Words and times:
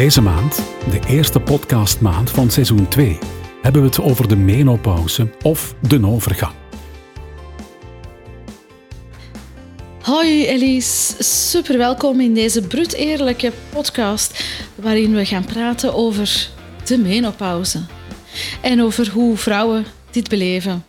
Deze 0.00 0.20
maand, 0.20 0.62
de 0.90 1.00
eerste 1.08 1.40
podcastmaand 1.40 2.30
van 2.30 2.50
seizoen 2.50 2.88
2, 2.88 3.18
hebben 3.62 3.82
we 3.82 3.88
het 3.88 4.00
over 4.00 4.28
de 4.28 4.36
menopauze 4.36 5.30
of 5.42 5.74
de 5.88 6.06
overgang. 6.06 6.52
Hoi 10.02 10.46
Elise, 10.46 11.22
super 11.22 11.78
welkom 11.78 12.20
in 12.20 12.34
deze 12.34 12.62
bruut 12.62 12.92
eerlijke 12.92 13.52
podcast 13.72 14.44
waarin 14.74 15.14
we 15.14 15.24
gaan 15.24 15.44
praten 15.44 15.94
over 15.94 16.50
de 16.84 16.98
menopauze 16.98 17.80
en 18.60 18.82
over 18.82 19.10
hoe 19.10 19.36
vrouwen 19.36 19.86
dit 20.10 20.28
beleven. 20.28 20.84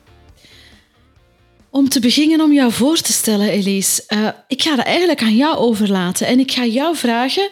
Om 1.69 1.89
te 1.89 1.99
beginnen 1.99 2.41
om 2.41 2.53
jou 2.53 2.71
voor 2.71 2.97
te 2.97 3.11
stellen, 3.11 3.49
Elise, 3.49 4.03
uh, 4.07 4.27
ik 4.47 4.61
ga 4.61 4.75
dat 4.75 4.85
eigenlijk 4.85 5.21
aan 5.21 5.35
jou 5.35 5.57
overlaten 5.57 6.27
en 6.27 6.39
ik 6.39 6.51
ga 6.51 6.65
jou 6.65 6.95
vragen 6.95 7.49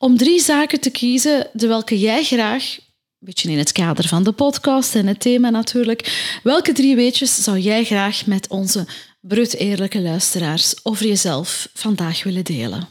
om 0.00 0.16
drie 0.16 0.40
zaken 0.40 0.80
te 0.80 0.90
kiezen 0.90 1.50
de 1.52 1.66
welke 1.66 1.98
jij 1.98 2.24
graag, 2.24 2.76
een 2.78 2.84
beetje 3.18 3.50
in 3.50 3.58
het 3.58 3.72
kader 3.72 4.08
van 4.08 4.22
de 4.22 4.32
podcast 4.32 4.94
en 4.94 5.06
het 5.06 5.20
thema 5.20 5.50
natuurlijk, 5.50 6.38
welke 6.42 6.72
drie 6.72 6.96
weetjes 6.96 7.42
zou 7.42 7.58
jij 7.58 7.84
graag 7.84 8.26
met 8.26 8.48
onze 8.48 8.86
brut 9.20 9.54
eerlijke 9.54 10.00
luisteraars 10.00 10.74
over 10.82 11.06
jezelf 11.06 11.68
vandaag 11.74 12.22
willen 12.22 12.44
delen? 12.44 12.88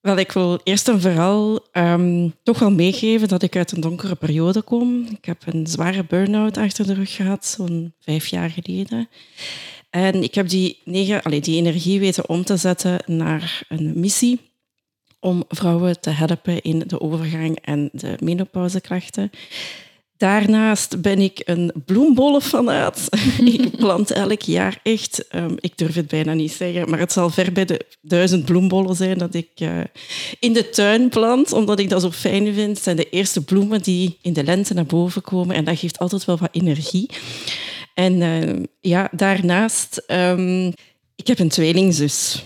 Wel, 0.00 0.16
ik 0.16 0.32
wil 0.32 0.60
eerst 0.64 0.88
en 0.88 1.00
vooral 1.00 1.66
um, 1.72 2.34
toch 2.42 2.58
wel 2.58 2.70
meegeven 2.70 3.28
dat 3.28 3.42
ik 3.42 3.56
uit 3.56 3.72
een 3.72 3.80
donkere 3.80 4.14
periode 4.14 4.62
kom. 4.62 5.06
Ik 5.10 5.24
heb 5.24 5.42
een 5.46 5.66
zware 5.66 6.04
burn-out 6.04 6.56
achter 6.56 6.86
de 6.86 6.94
rug 6.94 7.14
gehad, 7.14 7.46
zo'n 7.46 7.94
vijf 7.98 8.26
jaar 8.26 8.50
geleden. 8.50 9.08
En 9.90 10.22
ik 10.22 10.34
heb 10.34 10.48
die, 10.48 10.80
negen, 10.84 11.22
allez, 11.22 11.40
die 11.40 11.56
energie 11.56 12.00
weten 12.00 12.28
om 12.28 12.44
te 12.44 12.56
zetten 12.56 12.98
naar 13.06 13.62
een 13.68 13.92
missie 14.00 14.40
om 15.26 15.44
vrouwen 15.48 16.00
te 16.00 16.10
helpen 16.10 16.62
in 16.62 16.82
de 16.86 17.00
overgang 17.00 17.58
en 17.62 17.88
de 17.92 18.16
menopauzeklachten. 18.18 19.30
Daarnaast 20.16 21.00
ben 21.00 21.18
ik 21.18 21.42
een 21.44 21.72
bloembollenfanaat. 21.84 23.08
ik 23.44 23.76
plant 23.76 24.10
elk 24.10 24.42
jaar 24.42 24.80
echt, 24.82 25.24
um, 25.34 25.54
ik 25.60 25.78
durf 25.78 25.94
het 25.94 26.06
bijna 26.06 26.34
niet 26.34 26.52
zeggen, 26.52 26.90
maar 26.90 26.98
het 26.98 27.12
zal 27.12 27.30
ver 27.30 27.52
bij 27.52 27.64
de 27.64 27.86
duizend 28.00 28.44
bloembollen 28.44 28.96
zijn 28.96 29.18
dat 29.18 29.34
ik 29.34 29.48
uh, 29.58 29.80
in 30.38 30.52
de 30.52 30.70
tuin 30.70 31.08
plant, 31.08 31.52
omdat 31.52 31.78
ik 31.78 31.88
dat 31.88 32.02
zo 32.02 32.10
fijn 32.10 32.54
vind. 32.54 32.74
Het 32.74 32.82
zijn 32.82 32.96
de 32.96 33.10
eerste 33.10 33.44
bloemen 33.44 33.82
die 33.82 34.18
in 34.22 34.32
de 34.32 34.44
lente 34.44 34.74
naar 34.74 34.86
boven 34.86 35.22
komen 35.22 35.56
en 35.56 35.64
dat 35.64 35.78
geeft 35.78 35.98
altijd 35.98 36.24
wel 36.24 36.36
wat 36.36 36.48
energie. 36.52 37.10
En 37.94 38.20
uh, 38.20 38.62
ja, 38.80 39.08
daarnaast, 39.12 40.04
um, 40.06 40.72
ik 41.16 41.26
heb 41.26 41.38
een 41.38 41.48
tweelingzus. 41.48 42.44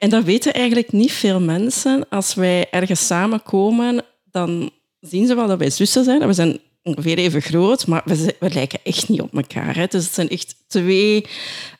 En 0.00 0.10
dat 0.10 0.24
weten 0.24 0.52
eigenlijk 0.52 0.92
niet 0.92 1.12
veel 1.12 1.40
mensen. 1.40 2.08
Als 2.08 2.34
wij 2.34 2.70
ergens 2.70 3.06
samenkomen, 3.06 4.04
dan 4.30 4.70
zien 5.00 5.26
ze 5.26 5.34
wel 5.34 5.46
dat 5.46 5.58
wij 5.58 5.70
zussen 5.70 6.04
zijn. 6.04 6.26
We 6.26 6.32
zijn 6.32 6.58
ongeveer 6.82 7.18
even 7.18 7.42
groot, 7.42 7.86
maar 7.86 8.02
we, 8.04 8.36
we 8.38 8.50
lijken 8.52 8.78
echt 8.82 9.08
niet 9.08 9.20
op 9.20 9.34
elkaar. 9.34 9.76
Hè. 9.76 9.86
Dus 9.86 10.04
het 10.04 10.14
zijn 10.14 10.28
echt 10.28 10.54
twee, 10.68 11.26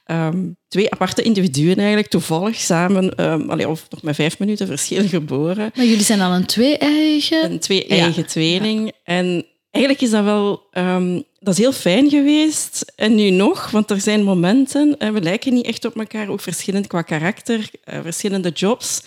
um, 0.07 0.57
twee 0.69 0.91
aparte 0.91 1.23
individuen 1.23 1.77
eigenlijk, 1.77 2.09
toevallig 2.09 2.57
samen, 2.57 3.25
um, 3.25 3.51
allee, 3.51 3.69
of 3.69 3.87
nog 3.91 4.03
met 4.03 4.15
vijf 4.15 4.39
minuten 4.39 4.67
verschil 4.67 5.09
geboren. 5.09 5.71
Maar 5.75 5.85
jullie 5.85 6.05
zijn 6.05 6.21
al 6.21 6.33
een 6.33 6.47
twee-eigen? 6.47 7.45
Een 7.45 7.61
twee-eigen 7.61 8.23
ja. 8.23 8.29
tweeling. 8.29 8.85
Ja. 8.85 9.15
En 9.15 9.47
eigenlijk 9.71 10.05
is 10.05 10.11
dat 10.11 10.25
wel... 10.25 10.63
Um, 10.73 11.29
dat 11.43 11.55
is 11.55 11.61
heel 11.61 11.73
fijn 11.73 12.11
geweest. 12.11 12.93
En 12.97 13.15
nu 13.15 13.31
nog, 13.31 13.71
want 13.71 13.91
er 13.91 14.01
zijn 14.01 14.23
momenten, 14.23 14.97
we 14.99 15.21
lijken 15.21 15.55
niet 15.55 15.67
echt 15.67 15.85
op 15.85 15.99
elkaar, 15.99 16.29
ook 16.29 16.41
verschillend 16.41 16.87
qua 16.87 17.03
karakter, 17.03 17.71
uh, 17.85 18.01
verschillende 18.03 18.51
jobs. 18.51 19.03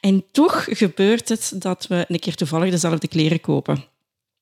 En 0.00 0.24
toch 0.32 0.66
gebeurt 0.70 1.28
het 1.28 1.52
dat 1.54 1.86
we 1.86 2.04
een 2.08 2.18
keer 2.18 2.34
toevallig 2.34 2.70
dezelfde 2.70 3.08
kleren 3.08 3.40
kopen. 3.40 3.84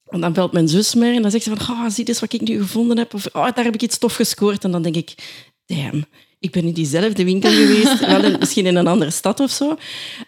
En 0.09 0.21
dan 0.21 0.33
belt 0.33 0.53
mijn 0.53 0.69
zus 0.69 0.95
mij 0.95 1.15
en 1.15 1.23
dan 1.23 1.31
zegt 1.31 1.45
ze 1.45 1.57
van, 1.57 1.77
oh, 1.77 1.89
zie 1.89 2.09
eens 2.09 2.21
wat 2.21 2.33
ik 2.33 2.41
nu 2.41 2.59
gevonden 2.59 2.99
heb. 2.99 3.15
Of 3.15 3.27
oh, 3.27 3.49
daar 3.55 3.65
heb 3.65 3.75
ik 3.75 3.83
iets 3.83 3.99
tof 3.99 4.15
gescoord. 4.15 4.65
En 4.65 4.71
dan 4.71 4.83
denk 4.83 4.97
ik, 4.97 5.15
damn, 5.67 6.05
ik 6.39 6.51
ben 6.51 6.65
in 6.65 6.73
diezelfde 6.73 7.25
winkel 7.25 7.51
geweest. 7.61 8.07
wel 8.07 8.25
in, 8.25 8.39
misschien 8.39 8.67
in 8.67 8.77
een 8.77 8.87
andere 8.87 9.11
stad 9.11 9.41
of 9.41 9.51
zo. 9.51 9.69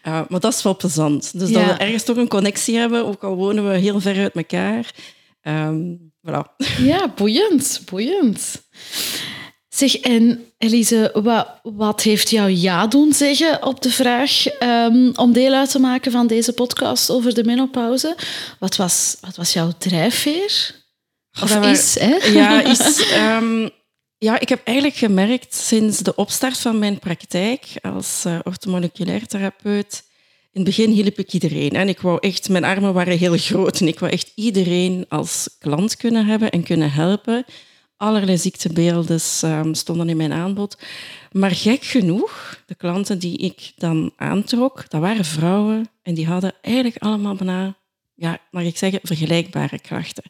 Uh, 0.06 0.20
maar 0.28 0.40
dat 0.40 0.54
is 0.54 0.62
wel 0.62 0.76
plezant. 0.76 1.38
Dus 1.38 1.48
ja. 1.48 1.66
dat 1.66 1.76
we 1.76 1.84
ergens 1.84 2.04
toch 2.04 2.16
een 2.16 2.28
connectie 2.28 2.76
hebben, 2.76 3.06
ook 3.06 3.22
al 3.22 3.34
wonen 3.34 3.70
we 3.70 3.76
heel 3.76 4.00
ver 4.00 4.18
uit 4.18 4.34
elkaar. 4.34 4.94
Um, 5.42 6.09
voilà. 6.26 6.56
Ja, 6.78 7.08
boeiend, 7.08 7.80
boeiend. 7.90 8.62
Zeg, 9.68 9.94
en 9.94 10.44
Elise, 10.58 11.10
wat, 11.22 11.48
wat 11.62 12.02
heeft 12.02 12.30
jou 12.30 12.50
ja 12.50 12.86
doen 12.86 13.12
zeggen 13.12 13.66
op 13.66 13.82
de 13.82 13.90
vraag 13.90 14.60
um, 14.62 15.12
om 15.14 15.32
deel 15.32 15.52
uit 15.54 15.70
te 15.70 15.78
maken 15.78 16.12
van 16.12 16.26
deze 16.26 16.52
podcast 16.52 17.10
over 17.10 17.34
de 17.34 17.44
menopauze? 17.44 18.16
Wat 18.58 18.76
was, 18.76 19.16
wat 19.20 19.36
was 19.36 19.52
jouw 19.52 19.72
drijfveer? 19.78 20.74
Of 21.42 21.56
is, 21.56 21.98
hè? 21.98 22.14
Ja, 22.14 22.62
is... 22.72 23.12
Um, 23.16 23.70
ja, 24.18 24.40
ik 24.40 24.48
heb 24.48 24.60
eigenlijk 24.64 24.96
gemerkt 24.96 25.54
sinds 25.54 25.98
de 25.98 26.14
opstart 26.14 26.58
van 26.58 26.78
mijn 26.78 26.98
praktijk 26.98 27.66
als 27.82 28.24
uh, 28.26 28.38
orthomoleculair 28.42 29.26
therapeut... 29.26 30.02
In 30.52 30.60
het 30.60 30.64
begin 30.64 30.90
hielp 30.90 31.18
ik 31.18 31.32
iedereen. 31.32 31.70
En 31.70 31.88
ik 31.88 32.00
wou 32.00 32.18
echt, 32.20 32.48
mijn 32.48 32.64
armen 32.64 32.94
waren 32.94 33.18
heel 33.18 33.36
groot 33.36 33.80
en 33.80 33.88
ik 33.88 33.98
wou 33.98 34.12
echt 34.12 34.32
iedereen 34.34 35.04
als 35.08 35.56
klant 35.58 35.96
kunnen 35.96 36.26
hebben 36.26 36.50
en 36.50 36.62
kunnen 36.62 36.92
helpen 36.92 37.44
allerlei 38.00 38.38
ziektebeelden 38.38 39.20
um, 39.44 39.74
stonden 39.74 40.08
in 40.08 40.16
mijn 40.16 40.32
aanbod. 40.32 40.78
Maar 41.32 41.50
gek 41.50 41.84
genoeg, 41.84 42.62
de 42.66 42.74
klanten 42.74 43.18
die 43.18 43.38
ik 43.38 43.72
dan 43.76 44.12
aantrok, 44.16 44.90
dat 44.90 45.00
waren 45.00 45.24
vrouwen 45.24 45.90
en 46.02 46.14
die 46.14 46.26
hadden 46.26 46.52
eigenlijk 46.60 46.96
allemaal 46.96 47.34
bijna, 47.34 47.76
ja, 48.14 48.38
mag 48.50 48.62
ik 48.62 48.76
zeggen, 48.76 49.00
vergelijkbare 49.02 49.80
krachten. 49.80 50.24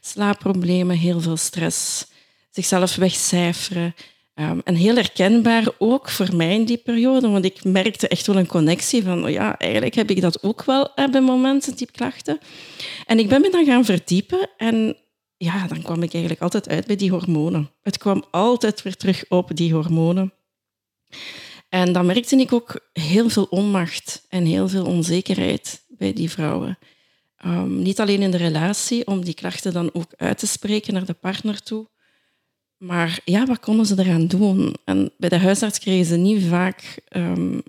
Slaapproblemen, 0.00 0.96
heel 0.96 1.20
veel 1.20 1.36
stress, 1.36 2.06
zichzelf 2.50 2.96
wegcijferen. 2.96 3.94
Um, 4.40 4.60
en 4.64 4.74
heel 4.74 4.94
herkenbaar 4.94 5.68
ook 5.78 6.10
voor 6.10 6.36
mij 6.36 6.54
in 6.54 6.64
die 6.64 6.76
periode, 6.76 7.28
want 7.28 7.44
ik 7.44 7.64
merkte 7.64 8.08
echt 8.08 8.26
wel 8.26 8.36
een 8.36 8.46
connectie 8.46 9.02
van, 9.02 9.24
oh 9.24 9.30
ja, 9.30 9.58
eigenlijk 9.58 9.94
heb 9.94 10.10
ik 10.10 10.20
dat 10.20 10.42
ook 10.42 10.64
wel 10.64 10.92
bij 11.10 11.20
momenten, 11.20 11.76
die 11.76 11.90
klachten. 11.90 12.38
En 13.06 13.18
ik 13.18 13.28
ben 13.28 13.40
me 13.40 13.50
dan 13.50 13.64
gaan 13.64 13.84
verdiepen 13.84 14.50
en 14.56 14.96
ja, 15.36 15.66
dan 15.66 15.82
kwam 15.82 16.02
ik 16.02 16.12
eigenlijk 16.12 16.42
altijd 16.42 16.68
uit 16.68 16.86
bij 16.86 16.96
die 16.96 17.10
hormonen. 17.10 17.70
Het 17.82 17.98
kwam 17.98 18.24
altijd 18.30 18.82
weer 18.82 18.96
terug 18.96 19.24
op 19.28 19.56
die 19.56 19.72
hormonen. 19.72 20.32
En 21.68 21.92
dan 21.92 22.06
merkte 22.06 22.36
ik 22.36 22.52
ook 22.52 22.88
heel 22.92 23.28
veel 23.28 23.46
onmacht 23.50 24.26
en 24.28 24.44
heel 24.44 24.68
veel 24.68 24.84
onzekerheid 24.86 25.84
bij 25.88 26.12
die 26.12 26.30
vrouwen. 26.30 26.78
Um, 27.46 27.82
niet 27.82 28.00
alleen 28.00 28.22
in 28.22 28.30
de 28.30 28.36
relatie, 28.36 29.06
om 29.06 29.24
die 29.24 29.34
klachten 29.34 29.72
dan 29.72 29.90
ook 29.92 30.10
uit 30.16 30.38
te 30.38 30.46
spreken 30.46 30.94
naar 30.94 31.06
de 31.06 31.12
partner 31.12 31.62
toe. 31.62 31.88
Maar 32.78 33.20
ja, 33.24 33.46
wat 33.46 33.60
konden 33.60 33.86
ze 33.86 33.94
eraan 33.98 34.26
doen? 34.26 34.74
En 34.84 35.12
bij 35.16 35.28
de 35.28 35.38
huisarts 35.38 35.78
kregen 35.78 36.06
ze 36.06 36.16
niet 36.16 36.44
vaak, 36.44 36.98
um, 37.16 37.62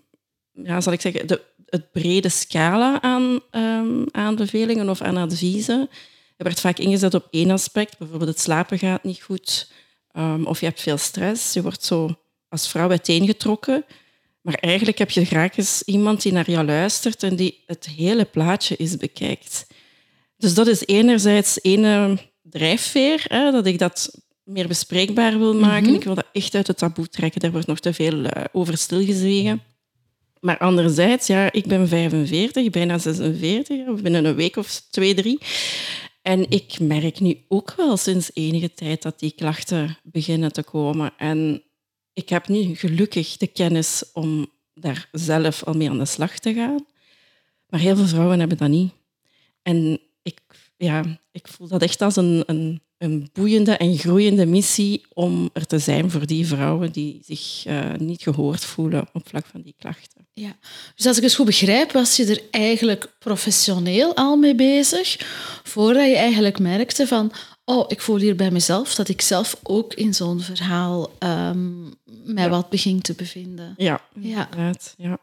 ja, 0.51 0.81
zal 0.81 0.93
ik 0.93 1.01
zeggen, 1.01 1.27
de, 1.27 1.41
het 1.65 1.91
brede 1.91 2.29
scala 2.29 3.01
aan 3.01 3.39
um, 3.51 4.05
aanbevelingen 4.11 4.89
of 4.89 5.01
aan 5.01 5.17
adviezen. 5.17 5.89
Er 6.37 6.43
werd 6.43 6.59
vaak 6.59 6.79
ingezet 6.79 7.13
op 7.13 7.27
één 7.31 7.51
aspect, 7.51 7.97
bijvoorbeeld 7.97 8.29
het 8.29 8.39
slapen 8.39 8.79
gaat 8.79 9.03
niet 9.03 9.21
goed 9.21 9.71
um, 10.17 10.45
of 10.45 10.59
je 10.59 10.65
hebt 10.65 10.81
veel 10.81 10.97
stress. 10.97 11.53
Je 11.53 11.61
wordt 11.61 11.83
zo 11.83 12.15
als 12.49 12.69
vrouw 12.69 12.89
uiteengetrokken. 12.89 13.85
Maar 14.41 14.53
eigenlijk 14.53 14.97
heb 14.97 15.09
je 15.11 15.25
graag 15.25 15.57
eens 15.57 15.83
iemand 15.83 16.21
die 16.21 16.31
naar 16.31 16.51
jou 16.51 16.65
luistert 16.65 17.23
en 17.23 17.35
die 17.35 17.63
het 17.65 17.85
hele 17.85 18.25
plaatje 18.25 18.75
eens 18.75 18.97
bekijkt. 18.97 19.67
Dus 20.37 20.53
dat 20.53 20.67
is 20.67 20.85
enerzijds 20.85 21.59
ene 21.61 22.17
drijfveer, 22.41 23.25
hè, 23.27 23.51
dat 23.51 23.65
ik 23.65 23.79
dat 23.79 24.21
meer 24.49 24.67
bespreekbaar 24.67 25.37
wil 25.37 25.53
maken. 25.53 25.81
Mm 25.81 25.87
-hmm. 25.87 25.95
Ik 25.95 26.03
wil 26.03 26.15
dat 26.15 26.29
echt 26.31 26.55
uit 26.55 26.67
het 26.67 26.77
taboe 26.77 27.07
trekken. 27.07 27.41
Daar 27.41 27.51
wordt 27.51 27.67
nog 27.67 27.79
te 27.79 27.93
veel 27.93 28.13
uh, 28.13 28.29
over 28.51 28.77
stilgezwegen. 28.77 29.61
Maar 30.39 30.57
anderzijds, 30.57 31.27
ja, 31.27 31.51
ik 31.51 31.65
ben 31.65 31.87
45, 31.87 32.69
bijna 32.69 32.97
46, 32.97 34.01
binnen 34.01 34.25
een 34.25 34.35
week 34.35 34.55
of 34.55 34.81
twee, 34.89 35.13
drie. 35.13 35.39
En 36.21 36.49
ik 36.49 36.79
merk 36.79 37.19
nu 37.19 37.37
ook 37.47 37.73
wel 37.77 37.97
sinds 37.97 38.31
enige 38.33 38.73
tijd 38.73 39.01
dat 39.01 39.19
die 39.19 39.31
klachten 39.31 39.97
beginnen 40.03 40.51
te 40.51 40.63
komen. 40.63 41.13
En 41.17 41.63
ik 42.13 42.29
heb 42.29 42.47
nu 42.47 42.75
gelukkig 42.75 43.37
de 43.37 43.47
kennis 43.47 44.03
om 44.13 44.47
daar 44.73 45.09
zelf 45.11 45.63
al 45.63 45.73
mee 45.73 45.89
aan 45.89 45.97
de 45.97 46.05
slag 46.05 46.39
te 46.39 46.53
gaan. 46.53 46.85
Maar 47.69 47.79
heel 47.79 47.95
veel 47.95 48.07
vrouwen 48.07 48.39
hebben 48.39 48.57
dat 48.57 48.69
niet. 48.69 48.91
En 49.61 49.99
ik, 50.21 50.39
ja, 50.77 51.19
ik 51.31 51.47
voel 51.47 51.67
dat 51.67 51.81
echt 51.81 52.01
als 52.01 52.15
een, 52.15 52.43
een, 52.45 52.81
een 52.99 53.29
boeiende 53.33 53.71
en 53.71 53.97
groeiende 53.97 54.45
missie 54.45 55.05
om 55.13 55.49
er 55.53 55.65
te 55.65 55.79
zijn 55.79 56.11
voor 56.11 56.25
die 56.25 56.47
vrouwen 56.47 56.91
die 56.91 57.19
zich 57.25 57.65
uh, 57.67 57.93
niet 57.97 58.21
gehoord 58.21 58.65
voelen 58.65 59.07
op 59.13 59.27
vlak 59.27 59.45
van 59.45 59.61
die 59.61 59.75
klachten. 59.77 60.27
Ja. 60.33 60.57
Dus 60.95 61.05
als 61.05 61.17
ik 61.17 61.23
het 61.23 61.35
goed 61.35 61.45
begrijp, 61.45 61.91
was 61.91 62.15
je 62.15 62.25
er 62.25 62.41
eigenlijk 62.51 63.15
professioneel 63.19 64.15
al 64.15 64.37
mee 64.37 64.55
bezig, 64.55 65.15
voordat 65.63 66.05
je 66.05 66.15
eigenlijk 66.15 66.59
merkte 66.59 67.07
van 67.07 67.31
oh, 67.65 67.85
ik 67.87 68.01
voel 68.01 68.17
hier 68.17 68.35
bij 68.35 68.51
mezelf 68.51 68.95
dat 68.95 69.09
ik 69.09 69.21
zelf 69.21 69.59
ook 69.63 69.93
in 69.93 70.13
zo'n 70.13 70.41
verhaal 70.41 71.11
um, 71.19 71.93
mij 72.23 72.49
wat 72.49 72.69
begin 72.69 73.01
te 73.01 73.13
bevinden. 73.13 73.73
Ja, 73.77 74.01
ja. 74.19 74.49
inderdaad. 74.51 74.93
Ja. 74.97 75.17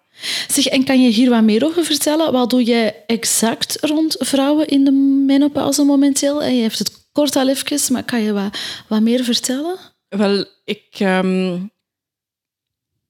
Zeg, 0.49 0.67
en 0.67 0.85
kan 0.85 1.03
je 1.03 1.11
hier 1.11 1.31
wat 1.31 1.43
meer 1.43 1.65
over 1.65 1.85
vertellen? 1.85 2.33
Wat 2.33 2.51
doe 2.51 2.65
je 2.65 2.95
exact 3.07 3.79
rond 3.81 4.17
vrouwen 4.19 4.67
in 4.67 4.85
de 4.85 4.93
menopauze 5.27 5.83
momenteel? 5.83 6.43
En 6.43 6.57
je 6.57 6.63
hebt 6.63 6.79
het 6.79 7.06
kort 7.17 7.37
al 7.37 7.49
even, 7.49 7.93
maar 7.93 8.05
kan 8.05 8.23
je 8.23 8.33
wat, 8.33 8.59
wat 8.89 9.01
meer 9.01 9.25
vertellen? 9.25 9.77
Wel, 10.09 10.45
ik, 10.65 10.87
ehm, 10.91 11.59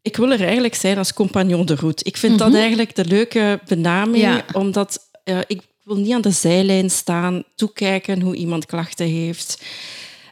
ik 0.03 0.17
wil 0.17 0.33
er 0.33 0.41
eigenlijk 0.41 0.75
zijn 0.75 0.99
als 0.99 1.13
compagnon 1.13 1.67
de 1.67 1.75
route. 1.75 2.05
Ik 2.05 2.17
vind 2.17 2.39
dat 2.39 2.49
mhm. 2.49 2.57
eigenlijk 2.57 2.95
de 2.95 3.05
leuke 3.05 3.61
benaming, 3.67 4.43
omdat 4.53 5.11
uh, 5.25 5.39
ik 5.47 5.63
wil 5.83 5.97
niet 5.97 6.13
aan 6.13 6.21
de 6.21 6.31
zijlijn 6.31 6.91
staan, 6.91 7.45
toekijken 7.55 8.21
hoe 8.21 8.37
iemand 8.37 8.67
klachten 8.67 9.07
heeft. 9.07 9.63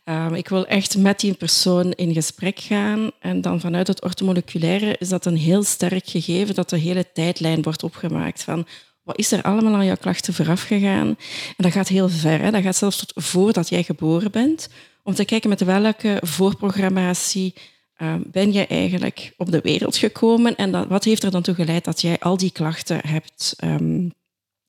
Um, 0.04 0.34
ik 0.34 0.48
wil 0.48 0.66
echt 0.66 0.96
met 0.96 1.20
die 1.20 1.34
persoon 1.34 1.92
in 1.92 2.12
gesprek 2.12 2.58
gaan. 2.60 3.10
En 3.20 3.40
dan 3.40 3.60
vanuit 3.60 3.86
het 3.86 4.02
ortomoleculaire 4.02 4.96
is 4.98 5.08
dat 5.08 5.26
een 5.26 5.36
heel 5.36 5.62
sterk 5.62 6.08
gegeven 6.08 6.54
dat 6.54 6.70
de 6.70 6.78
hele 6.78 7.12
tijdlijn 7.12 7.62
wordt 7.62 7.82
opgemaakt 7.82 8.42
van 8.42 8.66
wat 9.04 9.18
is 9.18 9.32
er 9.32 9.42
allemaal 9.42 9.74
aan 9.74 9.84
jouw 9.84 9.96
klachten 9.96 10.34
vooraf 10.34 10.62
gegaan. 10.62 11.08
En 11.08 11.16
dat 11.56 11.72
gaat 11.72 11.88
heel 11.88 12.08
ver. 12.08 12.40
Hè? 12.40 12.50
Dat 12.50 12.62
gaat 12.62 12.76
zelfs 12.76 12.96
tot 12.96 13.24
voordat 13.24 13.68
jij 13.68 13.82
geboren 13.82 14.30
bent. 14.30 14.68
Om 15.02 15.14
te 15.14 15.24
kijken 15.24 15.48
met 15.48 15.60
welke 15.60 16.18
voorprogrammatie 16.20 17.54
uh, 17.98 18.14
ben 18.26 18.52
je 18.52 18.66
eigenlijk 18.66 19.32
op 19.36 19.50
de 19.50 19.60
wereld 19.60 19.96
gekomen. 19.96 20.56
En 20.56 20.88
wat 20.88 21.04
heeft 21.04 21.22
er 21.22 21.30
dan 21.30 21.42
toe 21.42 21.54
geleid 21.54 21.84
dat 21.84 22.00
jij 22.00 22.18
al 22.18 22.36
die 22.36 22.50
klachten 22.50 23.00
hebt, 23.08 23.56
um, 23.64 24.12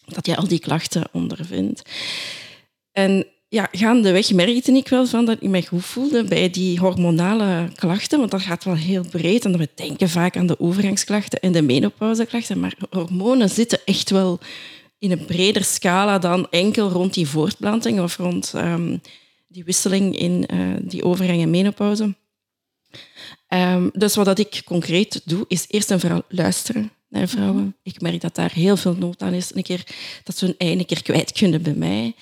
dat 0.06 0.26
jij 0.26 0.36
al 0.36 0.48
die 0.48 0.60
klachten 0.60 1.10
ondervindt. 1.12 1.82
En 2.92 3.28
ja, 3.56 3.68
gaandeweg 3.72 4.34
merkte 4.34 4.72
ik 4.72 4.88
wel 4.88 5.06
van 5.06 5.26
dat 5.26 5.38
ik 5.40 5.50
me 5.50 5.68
goed 5.68 5.86
voelde 5.86 6.24
bij 6.24 6.50
die 6.50 6.80
hormonale 6.80 7.70
klachten, 7.76 8.20
want 8.20 8.32
dat 8.32 8.42
gaat 8.42 8.64
wel 8.64 8.76
heel 8.76 9.06
breed. 9.12 9.46
En 9.46 9.58
we 9.58 9.70
denken 9.76 10.10
vaak 10.10 10.38
aan 10.38 10.48
de 10.48 10.60
overgangsklachten 10.60 11.40
en 11.40 11.52
de 11.52 11.62
menopauzeklachten, 11.62 12.60
maar 12.60 12.76
hormonen 12.90 13.50
zitten 13.50 13.80
echt 13.86 14.10
wel 14.10 14.40
in 15.00 15.12
een 15.12 15.26
breder 15.26 15.64
scala 15.64 16.20
dan 16.20 16.48
enkel 16.50 16.90
rond 16.90 17.14
die 17.14 17.28
voortplanting 17.28 18.02
of 18.02 18.18
rond 18.18 18.54
um, 18.56 19.02
die 19.48 19.64
wisseling 19.64 20.18
in 20.18 20.46
uh, 20.54 20.76
die 20.82 21.04
overgang 21.04 21.42
en 21.42 21.50
menopauze. 21.50 22.16
Um, 23.50 23.90
dus 23.94 24.16
wat 24.16 24.40
ik 24.40 24.62
concreet 24.66 25.22
doe, 25.26 25.46
is 25.48 25.66
eerst 25.68 25.92
en 25.92 26.00
vooral 26.00 26.24
luisteren 26.30 26.92
naar 27.10 27.28
vrouwen. 27.28 27.62
Mhm. 27.62 27.72
Ik 27.84 28.02
merk 28.02 28.22
dat 28.22 28.36
daar 28.36 28.52
heel 28.54 28.78
veel 28.78 28.96
nood 28.96 29.22
aan 29.22 29.34
is. 29.34 29.56
Een 29.56 29.64
keer, 29.64 29.84
dat 30.24 30.38
ze 30.38 30.46
hun 30.46 30.56
ei 30.58 30.72
een 30.72 30.86
keer 30.86 31.04
kwijt 31.04 31.32
kunnen 31.32 31.62
bij 31.62 31.74
mij. 31.74 32.16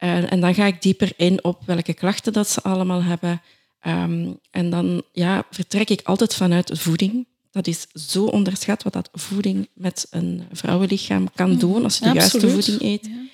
Uh, 0.00 0.32
en 0.32 0.40
dan 0.40 0.54
ga 0.54 0.66
ik 0.66 0.82
dieper 0.82 1.12
in 1.16 1.44
op 1.44 1.62
welke 1.66 1.94
klachten 1.94 2.32
dat 2.32 2.48
ze 2.48 2.62
allemaal 2.62 3.02
hebben. 3.02 3.42
Um, 3.86 4.38
en 4.50 4.70
dan 4.70 5.02
ja, 5.12 5.46
vertrek 5.50 5.90
ik 5.90 6.00
altijd 6.02 6.34
vanuit 6.34 6.70
voeding. 6.78 7.26
Dat 7.50 7.66
is 7.66 7.86
zo 7.94 8.24
onderschat 8.24 8.82
wat 8.82 8.92
dat 8.92 9.08
voeding 9.12 9.68
met 9.74 10.06
een 10.10 10.42
vrouwenlichaam 10.52 11.30
kan 11.34 11.58
doen 11.58 11.84
als 11.84 11.98
je 11.98 12.04
de 12.04 12.12
juiste 12.14 12.50
voeding 12.50 12.82
eet. 12.82 13.06
Ja. 13.06 13.28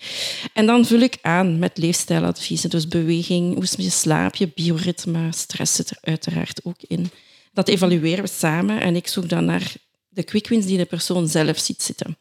En 0.53 0.67
dan 0.67 0.85
vul 0.85 1.01
ik 1.01 1.19
aan 1.23 1.59
met 1.59 1.79
leefstijladviezen, 1.79 2.71
dus 2.71 2.89
beweging, 2.89 3.55
hoe 3.55 3.85
je 3.85 3.91
slaapt, 3.91 4.39
je 4.39 4.51
bioritme, 4.55 5.33
stress 5.33 5.75
zit 5.75 5.91
er 5.91 5.99
uiteraard 6.01 6.61
ook 6.65 6.83
in. 6.87 7.11
Dat 7.53 7.69
evalueren 7.69 8.25
we 8.25 8.31
samen 8.31 8.81
en 8.81 8.97
ik 8.97 9.09
zoek 9.09 9.29
dan 9.29 9.45
naar 9.45 9.75
de 10.09 10.23
quick 10.23 10.49
wins 10.49 10.67
die 10.67 10.77
de 10.77 10.85
persoon 10.85 11.29
zelf 11.29 11.59
ziet 11.59 11.83
zitten. 11.83 12.17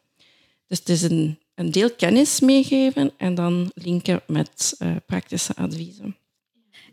Dus 0.66 0.78
het 0.78 0.88
is 0.88 1.02
een, 1.02 1.38
een 1.56 1.70
deel 1.70 1.90
kennis 1.90 2.40
meegeven 2.40 3.12
en 3.16 3.34
dan 3.34 3.70
linken 3.74 4.20
met 4.26 4.76
uh, 4.78 4.88
praktische 5.06 5.54
adviezen. 5.56 6.16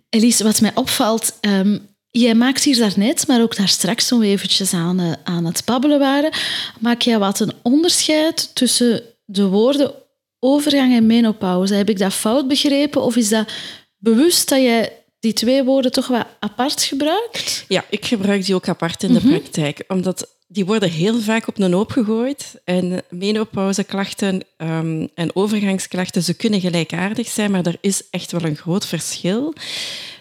Elise, 0.10 0.44
wat 0.44 0.62
mij 0.62 0.71
opvalt, 0.75 1.38
um, 1.42 1.88
jij 2.10 2.36
maakt 2.36 2.63
hier 2.63 2.77
daarnet, 2.77 3.27
maar 3.27 3.42
ook 3.42 3.56
daar 3.56 3.68
straks 3.68 4.07
toen 4.07 4.19
we 4.19 4.25
eventjes 4.25 4.74
aan, 4.74 5.01
uh, 5.01 5.12
aan 5.24 5.45
het 5.45 5.65
babbelen 5.65 6.00
waren, 6.00 6.31
maak 6.80 7.01
jij 7.01 7.19
wat 7.19 7.39
een 7.39 7.54
onderscheid 7.62 8.56
tussen 8.56 9.04
de 9.25 9.48
woorden 9.48 9.94
overgang 10.39 10.94
en 10.94 11.06
menopauze. 11.06 11.74
Heb 11.74 11.89
ik 11.89 11.98
dat 11.98 12.13
fout 12.13 12.48
begrepen 12.48 13.01
of 13.01 13.16
is 13.16 13.30
dat 13.30 13.51
bewust 13.98 14.50
dat 14.50 14.59
jij 14.59 15.04
die 15.19 15.33
twee 15.33 15.63
woorden 15.63 15.92
toch 15.92 16.07
wat 16.07 16.27
apart 16.39 16.83
gebruikt? 16.83 17.66
Ja, 17.68 17.86
ik 17.89 18.06
gebruik 18.06 18.45
die 18.45 18.56
ook 18.56 18.68
apart 18.68 19.04
in 19.04 19.13
de 19.13 19.19
mhm. 19.19 19.30
praktijk, 19.30 19.83
omdat 19.88 20.32
die 20.54 20.66
worden 20.66 20.90
heel 20.90 21.20
vaak 21.20 21.48
op 21.48 21.60
een 21.60 21.74
hoop 21.74 21.92
gegooid. 21.92 22.62
En 22.64 23.04
menopauzeklachten 23.10 24.42
um, 24.58 25.10
en 25.16 25.36
overgangsklachten, 25.36 26.24
ze 26.24 26.34
kunnen 26.34 26.60
gelijkaardig 26.60 27.28
zijn, 27.28 27.52
maar 27.52 27.66
er 27.66 27.78
is 27.82 28.10
echt 28.10 28.32
wel 28.32 28.44
een 28.44 28.56
groot 28.56 28.86
verschil. 28.86 29.54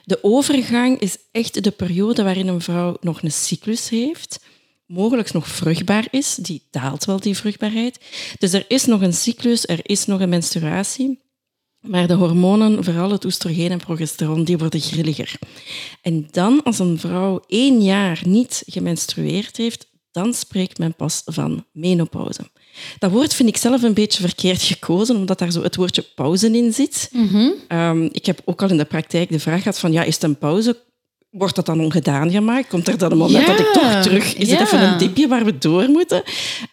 De 0.04 0.18
overgang 0.22 1.00
is 1.00 1.16
echt 1.32 1.64
de 1.64 1.70
periode 1.70 2.22
waarin 2.22 2.48
een 2.48 2.60
vrouw 2.60 2.96
nog 3.00 3.22
een 3.22 3.32
cyclus 3.32 3.88
heeft, 3.88 4.40
mogelijk 4.86 5.32
nog 5.32 5.48
vruchtbaar 5.48 6.06
is. 6.10 6.34
Die 6.34 6.62
daalt 6.70 7.04
wel, 7.04 7.20
die 7.20 7.36
vruchtbaarheid. 7.36 7.98
Dus 8.38 8.52
er 8.52 8.64
is 8.68 8.84
nog 8.84 9.00
een 9.00 9.14
cyclus, 9.14 9.66
er 9.66 9.80
is 9.82 10.06
nog 10.06 10.20
een 10.20 10.28
menstruatie. 10.28 11.20
Maar 11.80 12.06
de 12.06 12.14
hormonen, 12.14 12.84
vooral 12.84 13.10
het 13.10 13.24
oestrogeen 13.24 13.70
en 13.70 13.78
progesteron, 13.78 14.44
die 14.44 14.58
worden 14.58 14.80
grilliger. 14.80 15.34
En 16.02 16.28
dan, 16.30 16.62
als 16.62 16.78
een 16.78 16.98
vrouw 16.98 17.42
één 17.46 17.82
jaar 17.82 18.20
niet 18.24 18.62
gemenstrueerd 18.66 19.56
heeft, 19.56 19.90
dan 20.12 20.34
spreekt 20.34 20.78
men 20.78 20.94
pas 20.94 21.22
van 21.24 21.64
menopauze. 21.72 22.50
Dat 22.98 23.10
woord 23.10 23.34
vind 23.34 23.48
ik 23.48 23.56
zelf 23.56 23.82
een 23.82 23.94
beetje 23.94 24.22
verkeerd 24.22 24.62
gekozen, 24.62 25.16
omdat 25.16 25.38
daar 25.38 25.50
zo 25.50 25.62
het 25.62 25.76
woordje 25.76 26.04
pauze 26.14 26.50
in 26.50 26.72
zit. 26.72 27.10
Mhm. 27.12 27.50
Ehm, 27.68 28.02
ik 28.12 28.26
heb 28.26 28.40
ook 28.44 28.62
al 28.62 28.70
in 28.70 28.76
de 28.76 28.84
praktijk 28.84 29.28
de 29.28 29.40
vraag 29.40 29.58
gehad 29.58 29.78
van, 29.78 29.92
ja, 29.92 30.02
is 30.02 30.14
het 30.14 30.22
een 30.22 30.38
pauze? 30.38 30.76
Wordt 31.30 31.56
dat 31.56 31.66
dan 31.66 31.80
ongedaan 31.80 32.30
gemaakt? 32.30 32.68
Komt 32.68 32.88
er 32.88 32.98
dan 32.98 33.12
een 33.12 33.18
moment 33.18 33.46
dat 33.46 33.58
ik 33.58 33.72
toch 33.72 34.02
terug... 34.02 34.34
Is 34.34 34.50
het 34.50 34.60
even 34.60 34.82
een 34.82 34.98
dipje 34.98 35.28
waar 35.28 35.44
we 35.44 35.58
door 35.58 35.88
moeten? 35.88 36.22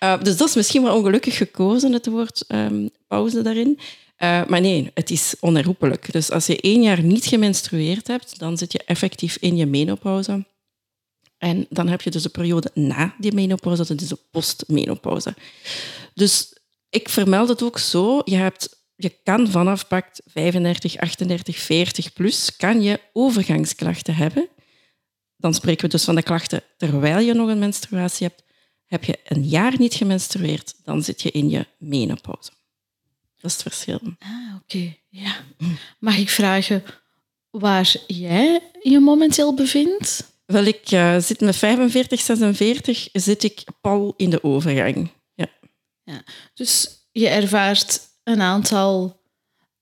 Uh, 0.04 0.22
dus 0.24 0.38
dat 0.38 0.48
is 0.48 0.56
misschien 0.56 0.84
wel 0.84 0.96
ongelukkig 0.96 1.38
gekozen, 1.38 1.94
het 1.94 2.08
woord 2.08 2.46
um, 2.48 2.90
pauze 3.08 3.42
daarin. 3.42 3.80
Uh, 4.20 4.46
maar 4.48 4.62
nee, 4.62 4.92
het 4.94 5.10
is 5.10 5.36
onherroepelijk. 5.40 6.12
Dus 6.12 6.32
als 6.32 6.46
je 6.46 6.62
één 6.62 6.82
jaar 6.82 7.04
niet 7.04 7.26
gemenstrueerd 7.26 8.08
hebt, 8.08 8.40
dan 8.40 8.58
zit 8.58 8.72
je 8.72 8.84
effectief 8.86 9.38
in 9.40 9.56
je 9.56 9.66
menopauze. 9.66 10.46
En 11.40 11.66
dan 11.70 11.88
heb 11.88 12.02
je 12.02 12.10
dus 12.10 12.24
de 12.24 12.30
periode 12.30 12.72
na 12.74 13.16
die 13.18 13.34
menopauze, 13.34 13.86
dat 13.86 14.02
is 14.02 14.08
de 14.08 14.20
postmenopauze. 14.32 15.36
Dus 16.14 16.58
ik 16.90 17.10
vermeld 17.10 17.50
het 17.50 17.64
ook 17.64 17.78
zo, 17.78 18.22
je, 18.26 18.36
hebt, 18.36 18.84
je 18.96 19.10
kan 19.24 19.48
vanaf 19.48 19.88
pakt 19.88 20.22
35, 20.26 20.98
38, 20.98 21.58
40 21.58 22.14
plus, 22.14 22.56
kan 22.56 22.82
je 22.82 23.00
overgangsklachten 23.14 24.16
hebben. 24.16 24.48
Dan 25.38 25.54
spreken 25.54 25.86
we 25.86 25.90
dus 25.90 26.04
van 26.04 26.16
de 26.16 26.24
klachten 26.24 26.64
terwijl 26.78 27.20
je 27.20 27.34
nog 27.34 27.50
een 27.50 27.60
menstruatie 27.60 28.28
hebt. 28.28 28.44
Heb 28.86 29.04
je 29.04 29.20
een 29.24 29.44
jaar 29.44 29.74
niet 29.78 29.94
gemenstrueerd, 29.94 30.76
dan 30.84 31.04
zit 31.04 31.22
je 31.22 31.32
in 31.32 31.50
je 31.50 31.68
menopauze. 31.78 32.52
Dat 33.36 33.52
is 33.52 33.54
het 33.54 33.62
verschil. 33.62 34.00
Ah, 34.20 34.56
oké. 34.62 34.96
Ja. 35.10 35.36
Mag 36.00 36.18
ik 36.18 36.30
vragen 36.30 36.84
waar 37.50 37.96
jij 38.08 38.62
je 38.82 39.00
momenteel 39.00 39.54
bevindt? 39.54 40.39
Wel, 40.52 40.64
ik 40.64 40.92
uh, 40.92 41.18
zit 41.18 41.40
met 41.40 41.56
45, 41.56 42.20
46, 42.20 43.10
zit 43.14 43.44
ik 43.44 43.64
pal 43.82 44.14
in 44.18 44.30
de 44.30 44.44
overgang. 44.44 45.12
Ja. 45.34 45.48
ja. 46.04 46.24
Dus 46.54 46.88
je 47.12 47.28
ervaart 47.28 48.00
een 48.24 48.42
aantal 48.42 49.22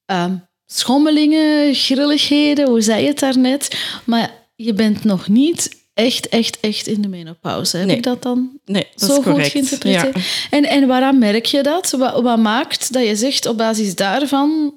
um, 0.06 0.48
schommelingen, 0.66 1.76
grilligheden, 1.76 2.68
hoe 2.68 2.82
zei 2.82 3.02
je 3.02 3.08
het 3.08 3.20
daarnet, 3.20 3.78
maar 4.04 4.32
je 4.56 4.74
bent 4.74 5.04
nog 5.04 5.28
niet 5.28 5.86
echt, 5.94 6.30
echt, 6.30 6.60
echt 6.60 6.88
in 6.88 7.02
de 7.02 7.08
menopauze. 7.08 7.78
Heb 7.78 7.90
ik 7.90 8.04
dat 8.04 8.24
dan 8.24 8.60
nee, 8.66 8.88
dat 8.96 9.10
zo 9.10 9.22
goed 9.22 9.48
geïnterpreteerd? 9.48 10.16
Ja. 10.16 10.22
En, 10.50 10.64
en 10.64 10.88
waaraan 10.88 11.18
merk 11.18 11.46
je 11.46 11.64
dat? 11.64 11.92
Wat, 11.92 12.22
wat 12.22 12.40
maakt 12.40 12.94
dat 12.94 13.06
je 13.06 13.16
zegt 13.16 13.46
op 13.46 13.58
basis 13.58 13.96
daarvan 13.96 14.77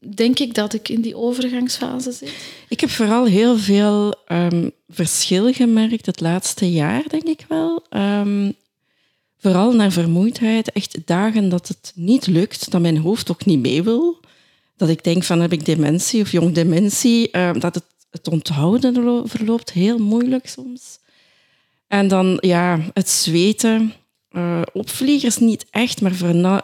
denk 0.00 0.38
ik 0.38 0.54
dat 0.54 0.74
ik 0.74 0.88
in 0.88 1.00
die 1.00 1.16
overgangsfase 1.16 2.12
zit. 2.12 2.32
Ik 2.68 2.80
heb 2.80 2.90
vooral 2.90 3.24
heel 3.24 3.58
veel 3.58 4.14
um, 4.28 4.70
verschil 4.88 5.52
gemerkt 5.52 6.06
het 6.06 6.20
laatste 6.20 6.72
jaar, 6.72 7.08
denk 7.08 7.24
ik 7.24 7.44
wel. 7.48 7.86
Um, 7.90 8.54
vooral 9.38 9.72
naar 9.72 9.92
vermoeidheid. 9.92 10.72
Echt 10.72 11.06
dagen 11.06 11.48
dat 11.48 11.68
het 11.68 11.92
niet 11.94 12.26
lukt, 12.26 12.70
dat 12.70 12.80
mijn 12.80 12.98
hoofd 12.98 13.30
ook 13.30 13.44
niet 13.44 13.60
mee 13.60 13.82
wil. 13.82 14.20
Dat 14.76 14.88
ik 14.88 15.04
denk 15.04 15.24
van 15.24 15.40
heb 15.40 15.52
ik 15.52 15.64
dementie 15.64 16.20
of 16.20 16.32
jong 16.32 16.54
dementie. 16.54 17.38
Um, 17.38 17.60
dat 17.60 17.74
het, 17.74 17.84
het 18.10 18.28
onthouden 18.28 19.28
verloopt 19.28 19.72
heel 19.72 19.98
moeilijk 19.98 20.48
soms. 20.48 20.98
En 21.88 22.08
dan 22.08 22.38
ja, 22.40 22.80
het 22.92 23.08
zweten. 23.08 23.92
Uh, 24.30 24.62
opvliegers 24.72 25.38
niet 25.38 25.66
echt, 25.70 26.00
maar 26.00 26.14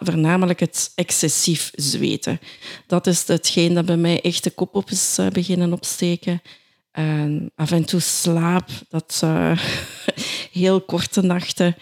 voornamelijk 0.00 0.60
het 0.60 0.92
excessief 0.94 1.70
zweten. 1.74 2.40
Dat 2.86 3.06
is 3.06 3.26
hetgeen 3.26 3.74
dat 3.74 3.84
bij 3.84 3.96
mij 3.96 4.20
echt 4.20 4.44
de 4.44 4.50
kop 4.50 4.74
op 4.74 4.90
is 4.90 5.16
uh, 5.20 5.28
beginnen 5.28 5.72
opsteken. 5.72 6.42
En 6.90 7.50
af 7.54 7.70
en 7.70 7.84
toe 7.84 8.00
slaap, 8.00 8.68
dat 8.88 9.20
uh, 9.24 9.58
heel 10.52 10.80
korte 10.80 11.20
nachten. 11.20 11.76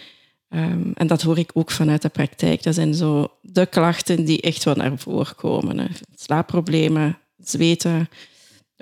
Um, 0.48 0.92
en 0.94 1.06
dat 1.06 1.22
hoor 1.22 1.38
ik 1.38 1.50
ook 1.54 1.70
vanuit 1.70 2.02
de 2.02 2.08
praktijk. 2.08 2.62
Dat 2.62 2.74
zijn 2.74 2.94
zo 2.94 3.28
de 3.40 3.66
klachten 3.66 4.24
die 4.24 4.40
echt 4.40 4.64
wel 4.64 4.74
naar 4.74 4.98
voren 4.98 5.34
komen. 5.34 5.78
Hè. 5.78 5.86
Slaapproblemen, 6.14 7.18
zweten, 7.36 8.08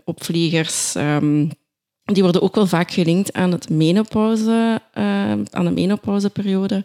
opvliegers. 0.05 0.95
ehm, 0.95 1.49
die 2.13 2.23
worden 2.23 2.43
ook 2.43 2.55
wel 2.55 2.67
vaak 2.67 2.91
gelinkt 2.91 3.33
aan, 3.33 3.53
het 3.53 3.69
menopauze, 3.69 4.81
eh, 4.93 5.31
aan 5.31 5.65
de 5.65 5.71
menopauzeperiode. 5.71 6.85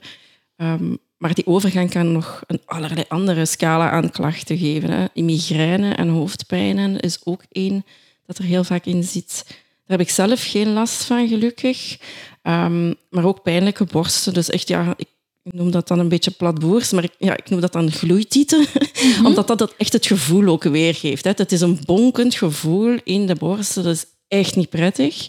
Ehm, 0.56 0.96
maar 1.18 1.34
die 1.34 1.48
overgang 1.48 1.90
kan 1.90 2.12
nog 2.12 2.44
een 2.48 2.62
allerlei 2.66 3.06
andere 3.08 3.46
scala 3.46 3.90
aan 3.90 4.12
klachten 4.12 4.58
geven. 4.58 4.90
Hè. 4.90 5.22
Migraine 5.22 5.94
en 5.94 6.08
hoofdpijnen 6.08 7.00
is 7.00 7.20
ook 7.24 7.44
één 7.52 7.86
dat 8.26 8.38
er 8.38 8.44
heel 8.44 8.64
vaak 8.64 8.86
in 8.86 9.04
zit. 9.04 9.44
Daar 9.48 9.98
heb 9.98 10.08
ik 10.08 10.14
zelf 10.14 10.44
geen 10.44 10.74
last 10.74 11.04
van, 11.04 11.28
gelukkig. 11.28 11.98
Ehm, 12.42 12.94
maar 13.10 13.26
ook 13.26 13.42
pijnlijke 13.42 13.86
borsten. 13.86 14.34
Dus 14.34 14.50
echt, 14.50 14.68
ja, 14.68 14.94
ik 14.98 15.08
noem 15.44 15.72
dat 15.72 15.88
dan 15.88 16.00
een 16.00 16.10
beetje 16.10 16.32
platboers, 16.32 16.92
maar 16.92 17.04
ik, 17.04 17.16
ja, 17.18 17.38
ik 17.38 17.50
noem 17.50 17.62
dat 17.62 17.74
dan 17.74 17.92
gloeitieten. 17.92 18.66
Omdat 19.26 19.48
dat, 19.48 19.58
dat 19.58 19.74
echt 19.78 19.94
het 19.94 20.06
gevoel 20.06 20.48
ook 20.48 20.64
weergeeft. 20.64 21.24
Hè. 21.24 21.32
Het 21.36 21.52
is 21.52 21.62
een 21.62 21.80
bonkend 21.86 22.36
gevoel 22.36 22.98
in 23.04 23.26
de 23.26 23.36
borsten. 23.36 23.84
Dat 23.84 23.96
is 23.96 24.06
echt 24.28 24.56
niet 24.56 24.70
prettig. 24.70 25.28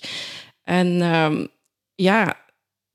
En 0.62 1.02
ehm, 1.02 1.46
ja, 1.94 2.36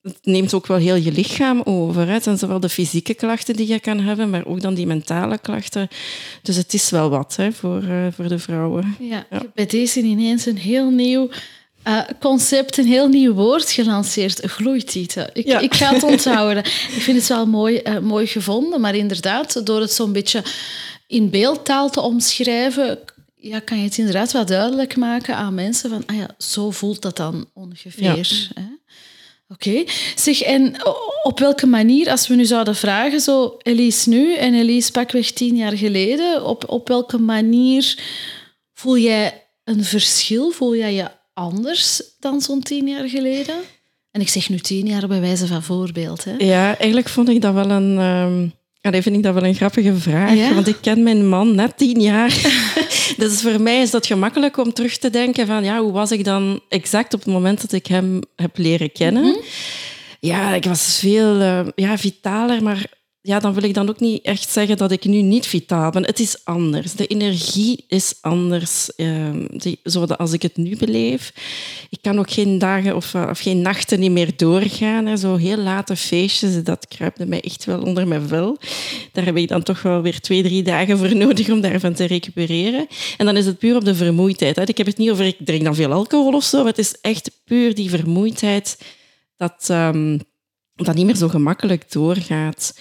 het 0.02 0.20
neemt 0.22 0.54
ook 0.54 0.68
wel 0.68 0.78
heel 0.78 0.96
je 0.96 1.12
lichaam 1.12 1.62
over. 1.64 2.08
Hè. 2.08 2.14
Het 2.14 2.24
zijn 2.24 2.38
zowel 2.38 2.60
de 2.60 2.70
fysieke 2.70 3.14
klachten 3.14 3.56
die 3.56 3.68
je 3.68 3.80
kan 3.80 4.00
hebben, 4.00 4.30
maar 4.30 4.46
ook 4.46 4.62
dan 4.62 4.74
die 4.74 4.88
mentale 4.88 5.38
klachten. 5.38 5.88
Dus 6.42 6.56
het 6.56 6.74
is 6.74 6.90
wel 6.90 7.10
wat 7.10 7.36
hè, 7.36 7.52
voor, 7.52 7.84
eh, 7.84 8.08
voor 8.12 8.28
de 8.28 8.40
vrouwen. 8.40 8.96
Ja, 9.00 9.26
bij 9.54 9.66
deze 9.66 10.02
ineens 10.02 10.46
een 10.46 10.58
heel 10.58 10.90
nieuw 10.90 11.30
eh, 11.84 12.00
concept, 12.20 12.78
een 12.78 12.86
heel 12.86 13.08
nieuw 13.08 13.34
woord 13.34 13.72
gelanceerd. 13.72 14.40
Gloeitieten. 14.46 15.30
Ik, 15.34 15.46
Ja. 15.46 15.60
ik 15.60 15.74
ga 15.74 15.94
het 15.94 16.04
onthouden. 16.04 16.64
ik 16.98 17.02
vind 17.02 17.18
het 17.18 17.28
wel 17.28 17.46
mooi, 17.46 17.78
eh, 17.78 18.00
mooi 18.00 18.28
gevonden, 18.28 18.82
maar 18.82 18.96
inderdaad, 18.96 19.66
door 19.66 19.80
het 19.82 19.92
zo'n 19.94 20.12
beetje 20.12 20.44
in 21.08 21.30
beeldtaal 21.30 21.90
te 21.90 22.02
omschrijven, 22.02 23.00
ja, 23.42 23.60
kan 23.60 23.78
je 23.78 23.84
het 23.84 23.98
inderdaad 23.98 24.32
wel 24.32 24.46
duidelijk 24.46 24.96
maken 24.96 25.36
aan 25.36 25.54
mensen 25.54 25.90
van, 25.90 26.04
ah 26.06 26.16
ja, 26.16 26.36
zo 26.38 26.72
voelt 26.72 27.02
dat 27.02 27.18
dan 27.18 27.50
ongeveer. 27.54 28.50
Oké. 29.48 29.84
Zeg, 30.16 30.42
en 30.42 30.76
op 31.24 31.40
welke 31.40 31.66
manier, 31.66 32.10
als 32.10 32.28
we 32.28 32.36
nu 32.36 32.46
zouden 32.46 32.76
vragen, 32.76 33.20
zo 33.20 33.56
Elise 33.58 34.10
nu 34.10 34.36
en 34.36 34.54
Elise 34.54 34.92
pakweg 34.92 35.32
tien 35.32 35.56
jaar 35.56 35.78
geleden, 35.78 36.46
op, 36.46 36.70
op 36.70 36.88
welke 36.88 37.18
manier 37.18 37.98
voel 38.74 38.98
jij 38.98 39.48
een 39.64 39.84
verschil? 39.84 40.52
Voel 40.52 40.76
jij 40.76 40.94
je 40.94 41.08
anders 41.34 42.04
dan 42.20 42.42
zo'n 42.42 42.62
tien 42.62 42.88
jaar 42.88 43.10
geleden? 43.10 43.56
En 44.12 44.22
ik 44.22 44.30
zeg 44.30 44.50
nu 44.50 44.58
tien 44.58 44.86
jaar 44.86 45.08
bij 45.08 45.22
wijze 45.22 45.48
van 45.48 45.64
voorbeeld. 45.64 46.24
Hè? 46.24 46.36
Ja, 46.38 46.78
eigenlijk 46.78 47.10
vond 47.10 47.30
ik 47.30 47.42
dat 47.42 47.54
wel 47.54 47.70
een... 47.70 47.98
ehm 47.98 48.48
allee, 48.82 49.02
vind 49.02 49.16
ik 49.16 49.24
dat 49.24 49.34
wel 49.34 49.46
een 49.46 49.56
grappige 49.56 49.96
vraag. 49.96 50.36
Ja? 50.36 50.54
Want 50.54 50.68
ik 50.68 50.78
ken 50.82 51.04
mijn 51.04 51.30
man 51.30 51.56
net 51.56 51.78
tien 51.78 52.02
jaar. 52.02 52.30
dus 53.18 53.42
voor 53.42 53.62
mij 53.62 53.82
is 53.82 53.92
dat 53.92 54.06
gemakkelijk 54.06 54.58
om 54.58 54.74
terug 54.74 54.98
te 54.98 55.10
denken 55.10 55.48
van... 55.48 55.64
Ja, 55.64 55.80
hoe 55.80 55.92
was 55.92 56.12
ik 56.12 56.24
dan 56.24 56.62
exact 56.70 57.14
op 57.14 57.20
het 57.20 57.34
moment 57.34 57.62
dat 57.62 57.72
ik 57.72 57.86
hem 57.86 58.22
heb 58.36 58.58
leren 58.58 58.92
kennen? 58.92 59.38
Ja, 60.20 60.54
ik 60.54 60.66
was 60.66 61.00
veel 61.00 61.40
eh, 61.40 61.68
ja, 61.76 61.98
vitaler, 61.98 62.64
maar 62.64 62.86
ja, 63.24 63.40
dan 63.40 63.54
wil 63.54 63.64
ik 63.64 63.74
dan 63.74 63.90
ook 63.90 64.00
niet 64.00 64.26
echt 64.26 64.50
zeggen 64.50 64.78
dat 64.78 64.92
ik 64.92 65.06
nu 65.06 65.22
niet 65.22 65.46
vitaal 65.46 65.92
ben. 65.92 66.06
Het 66.06 66.20
is 66.20 66.46
anders. 66.46 66.94
De 66.94 67.08
energie 67.08 67.86
is 67.88 68.18
anders. 68.22 68.96
ehm, 68.96 69.48
zoals 69.84 70.10
als 70.10 70.34
ik 70.34 70.42
het 70.42 70.58
nu 70.58 70.78
beleef. 70.78 71.34
Ik 71.90 72.02
kan 72.02 72.20
ook 72.20 72.32
geen 72.32 72.58
dagen 72.58 72.96
of, 72.96 73.14
eh, 73.14 73.28
of 73.30 73.40
geen 73.40 73.62
nachten 73.62 74.00
niet 74.00 74.12
meer 74.12 74.32
doorgaan. 74.36 75.06
Hè. 75.06 75.18
Zo 75.18 75.36
heel 75.36 75.58
late 75.58 75.96
feestjes, 75.96 76.64
dat 76.64 76.88
kruipte 76.88 77.26
mij 77.26 77.42
echt 77.42 77.66
wel 77.66 77.82
onder 77.82 78.08
mijn 78.08 78.28
vel. 78.28 78.58
Daar 79.12 79.26
heb 79.26 79.38
ik 79.38 79.48
dan 79.48 79.64
toch 79.64 79.82
wel 79.82 80.02
weer 80.02 80.20
twee, 80.20 80.44
drie 80.44 80.64
dagen 80.64 80.98
voor 80.98 81.16
nodig 81.16 81.50
om 81.50 81.62
daarvan 81.62 81.94
te 81.94 82.06
recupereren. 82.06 82.88
En 83.18 83.26
dan 83.26 83.38
is 83.38 83.46
het 83.46 83.58
puur 83.58 83.76
op 83.76 83.86
de 83.86 83.96
vermoeidheid. 83.96 84.56
Hè. 84.56 84.64
Ik 84.66 84.78
heb 84.78 84.88
het 84.88 84.98
niet 84.98 85.12
over, 85.12 85.26
ik 85.26 85.38
drink 85.40 85.64
dan 85.64 85.76
veel 85.76 85.92
alcohol 85.92 86.34
of 86.34 86.44
zo, 86.44 86.58
maar 86.58 86.68
het 86.68 86.78
is 86.78 86.96
echt 87.02 87.42
puur 87.46 87.76
die 87.76 87.90
vermoeidheid 87.90 88.78
dat 89.38 89.66
ehm, 89.68 90.18
dat 90.76 90.96
niet 90.96 91.06
meer 91.06 91.16
zo 91.16 91.28
gemakkelijk 91.28 91.92
doorgaat. 91.92 92.74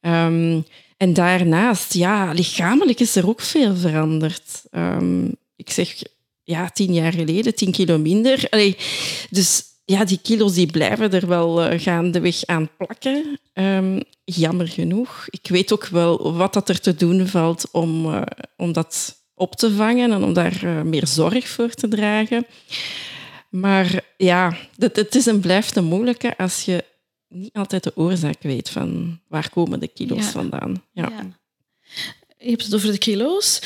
Ehm, 0.00 0.60
en 0.96 1.12
daarnaast, 1.12 1.94
ja, 1.94 2.32
lichamelijk 2.32 3.00
is 3.00 3.16
er 3.16 3.28
ook 3.28 3.40
veel 3.40 3.76
veranderd. 3.76 4.64
Ehm, 4.70 5.24
ik 5.56 5.70
zeg, 5.70 5.94
ja, 6.42 6.70
tien 6.70 6.92
jaar 6.92 7.12
geleden, 7.12 7.54
tien 7.54 7.72
kilo 7.72 7.98
minder. 7.98 8.48
Dus 9.30 9.62
ja, 9.84 10.04
die 10.04 10.18
kilo's 10.22 10.54
die 10.54 10.66
blijven 10.66 11.12
er 11.12 11.26
wel 11.26 11.62
eh, 11.62 11.80
gaandeweg 11.80 12.46
aan 12.46 12.70
plakken. 12.76 13.40
Ehm, 13.52 14.00
jammer 14.24 14.68
genoeg. 14.68 15.26
Ik 15.30 15.48
weet 15.48 15.72
ook 15.72 15.86
wel 15.86 16.36
wat 16.36 16.52
dat 16.52 16.68
er 16.68 16.80
te 16.80 16.94
doen 16.94 17.26
valt 17.26 17.68
om, 17.70 18.14
eh, 18.14 18.22
om 18.56 18.72
dat 18.72 19.16
op 19.34 19.56
te 19.56 19.74
vangen 19.74 20.12
en 20.12 20.22
om 20.22 20.32
daar 20.32 20.62
eh, 20.62 20.82
meer 20.82 21.06
zorg 21.06 21.48
voor 21.48 21.70
te 21.70 21.88
dragen. 21.88 22.46
Maar 23.50 24.04
ja, 24.16 24.56
het, 24.76 24.96
het 24.96 25.14
is 25.14 25.26
en 25.26 25.40
blijft 25.40 25.76
een 25.76 25.84
moeilijke 25.84 26.36
als 26.36 26.64
je 26.64 26.84
niet 27.28 27.52
altijd 27.54 27.82
de 27.84 27.92
oorzaak 27.96 28.42
weet 28.42 28.70
van 28.70 29.20
waar 29.28 29.50
komen 29.50 29.80
de 29.80 29.88
kilo's 29.88 30.24
Ja. 30.24 30.30
vandaan. 30.30 30.82
Ja. 30.92 31.08
Ja. 31.08 31.26
Je 32.38 32.50
hebt 32.50 32.64
het 32.64 32.74
over 32.74 32.92
de 32.92 32.98
kilo's. 32.98 33.62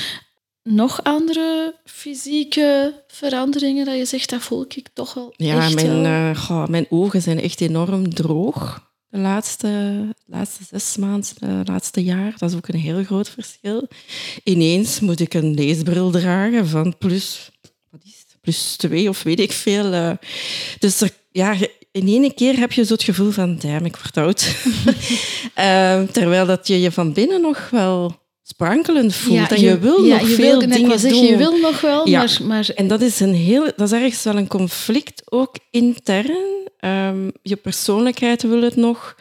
Nog 0.62 1.02
andere 1.04 1.74
fysieke 1.84 3.02
veranderingen 3.08 3.84
dat 3.84 3.96
je 3.96 4.04
zegt, 4.04 4.30
dat 4.30 4.42
voel 4.42 4.64
ik 4.68 4.88
toch 4.92 5.14
wel 5.14 5.34
Ja, 5.36 5.56
echt 5.64 5.74
mijn, 5.74 6.04
eh, 6.04 6.42
goh, 6.42 6.66
mijn 6.66 6.86
ogen 6.90 7.22
zijn 7.22 7.40
echt 7.40 7.60
enorm 7.60 8.14
droog. 8.14 8.90
De 9.08 9.18
laatste, 9.18 9.66
de 10.26 10.32
laatste 10.32 10.64
zes 10.64 10.96
maanden, 10.96 11.28
de 11.38 11.60
laatste 11.64 12.02
jaar. 12.04 12.34
Dat 12.38 12.50
is 12.50 12.56
ook 12.56 12.68
een 12.68 12.80
heel 12.80 13.04
groot 13.04 13.28
verschil. 13.28 13.88
Ineens 14.44 15.00
moet 15.00 15.20
ik 15.20 15.34
een 15.34 15.54
leesbril 15.54 16.10
dragen 16.10 16.66
van 16.66 16.98
plus, 16.98 17.44
het? 17.46 17.51
Plus 18.42 18.76
twee 18.76 19.08
of 19.08 19.22
weet 19.22 19.40
ik 19.40 19.52
veel. 19.52 19.92
eh. 19.92 20.10
Dus 20.78 21.00
er, 21.00 21.10
ja, 21.30 21.54
in 21.92 22.06
één 22.06 22.34
keer 22.34 22.58
heb 22.58 22.72
je 22.72 22.84
zo 22.84 22.92
het 22.92 23.02
gevoel 23.02 23.30
van, 23.30 23.58
damn, 23.58 23.84
ik 23.84 23.96
word 23.96 24.16
oud. 24.16 24.46
Eh, 25.54 26.02
terwijl 26.02 26.46
dat 26.46 26.66
je 26.66 26.80
je 26.80 26.92
van 26.92 27.12
binnen 27.12 27.40
nog 27.40 27.70
wel 27.70 28.20
sprankelend 28.42 29.14
voelt. 29.14 29.52
en 29.52 29.60
je, 29.60 29.78
wil 29.78 30.04
ja, 30.04 30.18
nog 30.18 30.28
je 30.28 30.34
veel 30.34 30.58
wil, 30.58 30.68
dingen 30.68 30.98
zeggen, 30.98 31.20
doen. 31.20 31.30
Je 31.30 31.36
wil 31.36 31.58
nog 31.58 31.80
wel, 31.80 32.08
Ja. 32.08 32.18
maar, 32.18 32.38
maar 32.42 32.68
En 32.74 32.88
dat 32.88 33.00
is, 33.00 33.20
een 33.20 33.34
heel, 33.34 33.62
dat 33.76 33.92
is 33.92 33.92
ergens 33.92 34.22
wel 34.22 34.36
een 34.36 34.48
conflict, 34.48 35.22
ook 35.32 35.56
intern. 35.70 36.68
Ehm, 36.76 37.30
je 37.42 37.56
persoonlijkheid 37.56 38.42
wil 38.42 38.62
het 38.62 38.76
nog. 38.76 39.14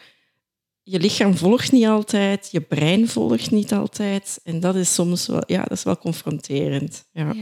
Je 0.82 0.98
lichaam 0.98 1.36
volgt 1.36 1.72
niet 1.72 1.86
altijd. 1.86 2.48
Je 2.50 2.60
brein 2.60 3.08
volgt 3.08 3.50
niet 3.50 3.72
altijd. 3.72 4.40
En 4.44 4.60
dat 4.60 4.74
is 4.74 4.94
soms 4.94 5.26
wel, 5.26 5.42
ja, 5.46 5.62
dat 5.62 5.76
is 5.78 5.82
wel 5.84 5.98
confronterend. 5.98 7.04
Ja. 7.12 7.34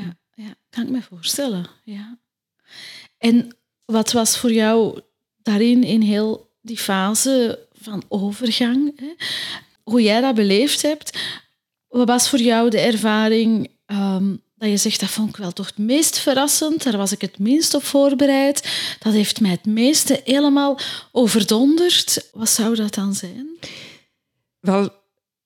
Kan 0.71 0.83
ik 0.83 0.91
me 0.91 1.03
voorstellen. 1.03 1.67
Ja. 1.85 2.19
En 3.19 3.57
wat 3.85 4.13
was 4.13 4.39
voor 4.39 4.53
jou 4.53 5.01
daarin 5.43 5.85
in 5.85 6.01
heel 6.01 6.51
die 6.61 6.79
fase 6.79 7.67
van 7.73 8.03
overgang, 8.09 9.01
hè? 9.01 9.15
hoe 9.83 10.03
jij 10.03 10.21
dat 10.21 10.35
beleefd 10.35 10.83
hebt, 10.83 11.19
wat 11.89 12.07
was 12.09 12.29
voor 12.29 12.39
jou 12.39 12.71
de 12.71 12.81
ervaring 12.81 13.71
ehm, 13.87 14.35
dat 14.55 14.69
je 14.69 14.77
zegt, 14.77 15.01
dat 15.01 15.09
vond 15.09 15.29
ik 15.29 15.37
wel 15.37 15.53
toch 15.53 15.67
het 15.67 15.79
meest 15.79 16.19
verrassend, 16.19 16.83
daar 16.83 16.97
was 16.97 17.13
ik 17.13 17.21
het 17.21 17.39
minst 17.39 17.75
op 17.75 17.85
voorbereid, 17.85 18.69
dat 18.99 19.13
heeft 19.13 19.41
mij 19.41 19.51
het 19.51 19.65
meeste 19.65 20.21
helemaal 20.25 20.79
overdonderd. 21.13 22.29
Wat 22.33 22.49
zou 22.49 22.75
dat 22.75 22.95
dan 22.95 23.15
zijn? 23.15 23.49
Wel, 24.61 24.93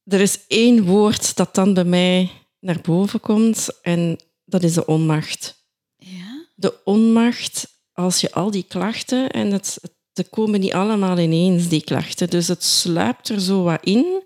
er 0.05 0.21
is 0.21 0.39
één 0.47 0.85
woord 0.85 1.37
dat 1.37 1.55
dan 1.55 1.75
bij 1.75 1.85
mij 1.85 2.31
naar 2.61 2.81
boven 2.81 3.21
komt. 3.21 3.81
En 3.83 4.21
dat 4.45 4.63
is 4.63 4.75
de 4.75 4.87
onmacht. 4.87 5.63
Ja? 5.97 6.35
de 6.55 6.81
onmacht 6.85 7.67
als 7.93 8.21
je 8.21 8.33
al 8.33 8.51
die 8.51 8.65
klachten, 8.69 9.31
en 9.31 9.51
het, 9.51 9.79
ze 10.13 10.25
komen 10.25 10.61
niet 10.61 10.73
allemaal 10.73 11.19
ineens, 11.19 11.69
die 11.69 11.85
klachten, 11.85 12.31
dus 12.31 12.49
het 12.49 12.65
sluipt 12.65 13.29
er 13.29 13.41
zo 13.41 13.63
wat 13.63 13.85
in. 13.85 14.23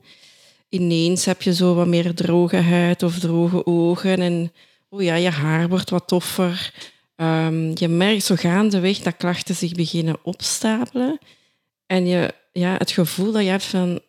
Ineens 0.68 1.25
heb 1.25 1.42
je 1.42 1.54
zo 1.54 1.75
wat 1.75 1.87
meer 1.87 2.14
droge 2.14 2.56
huid 2.56 3.02
of 3.02 3.18
droge 3.18 3.66
ogen 3.66 4.20
en 4.20 4.52
oh 4.88 5.02
ja, 5.02 5.14
je 5.14 5.30
haar 5.30 5.68
wordt 5.68 5.90
wat 5.90 6.08
toffer. 6.08 6.75
Ehm, 7.16 7.70
je 7.75 7.88
merkt 7.88 8.25
zo 8.25 8.34
gaandeweg 8.34 8.98
dat 8.98 9.16
klachten 9.16 9.54
zich 9.54 9.72
beginnen 9.72 10.18
opstapelen. 10.22 11.18
En 11.87 12.06
je, 12.06 12.34
ja, 12.52 12.76
het 12.76 12.90
gevoel 12.90 13.32
dat 13.32 13.42
je 13.42 13.48
hebt 13.48 13.64
van, 13.64 14.00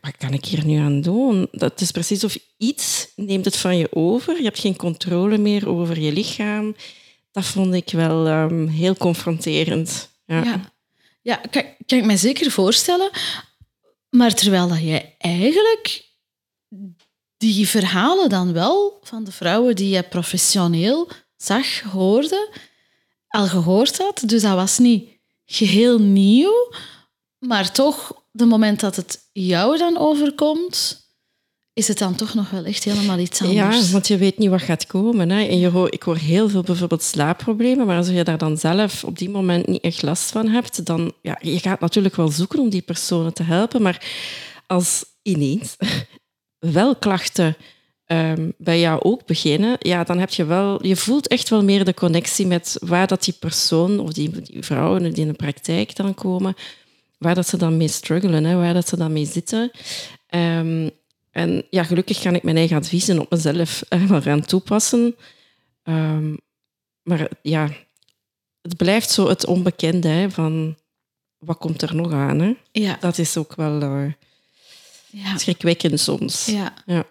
wat, 0.00 0.16
kan 0.16 0.32
ik 0.32 0.44
hier 0.44 0.64
nu 0.64 0.78
aan 0.78 1.00
doen? 1.00 1.48
Dat 1.50 1.80
is 1.80 1.90
precies 1.90 2.24
of 2.24 2.38
iets 2.56 3.12
neemt 3.16 3.44
het 3.44 3.56
van 3.56 3.76
je 3.76 3.88
over. 3.94 4.36
Je 4.36 4.42
hebt 4.42 4.58
geen 4.58 4.76
controle 4.76 5.38
meer 5.38 5.68
over 5.68 6.00
je 6.00 6.12
lichaam. 6.12 6.76
Dat 7.32 7.44
vond 7.44 7.74
ik 7.74 7.90
wel 7.90 8.26
ehm, 8.26 8.66
heel 8.66 8.96
confronterend. 8.96 10.10
Ja. 10.24 10.44
Ja, 10.44 10.72
ja 11.22 11.36
kan, 11.36 11.64
kan 11.86 11.98
ik 11.98 12.04
me 12.04 12.16
zeker 12.16 12.50
voorstellen. 12.50 13.10
Maar 14.10 14.34
terwijl 14.34 14.68
dat 14.68 14.80
jij 14.80 15.14
eigenlijk 15.18 16.06
die 17.36 17.68
verhalen 17.68 18.28
dan 18.28 18.52
wel 18.52 18.98
van 19.02 19.24
de 19.24 19.32
vrouwen 19.32 19.76
die 19.76 19.88
je 19.88 20.02
professioneel 20.02 21.08
zag, 21.36 21.80
hoorde, 21.80 22.56
al 23.28 23.46
gehoord 23.46 23.98
had. 23.98 24.22
Dus 24.26 24.42
dat 24.42 24.54
was 24.54 24.78
niet 24.78 25.08
geheel 25.44 25.98
nieuw, 25.98 26.72
maar 27.38 27.72
toch, 27.72 28.17
de 28.38 28.44
moment 28.44 28.80
dat 28.80 28.96
het 28.96 29.28
jou 29.32 29.78
dan 29.78 29.98
overkomt, 29.98 31.06
is 31.72 31.88
het 31.88 31.98
dan 31.98 32.14
toch 32.14 32.34
nog 32.34 32.50
wel 32.50 32.64
echt 32.64 32.84
helemaal 32.84 33.18
iets 33.18 33.42
anders. 33.42 33.86
Ja, 33.86 33.92
want 33.92 34.08
je 34.08 34.16
weet 34.16 34.38
niet 34.38 34.50
wat 34.50 34.62
gaat 34.62 34.86
komen. 34.86 35.30
Hè. 35.30 35.44
En 35.44 35.58
je 35.58 35.68
hoor, 35.68 35.92
ik 35.92 36.02
hoor 36.02 36.16
heel 36.16 36.48
veel 36.48 36.62
bijvoorbeeld 36.62 37.02
slaapproblemen, 37.02 37.86
maar 37.86 37.96
als 37.96 38.08
je 38.08 38.24
daar 38.24 38.38
dan 38.38 38.56
zelf 38.56 39.04
op 39.04 39.18
die 39.18 39.30
moment 39.30 39.66
niet 39.66 39.82
echt 39.82 40.02
last 40.02 40.30
van 40.30 40.48
hebt, 40.48 40.86
dan 40.86 41.12
ja, 41.22 41.38
je 41.40 41.58
gaat 41.58 41.80
natuurlijk 41.80 42.16
wel 42.16 42.28
zoeken 42.28 42.58
om 42.58 42.68
die 42.68 42.82
personen 42.82 43.34
te 43.34 43.42
helpen, 43.42 43.82
maar 43.82 44.06
als 44.66 45.04
ineens 45.22 45.76
wel 46.58 46.96
klachten 46.96 47.56
um, 48.06 48.52
bij 48.58 48.80
jou 48.80 49.02
ook 49.02 49.26
beginnen, 49.26 49.76
ja, 49.78 50.04
dan 50.04 50.18
heb 50.18 50.30
je 50.30 50.44
wel, 50.44 50.86
je 50.86 50.96
voelt 50.96 51.28
echt 51.28 51.48
wel 51.48 51.64
meer 51.64 51.84
de 51.84 51.94
connectie 51.94 52.46
met 52.46 52.76
waar 52.80 53.06
dat 53.06 53.24
die 53.24 53.34
persoon 53.40 54.00
of 54.00 54.12
die, 54.12 54.30
die 54.30 54.62
vrouwen 54.62 55.02
die 55.02 55.22
in 55.22 55.28
de 55.28 55.34
praktijk 55.34 55.96
dan 55.96 56.14
komen, 56.14 56.54
waar 57.18 57.34
dat 57.34 57.48
ze 57.48 57.56
dan 57.56 57.76
mee 57.76 57.88
struggelen, 57.88 58.44
hè, 58.44 58.56
waar 58.56 58.74
dat 58.74 58.88
ze 58.88 58.96
dan 58.96 59.12
mee 59.12 59.26
zitten. 59.26 59.70
Um, 60.34 60.90
en 61.30 61.66
ja, 61.70 61.84
gelukkig 61.84 62.20
kan 62.20 62.34
ik 62.34 62.42
mijn 62.42 62.56
eigen 62.56 62.76
adviezen 62.76 63.18
op 63.18 63.30
mezelf 63.30 63.82
uh, 63.88 64.22
gaan 64.22 64.44
toepassen. 64.44 65.16
Um, 65.84 66.38
maar 67.02 67.28
ja, 67.42 67.70
het 68.62 68.76
blijft 68.76 69.10
zo 69.10 69.28
het 69.28 69.46
onbekende 69.46 70.08
hè, 70.08 70.30
van 70.30 70.76
wat 71.38 71.58
komt 71.58 71.82
er 71.82 71.94
nog 71.94 72.12
aan. 72.12 72.40
Hè? 72.40 72.54
Ja. 72.72 72.96
Dat 73.00 73.18
is 73.18 73.36
ook 73.36 73.54
wel 73.54 73.82
uh, 73.82 74.12
ja. 75.10 75.38
schrikwekkend 75.38 76.00
soms. 76.00 76.46
Ja. 76.46 76.74
ja. 76.86 77.06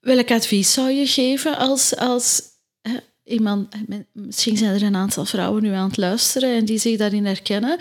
Welk 0.00 0.30
advies 0.30 0.72
zou 0.72 0.90
je 0.90 1.06
geven 1.06 1.58
als, 1.58 1.96
als 1.96 2.42
hè, 2.82 2.96
iemand... 3.24 3.74
Misschien 4.12 4.56
zijn 4.56 4.74
er 4.74 4.82
een 4.82 4.96
aantal 4.96 5.24
vrouwen 5.24 5.62
nu 5.62 5.72
aan 5.72 5.88
het 5.88 5.96
luisteren 5.96 6.54
en 6.54 6.64
die 6.64 6.78
zich 6.78 6.98
daarin 6.98 7.26
herkennen. 7.26 7.78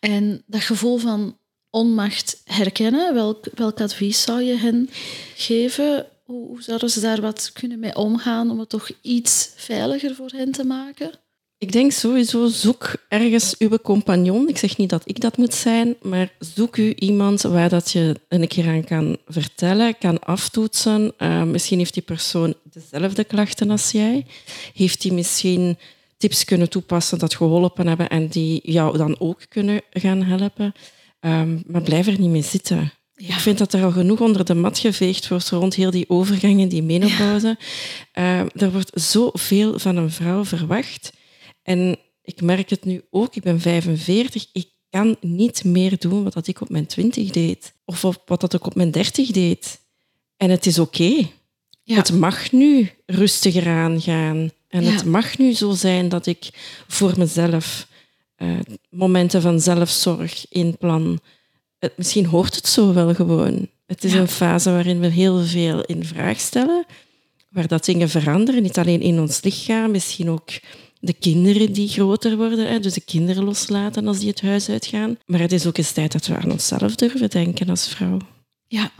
En 0.00 0.42
dat 0.46 0.60
gevoel 0.60 0.98
van 0.98 1.38
onmacht 1.70 2.40
herkennen? 2.44 3.14
Welk, 3.14 3.44
welk 3.54 3.80
advies 3.80 4.22
zou 4.22 4.42
je 4.42 4.56
hen 4.56 4.90
geven? 5.34 6.06
Hoe, 6.24 6.46
hoe 6.46 6.62
zouden 6.62 6.90
ze 6.90 7.00
daar 7.00 7.20
wat 7.20 7.50
kunnen 7.52 7.78
mee 7.78 7.96
omgaan 7.96 8.50
om 8.50 8.58
het 8.58 8.68
toch 8.68 8.90
iets 9.00 9.52
veiliger 9.56 10.14
voor 10.14 10.30
hen 10.30 10.52
te 10.52 10.64
maken? 10.64 11.10
Ik 11.62 11.72
denk 11.72 11.92
sowieso, 11.92 12.46
zoek 12.46 12.94
ergens 13.08 13.54
uw 13.58 13.78
compagnon. 13.82 14.48
Ik 14.48 14.58
zeg 14.58 14.76
niet 14.76 14.90
dat 14.90 15.02
ik 15.04 15.20
dat 15.20 15.36
moet 15.36 15.54
zijn, 15.54 15.96
maar 16.02 16.32
zoek 16.38 16.76
u 16.76 16.92
iemand 16.94 17.42
waar 17.42 17.68
dat 17.68 17.90
je 17.92 18.20
een 18.28 18.48
keer 18.48 18.68
aan 18.68 18.84
kan 18.84 19.16
vertellen, 19.26 19.98
kan 19.98 20.18
aftoetsen. 20.18 21.12
Uh, 21.18 21.42
misschien 21.42 21.78
heeft 21.78 21.94
die 21.94 22.02
persoon 22.02 22.54
dezelfde 22.72 23.24
klachten 23.24 23.70
als 23.70 23.90
jij. 23.90 24.26
Heeft 24.74 25.02
hij 25.02 25.12
misschien 25.12 25.78
tips 26.16 26.44
kunnen 26.44 26.70
toepassen 26.70 27.18
dat 27.18 27.34
geholpen 27.34 27.86
hebben 27.86 28.08
en 28.08 28.28
die 28.28 28.60
jou 28.62 28.98
dan 28.98 29.16
ook 29.18 29.40
kunnen 29.48 29.80
gaan 29.90 30.22
helpen. 30.22 30.74
Um, 31.20 31.62
maar 31.66 31.82
blijf 31.82 32.06
er 32.06 32.20
niet 32.20 32.30
mee 32.30 32.42
zitten. 32.42 32.92
Ik 33.16 33.32
vind 33.32 33.58
dat 33.58 33.72
er 33.72 33.84
al 33.84 33.90
genoeg 33.90 34.20
onder 34.20 34.44
de 34.44 34.54
mat 34.54 34.78
geveegd 34.78 35.28
wordt 35.28 35.48
rond 35.48 35.74
heel 35.74 35.90
die 35.90 36.08
overgangen, 36.08 36.68
die 36.68 36.82
menopauze. 36.82 37.56
Ja. 38.12 38.40
Uh, 38.42 38.62
er 38.62 38.72
wordt 38.72 38.90
zoveel 38.94 39.78
van 39.78 39.96
een 39.96 40.10
vrouw 40.10 40.44
verwacht. 40.44 41.12
En 41.62 41.96
ik 42.22 42.40
merk 42.40 42.70
het 42.70 42.84
nu 42.84 43.02
ook, 43.10 43.36
ik 43.36 43.42
ben 43.42 43.60
45, 43.60 44.46
ik 44.52 44.68
kan 44.90 45.16
niet 45.20 45.64
meer 45.64 45.98
doen 45.98 46.30
wat 46.30 46.46
ik 46.46 46.60
op 46.60 46.68
mijn 46.68 46.86
20 46.86 47.30
deed. 47.30 47.74
Of 47.84 48.00
wat 48.26 48.40
dat 48.40 48.54
ik 48.54 48.66
op 48.66 48.74
mijn 48.74 48.90
30 48.90 49.30
deed. 49.30 49.80
En 50.36 50.50
het 50.50 50.66
is 50.66 50.78
oké. 50.78 51.02
Okay. 51.02 51.32
Ja. 51.82 51.96
Het 51.96 52.12
mag 52.12 52.52
nu 52.52 52.90
rustiger 53.06 53.68
aangaan. 53.68 54.50
En 54.68 54.84
het 54.84 55.04
mag 55.04 55.38
nu 55.38 55.52
zo 55.52 55.72
zijn 55.72 56.08
dat 56.08 56.26
ik 56.26 56.48
voor 56.88 57.14
mezelf 57.18 57.86
uh, 58.38 58.58
momenten 58.90 59.42
van 59.42 59.60
zelfzorg 59.60 60.46
inplan. 60.48 61.20
Het, 61.78 61.92
misschien 61.96 62.26
hoort 62.26 62.54
het 62.54 62.66
zo 62.66 62.92
wel 62.92 63.14
gewoon. 63.14 63.68
Het 63.86 64.04
is 64.04 64.12
een 64.12 64.28
fase 64.28 64.70
waarin 64.70 65.00
we 65.00 65.06
heel 65.06 65.44
veel 65.44 65.82
in 65.82 66.04
vraag 66.04 66.40
stellen, 66.40 66.84
waar 67.50 67.66
dat 67.66 67.84
dingen 67.84 68.08
veranderen, 68.08 68.62
niet 68.62 68.78
alleen 68.78 69.00
in 69.00 69.20
ons 69.20 69.42
lichaam, 69.42 69.90
misschien 69.90 70.30
ook 70.30 70.50
de 71.02 71.12
kinderen 71.12 71.72
die 71.72 71.88
groter 71.88 72.36
worden, 72.36 72.82
dus 72.82 72.94
de 72.94 73.00
kinderen 73.00 73.44
loslaten 73.44 74.06
als 74.06 74.18
die 74.18 74.28
het 74.28 74.40
huis 74.40 74.68
uitgaan. 74.68 75.18
Maar 75.26 75.40
het 75.40 75.52
is 75.52 75.66
ook 75.66 75.78
eens 75.78 75.92
tijd 75.92 76.12
dat 76.12 76.26
we 76.26 76.36
aan 76.36 76.50
onszelf 76.50 76.94
durven 76.94 77.30
denken 77.30 77.68
als 77.68 77.88
vrouw. 77.88 78.18
Ja, 78.66 78.90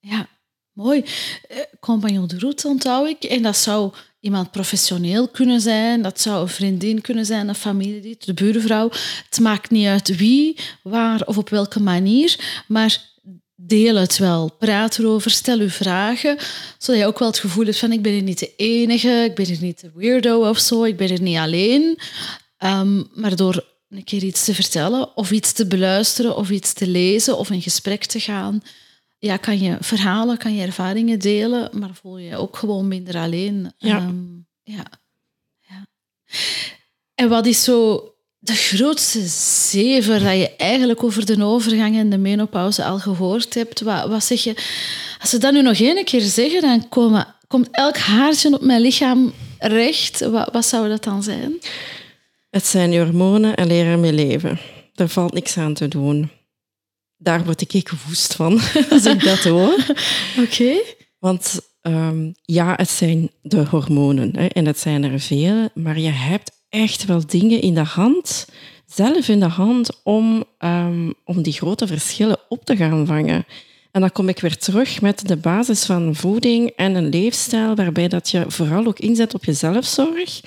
ja. 0.00 0.28
Mooi. 0.72 1.04
Uh, 1.50 1.56
compagnon 1.80 2.26
de 2.26 2.38
route 2.38 2.68
onthoud 2.68 3.08
ik. 3.08 3.24
En 3.24 3.42
dat 3.42 3.56
zou 3.56 3.92
iemand 4.20 4.50
professioneel 4.50 5.28
kunnen 5.28 5.60
zijn, 5.60 6.02
dat 6.02 6.20
zou 6.20 6.42
een 6.42 6.48
vriendin 6.48 7.00
kunnen 7.00 7.26
zijn, 7.26 7.48
een 7.48 7.54
familielid, 7.54 8.26
de 8.26 8.34
buurvrouw. 8.34 8.90
Het 9.30 9.40
maakt 9.40 9.70
niet 9.70 9.86
uit 9.86 10.16
wie, 10.16 10.56
waar 10.82 11.22
of 11.26 11.38
op 11.38 11.48
welke 11.48 11.80
manier, 11.80 12.62
maar 12.66 13.14
deel 13.56 13.94
het 13.96 14.18
wel. 14.18 14.52
Praat 14.58 14.98
erover, 14.98 15.30
stel 15.30 15.58
uw 15.58 15.68
vragen, 15.68 16.38
zodat 16.78 17.00
je 17.00 17.06
ook 17.06 17.18
wel 17.18 17.28
het 17.28 17.38
gevoel 17.38 17.64
hebt 17.64 17.78
van 17.78 17.92
ik 17.92 18.02
ben 18.02 18.12
hier 18.12 18.22
niet 18.22 18.38
de 18.38 18.54
enige, 18.56 19.24
ik 19.28 19.34
ben 19.34 19.46
hier 19.46 19.60
niet 19.60 19.80
de 19.80 19.90
weirdo 19.94 20.48
of 20.48 20.58
zo, 20.58 20.84
ik 20.84 20.96
ben 20.96 21.10
er 21.10 21.20
niet 21.20 21.36
alleen. 21.36 21.98
Um, 22.58 23.08
maar 23.14 23.36
door 23.36 23.64
een 23.88 24.04
keer 24.04 24.22
iets 24.22 24.44
te 24.44 24.54
vertellen 24.54 25.16
of 25.16 25.30
iets 25.30 25.52
te 25.52 25.66
beluisteren 25.66 26.36
of 26.36 26.50
iets 26.50 26.72
te 26.72 26.86
lezen 26.86 27.38
of 27.38 27.50
in 27.50 27.62
gesprek 27.62 28.04
te 28.04 28.20
gaan, 28.20 28.62
ja, 29.18 29.36
kan 29.36 29.58
je 29.58 29.76
verhalen, 29.80 30.38
kan 30.38 30.54
je 30.54 30.62
ervaringen 30.62 31.18
delen, 31.18 31.78
maar 31.78 31.94
voel 31.94 32.18
je 32.18 32.36
ook 32.36 32.56
gewoon 32.56 32.88
minder 32.88 33.16
alleen. 33.16 33.72
Ja. 33.78 33.96
Ehm, 33.96 34.24
ja. 34.62 34.84
ja. 35.60 35.86
En 37.14 37.28
wat 37.28 37.46
is 37.46 37.64
zo 37.64 38.04
de 38.46 38.54
grootste 38.54 39.26
zever 39.70 40.22
dat 40.22 40.36
je 40.36 40.56
eigenlijk 40.56 41.02
over 41.02 41.26
de 41.26 41.44
overgang 41.44 41.96
en 41.96 42.10
de 42.10 42.18
menopauze 42.18 42.84
al 42.84 42.98
gehoord 42.98 43.54
hebt? 43.54 43.80
Wat, 43.80 44.08
wat 44.08 44.24
zeg 44.24 44.42
je? 44.42 44.54
Als 45.20 45.30
ze 45.30 45.38
dat 45.38 45.52
nu 45.52 45.62
nog 45.62 45.80
één 45.80 46.04
keer 46.04 46.20
zeggen, 46.20 46.60
dan 46.60 46.88
komen, 46.88 47.34
komt 47.46 47.68
elk 47.70 47.96
haartje 47.96 48.54
op 48.54 48.60
mijn 48.60 48.80
lichaam 48.80 49.32
recht. 49.58 50.20
Wat, 50.20 50.48
wat 50.52 50.66
zou 50.66 50.88
dat 50.88 51.04
dan 51.04 51.22
zijn? 51.22 51.58
Het 52.50 52.66
zijn 52.66 52.92
je 52.92 53.00
hormonen 53.00 53.56
en 53.56 53.66
leren 53.66 54.00
mee 54.00 54.12
leven. 54.12 54.58
Daar 54.94 55.08
valt 55.08 55.32
niks 55.32 55.56
aan 55.56 55.74
te 55.74 55.88
doen 55.88 56.30
daar 57.16 57.44
word 57.44 57.74
ik 57.74 57.92
woest 58.06 58.34
van 58.34 58.60
als 58.90 59.04
ik 59.04 59.22
dat 59.22 59.38
hoor. 59.38 59.84
Oké. 60.44 60.74
Want 61.18 61.60
um, 61.82 62.34
ja, 62.42 62.74
het 62.76 62.90
zijn 62.90 63.30
de 63.42 63.64
hormonen 63.64 64.36
hè, 64.36 64.46
en 64.46 64.66
het 64.66 64.78
zijn 64.78 65.04
er 65.04 65.20
veel, 65.20 65.68
maar 65.74 65.98
je 65.98 66.10
hebt 66.10 66.50
echt 66.76 67.04
wel 67.04 67.26
dingen 67.26 67.60
in 67.60 67.74
de 67.74 67.84
hand, 67.84 68.48
zelf 68.86 69.28
in 69.28 69.40
de 69.40 69.48
hand, 69.48 70.00
om, 70.02 70.44
um, 70.58 71.14
om 71.24 71.42
die 71.42 71.52
grote 71.52 71.86
verschillen 71.86 72.38
op 72.48 72.64
te 72.64 72.76
gaan 72.76 73.06
vangen. 73.06 73.46
En 73.90 74.00
dan 74.00 74.12
kom 74.12 74.28
ik 74.28 74.40
weer 74.40 74.56
terug 74.56 75.00
met 75.00 75.28
de 75.28 75.36
basis 75.36 75.84
van 75.84 76.14
voeding 76.14 76.70
en 76.70 76.94
een 76.94 77.08
leefstijl 77.08 77.74
waarbij 77.74 78.08
dat 78.08 78.30
je 78.30 78.44
vooral 78.48 78.86
ook 78.86 78.98
inzet 78.98 79.34
op 79.34 79.44
je 79.44 79.52
zelfzorg, 79.52 80.40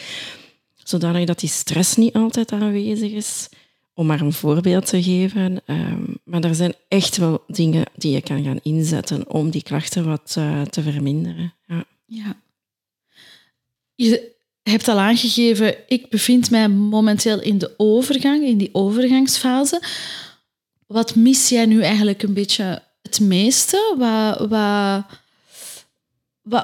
zodat 0.76 1.28
dat 1.28 1.40
die 1.40 1.50
stress 1.50 1.96
niet 1.96 2.14
altijd 2.14 2.52
aanwezig 2.52 3.12
is 3.12 3.50
om 3.94 4.06
maar 4.06 4.22
een 4.22 4.34
voorbeeld 4.34 4.86
te 4.86 5.04
geven. 5.04 5.62
Ehm, 5.66 6.04
maar 6.24 6.44
er 6.44 6.56
zijn 6.56 6.74
echt 6.88 7.18
wel 7.18 7.44
dingen 7.48 7.86
die 7.96 8.12
je 8.12 8.22
kan 8.22 8.44
gaan 8.44 8.60
inzetten 8.64 9.30
om 9.30 9.50
die 9.50 9.64
klachten 9.64 10.06
wat 10.06 10.36
uh, 10.38 10.62
te 10.62 10.82
verminderen. 10.82 11.54
Ja. 11.68 11.86
ja. 12.06 12.42
Je 13.96 14.38
hebt 14.64 14.88
al 14.88 15.00
aangegeven, 15.00 15.76
ik 15.88 16.10
bevind 16.10 16.50
mij 16.50 16.68
momenteel 16.68 17.42
in 17.42 17.58
de 17.58 17.74
overgang, 17.78 18.44
in 18.44 18.58
die 18.58 18.70
overgangsfase. 18.72 19.82
Wat 20.88 21.16
mis 21.16 21.50
jij 21.50 21.66
nu 21.66 21.82
eigenlijk 21.82 22.24
een 22.24 22.34
beetje 22.34 22.84
het 23.02 23.20
meeste? 23.20 23.96
Wat, 23.98 24.50
wat, 24.50 25.04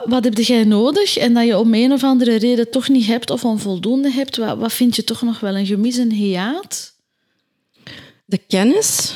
wat, 0.06 0.24
heb 0.24 0.38
jij 0.38 0.64
nodig 0.64 1.18
en 1.18 1.34
dat 1.34 1.46
je 1.46 1.58
om 1.58 1.74
een 1.74 1.92
of 1.92 2.04
andere 2.04 2.36
reden 2.36 2.72
toch 2.72 2.90
niet 2.90 3.06
hebt 3.06 3.30
of 3.30 3.46
onvoldoende 3.46 4.12
hebt? 4.12 4.38
Wat, 4.38 4.58
wat 4.58 4.74
vind 4.74 4.96
je 4.96 5.04
toch 5.04 5.22
nog 5.22 5.40
wel 5.40 5.56
een 5.56 5.66
gemis, 5.66 5.98
een 5.98 6.12
hiaat? 6.12 6.94
De 8.26 8.38
kennis. 8.38 9.16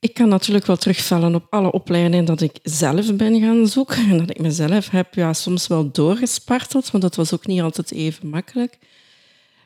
Ik 0.00 0.14
kan 0.14 0.28
natuurlijk 0.28 0.66
wel 0.66 0.76
terugvallen 0.76 1.34
op 1.34 1.46
alle 1.50 1.72
opleidingen 1.72 2.24
dat 2.24 2.40
ik 2.40 2.58
zelf 2.62 3.14
ben 3.14 3.40
gaan 3.40 3.66
zoeken 3.66 4.10
en 4.10 4.18
dat 4.18 4.30
ik 4.30 4.40
mezelf 4.40 4.90
heb 4.90 5.14
ja, 5.14 5.32
soms 5.32 5.66
wel 5.66 5.90
doorgesparteld, 5.92 6.90
want 6.90 7.02
dat 7.02 7.16
was 7.16 7.34
ook 7.34 7.46
niet 7.46 7.60
altijd 7.60 7.92
even 7.92 8.28
makkelijk. 8.28 8.78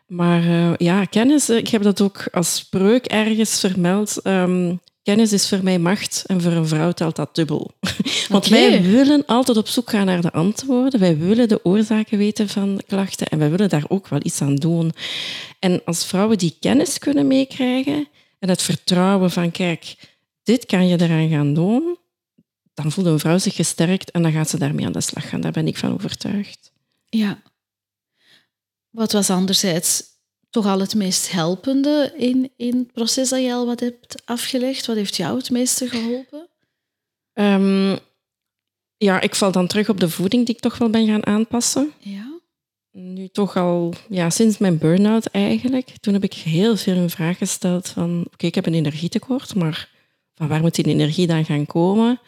Maar 0.07 0.45
uh, 0.45 0.77
ja, 0.77 1.05
kennis, 1.05 1.51
ik 1.51 1.69
heb 1.69 1.83
dat 1.83 2.01
ook 2.01 2.29
als 2.33 2.55
spreuk 2.55 3.07
ergens 3.07 3.61
vermeld. 3.61 4.21
Um, 4.25 4.81
kennis 5.03 5.33
is 5.33 5.49
voor 5.49 5.63
mij 5.63 5.79
macht 5.79 6.25
en 6.27 6.41
voor 6.41 6.53
een 6.53 6.67
vrouw 6.67 6.93
telt 6.93 7.17
dat 7.17 7.35
dubbel. 7.35 7.71
Want 8.29 8.47
okay. 8.47 8.71
wij 8.71 8.83
willen 8.83 9.27
altijd 9.27 9.57
op 9.57 9.69
zoek 9.69 9.91
gaan 9.91 10.07
naar 10.07 10.21
de 10.21 10.33
antwoorden. 10.33 11.01
Wij 11.01 11.19
willen 11.19 11.49
de 11.49 11.65
oorzaken 11.65 12.19
weten 12.19 12.49
van 12.49 12.81
klachten 12.87 13.27
en 13.27 13.39
wij 13.39 13.51
willen 13.51 13.69
daar 13.69 13.85
ook 13.89 14.09
wel 14.09 14.21
iets 14.23 14.43
aan 14.43 14.57
doen. 14.57 14.93
En 15.59 15.81
als 15.85 16.07
vrouwen 16.07 16.39
die 16.39 16.57
kennis 16.61 16.99
kunnen 16.99 17.27
meekrijgen, 17.27 18.07
en 18.43 18.49
het 18.49 18.63
vertrouwen 18.63 19.31
van, 19.31 19.51
kijk, 19.51 19.95
dit 20.43 20.67
kan 20.67 20.89
je 20.89 21.01
eraan 21.01 21.29
gaan 21.29 21.55
doen, 21.55 21.99
dan 22.75 22.93
voelt 22.93 23.07
een 23.07 23.19
vrouw 23.19 23.39
zich 23.39 23.55
gesterkt 23.55 24.11
en 24.11 24.23
dan 24.23 24.33
gaat 24.33 24.51
ze 24.51 24.59
daarmee 24.59 24.87
aan 24.87 24.93
de 24.93 25.01
slag 25.01 25.29
gaan. 25.29 25.41
Daar 25.41 25.53
ben 25.53 25.67
ik 25.67 25.77
van 25.77 25.93
overtuigd. 25.93 26.73
Ja. 27.09 27.43
Wat 28.91 29.13
was 29.13 29.31
anderzijds 29.31 30.03
toch 30.51 30.67
al 30.67 30.81
het 30.81 30.95
meest 30.95 31.31
helpende 31.31 32.15
in, 32.17 32.51
in 32.57 32.79
het 32.79 32.93
proces 32.93 33.29
dat 33.29 33.43
je 33.43 33.53
al 33.53 33.67
wat 33.67 33.81
hebt 33.81 34.23
afgelegd? 34.25 34.87
Wat 34.87 34.97
heeft 34.97 35.17
jou 35.17 35.37
het 35.37 35.51
meeste 35.51 35.89
geholpen? 35.89 36.49
Um, 37.35 37.99
Ja, 38.97 39.21
ik 39.21 39.35
val 39.35 39.53
dan 39.53 39.67
terug 39.67 39.89
op 39.89 40.01
de 40.01 40.09
voeding 40.09 40.47
die 40.47 40.55
ik 40.55 40.61
toch 40.61 40.79
wel 40.79 40.91
ben 40.91 41.07
gaan 41.07 41.27
aanpassen. 41.27 41.93
Ja. 41.99 42.41
Nu 42.91 43.29
toch 43.29 43.57
al 43.57 43.95
ja, 44.09 44.31
sinds 44.31 44.59
mijn 44.59 44.79
burn-out 44.79 45.27
eigenlijk. 45.27 45.89
Toen 46.01 46.13
heb 46.13 46.25
ik 46.25 46.35
heel 46.35 46.77
veel 46.77 46.95
in 46.95 47.11
vraag 47.11 47.39
gesteld 47.39 47.89
van... 47.89 48.27
Oké, 48.33 48.47
ik 48.47 48.55
heb 48.55 48.67
een 48.67 48.75
energietekort, 48.75 49.55
maar 49.55 49.89
van 50.35 50.49
waar 50.49 50.61
moet 50.61 50.75
die 50.75 50.85
energie 50.85 51.27
dan 51.27 51.45
gaan 51.45 51.67
komen? 51.67 52.21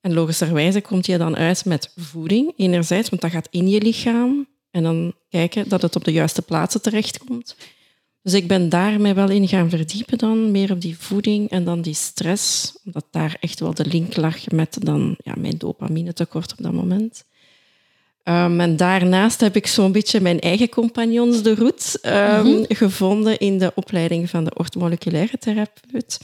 En 0.00 0.12
logischerwijze 0.12 0.80
komt 0.80 1.04
die 1.04 1.18
dan 1.18 1.36
uit 1.36 1.64
met 1.64 1.92
voeding, 1.96 2.52
enerzijds, 2.56 3.08
want 3.08 3.22
dat 3.22 3.30
gaat 3.30 3.48
in 3.50 3.68
je 3.68 3.80
lichaam. 3.80 4.46
En 4.70 4.82
dan 4.82 5.14
kijken 5.28 5.68
dat 5.68 5.82
het 5.82 5.96
op 5.96 6.04
de 6.04 6.12
juiste 6.12 6.42
plaatsen 6.42 6.82
terechtkomt. 6.82 7.56
Dus 8.22 8.34
ik 8.34 8.46
ben 8.48 8.68
daarmee 8.68 9.14
wel 9.14 9.30
in 9.30 9.48
gaan 9.48 9.70
verdiepen 9.70 10.18
dan, 10.18 10.50
meer 10.50 10.72
op 10.72 10.80
die 10.80 10.98
voeding 10.98 11.50
en 11.50 11.64
dan 11.64 11.80
die 11.80 11.94
stress, 11.94 12.72
omdat 12.84 13.06
daar 13.10 13.36
echt 13.40 13.60
wel 13.60 13.74
de 13.74 13.86
link 13.86 14.16
lag 14.16 14.50
met 14.50 14.76
dan, 14.80 15.16
ja, 15.18 15.34
mijn 15.38 15.58
dopamine 15.58 16.12
tekort 16.12 16.52
op 16.52 16.58
dat 16.62 16.72
moment. 16.72 17.24
Um, 18.24 18.60
en 18.60 18.76
daarnaast 18.76 19.40
heb 19.40 19.56
ik 19.56 19.66
zo'n 19.66 19.92
beetje 19.92 20.20
mijn 20.20 20.40
eigen 20.40 20.68
compagnons 20.68 21.42
de 21.42 21.54
route 21.54 21.98
um, 22.02 22.46
mm 22.46 22.54
-hmm. 22.54 22.64
gevonden 22.68 23.38
in 23.38 23.58
de 23.58 23.72
opleiding 23.74 24.30
van 24.30 24.44
de 24.44 24.54
orthomoleculaire 24.54 25.38
therapeut. 25.38 26.20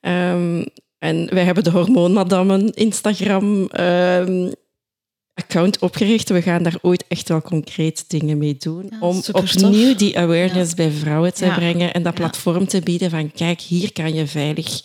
Um, 0.00 0.64
en 0.98 1.34
wij 1.34 1.44
hebben 1.44 1.64
de 1.64 1.70
Hormoonmadammen 1.70 2.72
Instagram 2.74 3.68
account 5.38 5.78
opgericht. 5.78 6.28
We 6.28 6.42
gaan 6.42 6.62
daar 6.62 6.78
ooit 6.82 7.04
echt 7.08 7.28
wel 7.28 7.42
concreet 7.42 8.04
dingen 8.08 8.38
mee 8.38 8.56
doen. 8.56 8.86
Ja, 8.90 8.98
om 9.00 9.22
opnieuw 9.32 9.94
die 9.94 10.18
awareness 10.18 10.70
ja. 10.70 10.76
bij 10.76 10.90
vrouwen 10.90 11.34
te 11.34 11.44
ja. 11.44 11.54
brengen 11.54 11.94
en 11.94 12.02
dat 12.02 12.14
platform 12.14 12.66
te 12.66 12.80
bieden 12.80 13.10
van 13.10 13.32
kijk, 13.32 13.60
hier 13.60 13.92
kan 13.92 14.14
je 14.14 14.26
veilig 14.26 14.82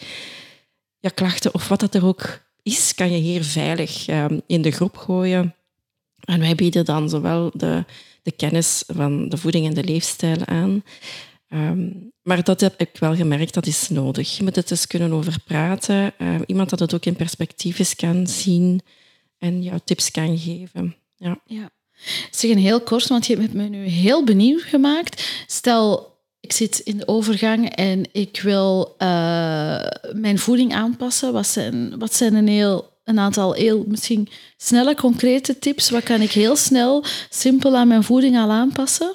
ja, 1.00 1.10
klachten 1.10 1.54
of 1.54 1.68
wat 1.68 1.80
dat 1.80 1.96
er 1.96 2.06
ook 2.06 2.42
is, 2.62 2.96
kan 2.96 3.12
je 3.12 3.18
hier 3.18 3.44
veilig 3.44 4.08
um, 4.08 4.42
in 4.48 4.62
de 4.62 4.72
groep 4.72 4.98
gooien. 4.98 5.56
En 6.20 6.40
wij 6.40 6.56
bieden 6.56 6.86
dan 6.86 7.10
zowel 7.10 7.52
de, 7.54 7.86
de 8.22 8.32
kennis 8.32 8.84
van 8.88 9.30
de 9.30 9.38
voeding 9.38 9.68
en 9.68 9.74
de 9.74 9.84
leefstijl 9.84 10.46
aan. 10.46 10.84
Um, 11.54 12.12
maar 12.22 12.44
dat 12.44 12.62
heb 12.62 12.74
ik 12.78 12.90
wel 13.00 13.16
gemerkt, 13.16 13.54
dat 13.54 13.66
is 13.66 13.90
nodig. 13.90 14.38
Je 14.38 14.44
moet 14.44 14.56
het 14.56 14.72
eens 14.72 14.88
kunnen 14.88 15.12
over 15.12 15.36
praten. 15.46 16.14
Uh, 16.18 16.36
iemand 16.46 16.70
dat 16.70 16.80
het 16.80 16.94
ook 16.94 17.06
in 17.06 17.16
perspectief 17.16 17.80
is 17.80 17.96
kan 17.96 18.28
zien 18.28 18.82
en 19.38 19.64
jou 19.64 19.80
tips 19.84 20.12
kan 20.12 20.38
geven. 20.38 20.96
Ja. 21.16 21.40
ja. 21.46 21.70
Zeg 22.32 22.52
een 22.52 22.58
heel 22.58 22.82
kort, 22.82 23.08
want 23.08 23.26
je 23.26 23.38
hebt 23.38 23.54
me 23.54 23.64
nu 23.64 23.86
heel 23.86 24.24
benieuwd 24.24 24.62
gemaakt. 24.62 25.44
Stel, 25.48 26.18
ik 26.40 26.52
zit 26.52 26.80
in 26.80 26.98
de 26.98 27.08
overgang 27.08 27.70
en 27.70 28.06
ik 28.12 28.42
wil 28.42 28.96
uh, 28.98 29.88
mijn 30.14 30.40
voeding 30.40 30.74
aanpassen. 30.74 31.34
Wat 31.34 31.48
zijn, 31.48 32.00
wat 32.00 32.14
zijn 32.14 32.34
een, 32.34 32.48
heel, 32.48 32.90
een 33.04 33.20
aantal 33.20 33.54
heel 33.54 33.84
misschien 33.88 34.30
snelle, 34.58 34.96
concrete 34.96 35.60
tips? 35.60 35.90
Wat 35.90 36.04
kan 36.04 36.22
ik 36.22 36.32
heel 36.32 36.56
snel, 36.56 37.04
simpel 37.30 37.76
aan 37.76 37.88
mijn 37.88 38.04
voeding 38.04 38.38
al 38.38 38.52
aanpassen? 38.52 39.12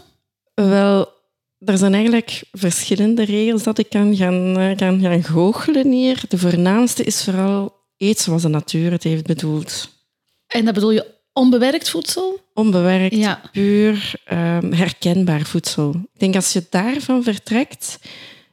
Wel, 0.54 1.17
er 1.58 1.78
zijn 1.78 1.94
eigenlijk 1.94 2.42
verschillende 2.52 3.24
regels 3.24 3.62
dat 3.62 3.78
ik 3.78 3.88
kan 3.88 4.16
gaan, 4.16 4.74
kan 4.76 5.00
gaan 5.00 5.24
goochelen 5.24 5.90
hier. 5.90 6.22
De 6.28 6.38
voornaamste 6.38 7.04
is 7.04 7.24
vooral 7.24 7.76
eet 7.96 8.18
zoals 8.18 8.42
de 8.42 8.48
natuur 8.48 8.90
het 8.90 9.02
heeft 9.02 9.26
bedoeld. 9.26 9.88
En 10.46 10.64
dat 10.64 10.74
bedoel 10.74 10.90
je 10.90 11.14
onbewerkt 11.32 11.90
voedsel? 11.90 12.40
Onbewerkt, 12.54 13.16
ja. 13.16 13.40
puur, 13.52 14.12
um, 14.32 14.72
herkenbaar 14.72 15.42
voedsel. 15.42 15.94
Ik 16.12 16.20
denk 16.20 16.34
als 16.34 16.52
je 16.52 16.66
daarvan 16.70 17.22
vertrekt, 17.22 17.98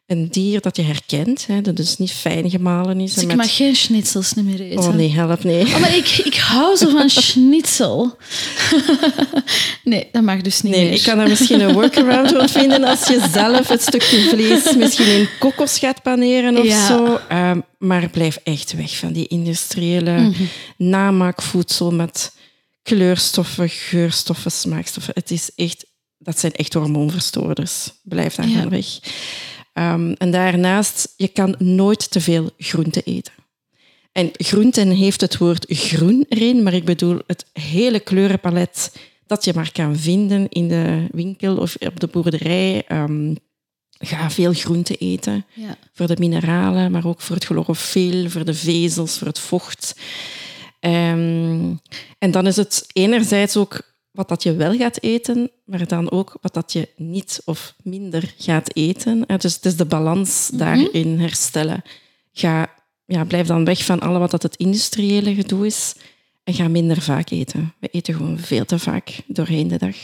een 0.06 0.28
dier 0.30 0.62
dat 0.62 0.76
je 0.76 0.82
herkent, 0.82 1.48
hè, 1.48 1.62
dat 1.62 1.76
dus 1.76 1.98
niet 1.98 2.12
fijn 2.12 2.50
gemalen 2.50 3.00
is. 3.00 3.14
Dus 3.14 3.24
ik 3.24 3.28
met... 3.28 3.38
mag 3.38 3.56
geen 3.56 3.76
schnitzels 3.76 4.34
meer 4.34 4.62
eten. 4.62 4.80
Oh 4.80 4.94
nee, 4.94 5.12
help 5.12 5.44
nee. 5.44 5.66
Oh, 5.66 5.80
maar 5.80 5.96
ik, 5.96 6.22
ik 6.24 6.36
hou 6.36 6.76
zo 6.76 6.90
van 6.90 7.10
schnitzel. 7.22 8.18
nee, 9.84 10.10
dat 10.12 10.24
mag 10.24 10.42
dus 10.42 10.62
niet 10.62 10.74
nee, 10.74 10.84
meer. 10.84 10.94
Ik 10.94 11.04
kan 11.04 11.20
er 11.20 11.28
misschien 11.30 11.62
een 11.62 11.74
workaround 11.74 12.32
rond 12.36 12.52
vinden 12.52 12.84
als 12.84 13.08
je 13.08 13.28
zelf 13.34 13.68
het 13.68 13.82
stukje 13.82 14.20
vlees 14.20 14.76
misschien 14.76 15.20
in 15.20 15.28
kokos 15.40 15.80
gaat 15.80 16.02
paneren 16.02 16.58
of 16.58 16.66
ja. 16.66 16.88
zo. 16.88 17.20
Um, 17.32 17.64
maar 17.78 18.10
blijf 18.10 18.40
echt 18.44 18.74
weg 18.74 18.98
van 18.98 19.14
die 19.14 19.28
industriële 19.28 20.12
mm 20.12 20.34
-hmm. 20.34 20.48
namaakvoedsel 20.78 21.92
met 21.92 22.34
kleurstoffen, 22.84 23.70
geurstoffen, 23.70 24.52
smaakstoffen. 24.52 25.14
Het 25.16 25.32
is 25.32 25.52
echt, 25.56 25.86
dat 26.18 26.40
zijn 26.40 26.52
echt 26.52 26.74
hormoonverstoorders. 26.74 27.92
Blijf 28.04 28.36
daar 28.36 28.48
ja. 28.48 28.70
weg. 28.70 28.86
Um, 29.78 30.14
en 30.14 30.32
daarnaast, 30.32 31.14
je 31.18 31.28
kan 31.28 31.56
nooit 31.58 32.12
te 32.12 32.22
veel 32.22 32.50
groente 32.58 33.02
eten. 33.02 33.34
En 34.12 34.30
groenten 34.34 34.90
heeft 34.90 35.22
het 35.22 35.38
woord 35.38 35.66
groen 35.68 36.26
erin, 36.30 36.64
maar 36.64 36.74
ik 36.74 36.86
bedoel 36.86 37.20
het 37.28 37.46
hele 37.54 38.00
kleurenpalet 38.00 38.96
dat 39.28 39.46
je 39.46 39.54
maar 39.56 39.72
kan 39.72 39.98
vinden 39.98 40.50
in 40.50 40.68
de 40.68 41.08
winkel 41.12 41.58
of 41.58 41.76
op 41.76 42.00
de 42.00 42.08
boerderij. 42.08 42.84
Um, 42.88 43.38
ga 44.00 44.30
veel 44.30 44.54
groente 44.54 44.96
eten. 44.96 45.46
Ja. 45.54 45.78
Voor 45.94 46.08
de 46.08 46.16
mineralen, 46.20 46.92
maar 46.92 47.06
ook 47.06 47.22
voor 47.22 47.36
het 47.36 47.46
chlorofiel, 47.46 48.30
voor 48.30 48.46
de 48.46 48.54
vezels, 48.54 49.18
voor 49.18 49.28
het 49.28 49.40
vocht. 49.40 49.96
Um, 50.80 51.80
en 52.18 52.32
dan 52.32 52.48
is 52.48 52.56
het 52.56 52.86
enerzijds 52.94 53.58
ook 53.58 53.95
wat 54.16 54.30
dat 54.30 54.44
je 54.44 54.56
wel 54.56 54.76
gaat 54.78 55.02
eten, 55.02 55.52
maar 55.66 55.88
dan 55.88 56.12
ook 56.12 56.38
wat 56.42 56.54
dat 56.54 56.74
je 56.74 56.90
niet 56.96 57.42
of 57.46 57.76
minder 57.84 58.34
gaat 58.38 58.76
eten. 58.76 59.24
Dus 59.38 59.56
het 59.56 59.66
is 59.66 59.76
de 59.76 59.86
balans 59.86 60.50
daarin 60.54 61.20
herstellen. 61.20 61.82
Ga, 62.32 62.74
ja, 63.06 63.24
blijf 63.24 63.48
dan 63.48 63.66
weg 63.66 63.86
van 63.86 64.00
alle 64.00 64.20
wat 64.20 64.32
dat 64.32 64.44
het 64.44 64.56
industriële 64.56 65.36
gedoe 65.36 65.66
is 65.66 65.96
en 66.44 66.54
ga 66.54 66.68
minder 66.68 67.02
vaak 67.02 67.30
eten. 67.30 67.74
We 67.80 67.88
eten 67.88 68.14
gewoon 68.14 68.40
veel 68.40 68.66
te 68.66 68.80
vaak 68.80 69.22
doorheen 69.28 69.68
de 69.68 69.78
dag. 69.78 69.96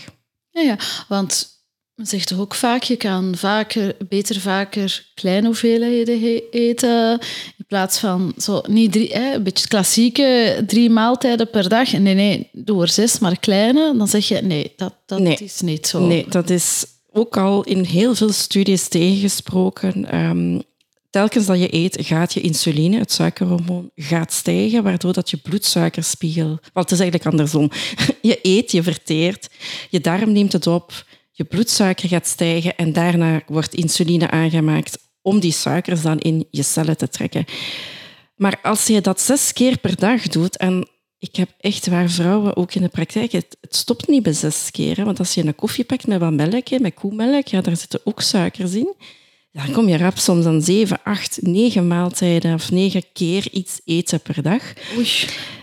Ja, 0.50 0.62
ja 0.62 0.78
want 1.08 1.61
men 2.02 2.10
zegt 2.10 2.28
toch 2.28 2.40
ook 2.40 2.56
vaak, 2.56 2.84
je 2.84 2.96
kan 2.96 3.34
vaker, 3.38 3.96
beter 4.10 4.40
vaker 4.40 5.06
kleine 5.14 5.46
hoeveelheden 5.46 6.42
eten 6.52 7.20
in 7.58 7.66
plaats 7.68 8.00
van 8.00 8.34
zo, 8.38 8.62
niet 8.68 8.92
drie, 8.92 9.14
hè, 9.14 9.34
een 9.34 9.44
beetje 9.44 9.68
klassieke 9.68 10.64
drie 10.68 10.90
maaltijden 10.90 11.50
per 11.50 11.70
dag. 11.70 11.92
Nee, 11.92 12.14
nee, 12.14 12.50
doe 12.52 12.82
er 12.82 12.90
zes, 12.90 13.20
maar 13.20 13.40
kleine. 13.40 13.98
Dan 13.98 14.08
zeg 14.08 14.28
je, 14.28 14.42
nee, 14.42 14.74
dat, 14.76 14.94
dat 15.06 15.20
nee. 15.20 15.38
is 15.38 15.62
niet 15.62 15.88
zo. 15.88 16.06
Nee, 16.06 16.26
dat 16.30 16.50
is 16.50 16.86
ook 17.12 17.38
al 17.38 17.64
in 17.64 17.84
heel 17.84 18.16
veel 18.16 18.32
studies 18.32 18.88
tegengesproken. 18.88 20.16
Um, 20.16 20.62
telkens 21.10 21.46
dat 21.46 21.60
je 21.60 21.74
eet, 21.74 21.98
gaat 22.02 22.34
je 22.34 22.42
insuline, 22.42 22.98
het 22.98 23.12
suikerhormoon, 23.12 23.92
gaat 23.96 24.34
stijgen, 24.34 24.84
waardoor 24.84 25.14
dat 25.14 25.30
je 25.30 25.38
bloedsuikerspiegel... 25.38 26.48
Wel, 26.48 26.84
het 26.84 26.92
is 26.92 27.00
eigenlijk 27.00 27.32
andersom. 27.32 27.70
Je 28.22 28.40
eet, 28.42 28.72
je 28.72 28.84
verteert, 28.84 29.50
je 29.90 30.00
darm 30.00 30.32
neemt 30.32 30.54
het 30.54 30.68
op 30.68 31.06
je 31.32 31.44
bloedsuiker 31.44 32.10
gaat 32.10 32.28
stijgen 32.28 32.76
en 32.76 32.94
daarna 32.94 33.41
wordt 33.48 33.74
insuline 33.74 34.30
aangemaakt 34.30 34.98
om 35.22 35.39
die 35.39 35.52
suikers 35.52 36.02
dan 36.02 36.20
in 36.20 36.48
je 36.52 36.63
cellen 36.63 36.98
te 36.98 37.10
trekken. 37.10 37.46
Maar 38.36 38.60
als 38.62 38.88
je 38.88 39.02
dat 39.02 39.22
zes 39.22 39.54
keer 39.54 39.78
per 39.78 39.96
dag 39.96 40.28
doet, 40.28 40.58
en 40.58 40.88
ik 41.17 41.36
heb 41.36 41.50
echt 41.60 41.88
waar 41.88 42.10
vrouwen 42.10 42.56
ook 42.56 42.74
in 42.74 42.82
de 42.82 42.88
praktijk, 42.88 43.32
het, 43.32 43.58
stopt 43.62 44.08
niet 44.08 44.24
bij 44.24 44.34
zes 44.34 44.72
keer. 44.72 45.06
Want 45.06 45.20
als 45.20 45.34
je 45.34 45.46
een 45.46 45.56
koffie 45.56 45.84
pakt 45.84 46.08
met 46.08 46.20
wat 46.20 46.34
melk, 46.34 46.80
met 46.80 46.94
koemelk, 46.94 47.48
ja, 47.48 47.62
daar 47.62 47.78
zitten 47.78 48.00
ook 48.04 48.22
suikers 48.22 48.74
in. 48.74 48.96
Dan 49.52 49.72
kom 49.72 49.88
je 49.88 49.98
rap 49.98 50.17
soms 50.17 50.46
aan 50.46 50.62
zeven, 50.62 51.04
acht, 51.04 51.38
negen 51.41 51.88
maaltijden 51.88 52.54
of 52.54 52.72
negen 52.72 53.04
keer 53.13 53.48
iets 53.52 53.82
eten 53.86 54.20
per 54.20 54.41
dag. 54.41 54.74
Oei. 54.98 55.08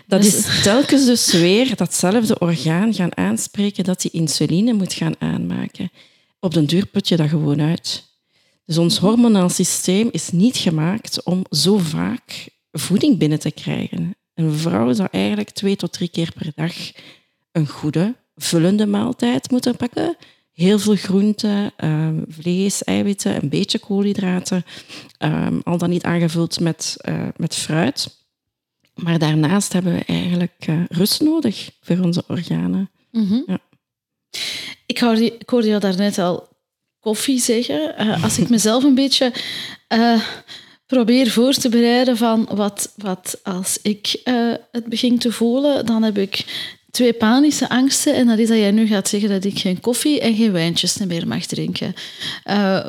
Dat 0.09 0.25
is 0.25 0.61
telkens 0.63 1.05
dus 1.05 1.31
weer 1.31 1.75
datzelfde 1.75 2.39
orgaan 2.39 2.93
gaan 2.93 3.17
aanspreken 3.17 3.83
dat 3.83 4.01
die 4.01 4.11
insuline 4.11 4.73
moet 4.73 4.93
gaan 4.93 5.15
aanmaken. 5.19 5.91
Op 6.39 6.53
den 6.53 6.65
duur 6.65 6.85
put 6.85 7.07
je 7.07 7.15
dat 7.15 7.29
gewoon 7.29 7.61
uit. 7.61 8.03
Dus 8.65 8.77
ons 8.77 8.97
hormonaal 8.97 9.49
systeem 9.49 10.09
is 10.11 10.31
niet 10.31 10.57
gemaakt 10.57 11.23
om 11.23 11.45
zo 11.49 11.77
vaak 11.77 12.49
voeding 12.71 13.17
binnen 13.17 13.39
te 13.39 13.51
krijgen. 13.51 14.15
Een 14.33 14.53
vrouw 14.53 14.93
zou 14.93 15.07
eigenlijk 15.11 15.49
twee 15.49 15.75
tot 15.75 15.93
drie 15.93 16.09
keer 16.09 16.31
per 16.37 16.51
dag 16.55 16.73
een 17.51 17.67
goede, 17.67 18.15
vullende 18.35 18.85
maaltijd 18.85 19.51
moeten 19.51 19.75
pakken. 19.75 20.17
Heel 20.51 20.79
veel 20.79 20.95
groenten, 20.95 21.73
um, 21.83 22.25
vlees, 22.29 22.83
eiwitten, 22.83 23.43
een 23.43 23.49
beetje 23.49 23.79
koolhydraten. 23.79 24.65
Um, 25.19 25.61
al 25.63 25.77
dan 25.77 25.89
niet 25.89 26.03
aangevuld 26.03 26.59
met, 26.59 26.95
uh, 27.09 27.27
met 27.35 27.55
fruit. 27.55 28.17
Maar 29.03 29.19
daarnaast 29.19 29.73
hebben 29.73 29.93
we 29.93 30.03
eigenlijk 30.05 30.67
uh, 30.69 30.81
rust 30.89 31.21
nodig 31.21 31.69
voor 31.81 31.99
onze 31.99 32.23
organen. 32.27 32.89
Mm 33.11 33.27
-hmm. 33.27 33.43
ja. 33.47 33.59
ik, 34.85 34.99
hoorde, 34.99 35.25
ik 35.37 35.49
hoorde 35.49 35.67
jou 35.67 35.79
daarnet 35.79 36.17
al 36.17 36.47
koffie 36.99 37.39
zeggen. 37.39 37.95
Uh, 37.99 38.23
als 38.23 38.37
ik 38.39 38.49
mezelf 38.49 38.83
een 38.83 38.95
beetje 38.95 39.33
uh, 39.93 40.21
probeer 40.85 41.29
voor 41.29 41.53
te 41.53 41.69
bereiden 41.69 42.17
van 42.17 42.49
wat, 42.53 42.93
wat 42.95 43.39
als 43.43 43.79
ik 43.81 44.21
het 44.71 44.85
begin 44.85 45.17
te 45.17 45.31
voelen, 45.31 45.85
dan 45.85 46.03
heb 46.03 46.17
ik 46.17 46.45
twee 46.91 47.13
panische 47.13 47.69
angsten. 47.69 48.15
En 48.15 48.27
dat 48.27 48.37
is 48.37 48.47
dat 48.47 48.57
jij 48.57 48.71
nu 48.71 48.87
gaat 48.87 49.07
zeggen 49.07 49.29
dat 49.29 49.43
ik 49.43 49.59
geen 49.59 49.79
koffie 49.79 50.19
en 50.19 50.35
geen 50.35 50.51
wijntjes 50.51 50.97
meer 50.97 51.27
mag 51.27 51.45
drinken. 51.45 51.93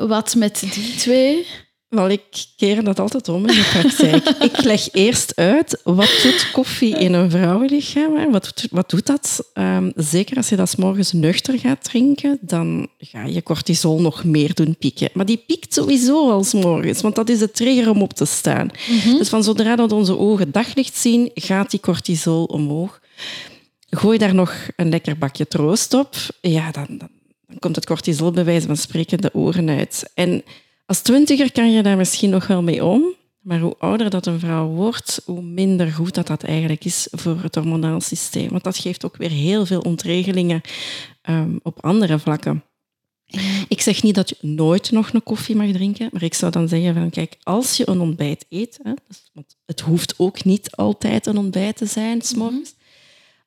wat 0.07 0.35
met 0.35 0.59
die 0.73 0.95
twee? 0.95 1.45
Wel, 1.91 2.09
ik 2.09 2.45
keer 2.57 2.83
dat 2.83 2.99
altijd 2.99 3.29
om 3.29 3.47
in 3.47 3.55
de 3.55 3.69
praktijk. 3.71 4.29
ik 4.51 4.63
leg 4.63 4.91
eerst 4.91 5.35
uit 5.35 5.81
wat 5.83 6.19
doet 6.23 6.51
koffie 6.51 6.97
in 6.97 7.13
een 7.13 7.31
vrouwenlichaam. 7.31 8.31
Wat, 8.31 8.43
doet, 8.43 8.67
wat 8.71 8.89
doet 8.89 9.05
dat? 9.05 9.49
Ehm, 9.53 9.91
zeker 9.95 10.37
als 10.37 10.49
je 10.49 10.55
dat 10.55 10.69
s 10.69 10.75
morgens 10.75 11.11
nuchter 11.11 11.59
gaat 11.59 11.83
drinken, 11.83 12.37
dan 12.41 12.87
ga 12.97 13.25
je 13.25 13.43
cortisol 13.43 14.01
nog 14.01 14.23
meer 14.23 14.53
doen 14.53 14.75
pieken. 14.79 15.09
Maar 15.13 15.25
die 15.25 15.43
piekt 15.47 15.73
sowieso 15.73 16.29
als 16.29 16.53
morgens, 16.53 17.01
want 17.01 17.15
dat 17.15 17.29
is 17.29 17.39
de 17.39 17.51
trigger 17.51 17.89
om 17.89 18.01
op 18.01 18.13
te 18.13 18.25
staan. 18.25 18.69
Dus 19.17 19.29
van 19.29 19.43
zodra 19.43 19.75
dat 19.75 19.91
onze 19.91 20.17
ogen 20.17 20.51
daglicht 20.51 20.97
zien, 20.97 21.31
gaat 21.33 21.71
die 21.71 21.79
cortisol 21.79 22.43
omhoog. 22.43 23.01
Gooi 23.89 24.17
daar 24.17 24.35
nog 24.35 24.53
een 24.75 24.89
lekker 24.89 25.17
bakje 25.17 25.47
troost 25.47 25.93
op. 25.93 26.15
Ja, 26.41 26.71
dan, 26.71 26.85
dan, 26.87 27.09
dan 27.47 27.59
komt 27.59 27.75
het 27.75 27.85
cortisol 27.85 28.31
bij 28.31 28.45
wijze 28.45 28.67
van 28.67 28.77
spreken 28.77 29.17
de 29.21 29.33
oren 29.33 29.69
uit. 29.69 30.11
En 30.13 30.43
als 30.85 31.01
twintiger 31.01 31.51
kan 31.51 31.71
je 31.71 31.83
daar 31.83 31.97
misschien 31.97 32.29
nog 32.29 32.47
wel 32.47 32.63
mee 32.63 32.85
om. 32.85 33.03
Maar 33.41 33.59
hoe 33.59 33.75
ouder 33.77 34.09
dat 34.09 34.25
een 34.25 34.39
vrouw 34.39 34.67
wordt, 34.67 35.21
hoe 35.25 35.41
minder 35.41 35.91
goed 35.91 36.13
dat 36.13 36.27
dat 36.27 36.43
eigenlijk 36.43 36.85
is 36.85 37.07
voor 37.11 37.39
het 37.41 37.55
hormonaal 37.55 38.01
systeem. 38.01 38.49
Want 38.49 38.63
dat 38.63 38.77
geeft 38.77 39.05
ook 39.05 39.17
weer 39.17 39.29
heel 39.29 39.65
veel 39.65 39.79
ontregelingen 39.79 40.61
um, 41.29 41.59
op 41.63 41.85
andere 41.85 42.19
vlakken. 42.19 42.63
Ik 43.67 43.81
zeg 43.81 44.03
niet 44.03 44.15
dat 44.15 44.29
je 44.29 44.35
nooit 44.41 44.91
nog 44.91 45.13
een 45.13 45.23
koffie 45.23 45.55
mag 45.55 45.71
drinken, 45.71 46.09
maar 46.11 46.23
ik 46.23 46.33
zou 46.33 46.51
dan 46.51 46.67
zeggen 46.67 46.93
van 46.93 47.09
kijk, 47.09 47.37
als 47.43 47.77
je 47.77 47.89
een 47.89 47.99
ontbijt 47.99 48.45
eet, 48.49 48.79
hè, 48.83 48.93
dus, 49.07 49.29
want 49.33 49.57
het 49.65 49.79
hoeft 49.79 50.13
ook 50.17 50.43
niet 50.43 50.75
altijd 50.75 51.25
een 51.25 51.37
ontbijt 51.37 51.77
te 51.77 51.85
zijn, 51.85 52.21
s'morgens. 52.21 52.73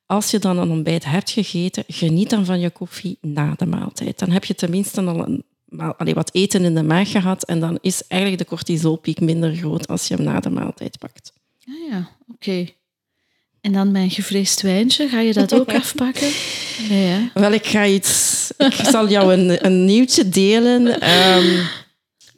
Als 0.05 0.31
je 0.31 0.39
dan 0.39 0.57
een 0.57 0.71
ontbijt 0.71 1.05
hebt 1.05 1.29
gegeten, 1.29 1.83
geniet 1.87 2.29
dan 2.29 2.45
van 2.45 2.59
je 2.59 2.69
koffie 2.69 3.17
na 3.21 3.53
de 3.57 3.65
maaltijd. 3.65 4.19
Dan 4.19 4.31
heb 4.31 4.45
je 4.45 4.55
tenminste 4.55 5.01
al 5.01 5.27
een 5.27 5.43
allee, 5.77 6.13
wat 6.13 6.33
eten 6.33 6.63
in 6.63 6.75
de 6.75 6.83
maag 6.83 7.11
gehad 7.11 7.45
en 7.45 7.59
dan 7.59 7.77
is 7.81 8.07
eigenlijk 8.07 8.41
de 8.41 8.47
cortisolpiek 8.47 9.19
minder 9.19 9.55
groot 9.55 9.87
als 9.87 10.07
je 10.07 10.15
hem 10.15 10.23
na 10.23 10.39
de 10.39 10.49
maaltijd 10.49 10.97
pakt. 10.97 11.33
Ah 11.67 11.91
ja, 11.91 12.09
oké. 12.33 12.65
En 13.61 13.71
dan 13.71 13.91
mijn 13.91 14.09
gevreesd 14.09 14.61
wijntje, 14.61 15.07
ga 15.07 15.19
je 15.19 15.33
dat 15.33 15.53
ook 15.53 15.73
afpakken? 15.81 16.29
Nee, 16.89 17.05
hè? 17.05 17.29
Wel, 17.33 17.51
ik 17.51 17.65
ga 17.65 17.85
iets... 17.85 18.51
Ik 18.57 18.73
zal 18.73 19.09
jou 19.09 19.33
een, 19.33 19.65
een 19.65 19.85
nieuwtje 19.85 20.29
delen. 20.29 21.09
Um, 21.09 21.67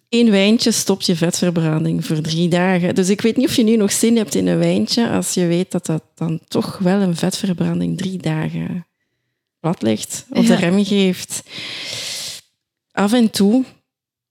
Eén 0.10 0.30
wijntje 0.30 0.72
stopt 0.72 1.06
je 1.06 1.16
vetverbranding 1.16 2.06
voor 2.06 2.22
drie 2.22 2.50
dagen. 2.50 2.96
Dus 2.96 3.10
ik 3.10 3.22
weet 3.22 3.38
niet 3.38 3.48
of 3.48 3.56
je 3.56 3.64
nu 3.64 3.76
nog 3.76 3.92
zin 3.92 4.18
hebt 4.18 4.36
in 4.36 4.48
een 4.48 4.58
wijntje, 4.58 5.10
als 5.10 5.34
je 5.34 5.46
weet 5.46 5.72
dat 5.72 5.86
dat 5.86 6.04
dan 6.16 6.40
toch 6.48 6.78
wel 6.78 7.02
een 7.02 7.16
vetverbranding 7.16 7.98
drie 7.98 8.18
dagen 8.18 8.88
plat 9.60 9.82
ligt, 9.82 10.26
of 10.30 10.46
de 10.46 10.56
rem 10.56 10.86
geeft 10.86 11.37
af 12.98 13.14
en 13.14 13.30
toe, 13.30 13.64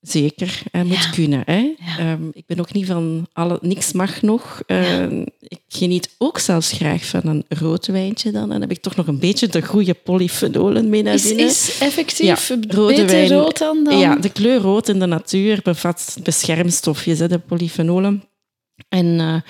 zeker, 0.01 0.63
en 0.73 0.87
moet 0.87 1.11
kunnen. 1.11 1.43
Hè? 1.45 1.75
Um, 2.01 2.31
ik 2.33 2.47
ben 2.47 2.61
ook 2.61 2.73
niet 2.73 2.87
van 2.87 3.27
alle, 3.33 3.59
niks 3.61 3.93
mag 3.93 4.23
nog. 4.23 4.63
Uh, 4.67 5.21
ik 5.39 5.61
geniet 5.69 6.15
ook 6.19 6.39
zelfs 6.39 6.73
graag 6.73 7.05
van 7.05 7.23
een 7.25 7.45
rood 7.49 7.87
wijntje 7.87 8.31
dan. 8.31 8.43
En 8.43 8.49
dan 8.49 8.61
heb 8.61 8.71
ik 8.71 8.83
toch 8.83 8.97
nog 8.97 9.07
een 9.07 9.19
beetje 9.19 9.49
de 9.49 9.63
goede 9.63 9.95
polyfenolen 9.95 10.89
mee 10.89 11.03
naar 11.03 11.21
binnen. 11.23 11.47
Is, 11.47 11.69
is 11.69 11.79
effectief 11.81 12.49
ja, 12.49 12.57
rode 12.69 13.07
wijn, 13.07 13.29
rood 13.29 13.59
dan, 13.59 13.85
dan? 13.85 13.99
Ja, 13.99 14.17
de 14.17 14.31
kleur 14.31 14.61
rood 14.61 14.89
in 14.89 14.99
de 14.99 15.07
natuur 15.07 15.61
bevat 15.63 16.17
beschermstofjes, 16.23 17.19
hè, 17.19 17.29
de 17.29 17.39
polyfenolen. 17.39 18.25
En 18.89 19.07
uh, 19.07 19.41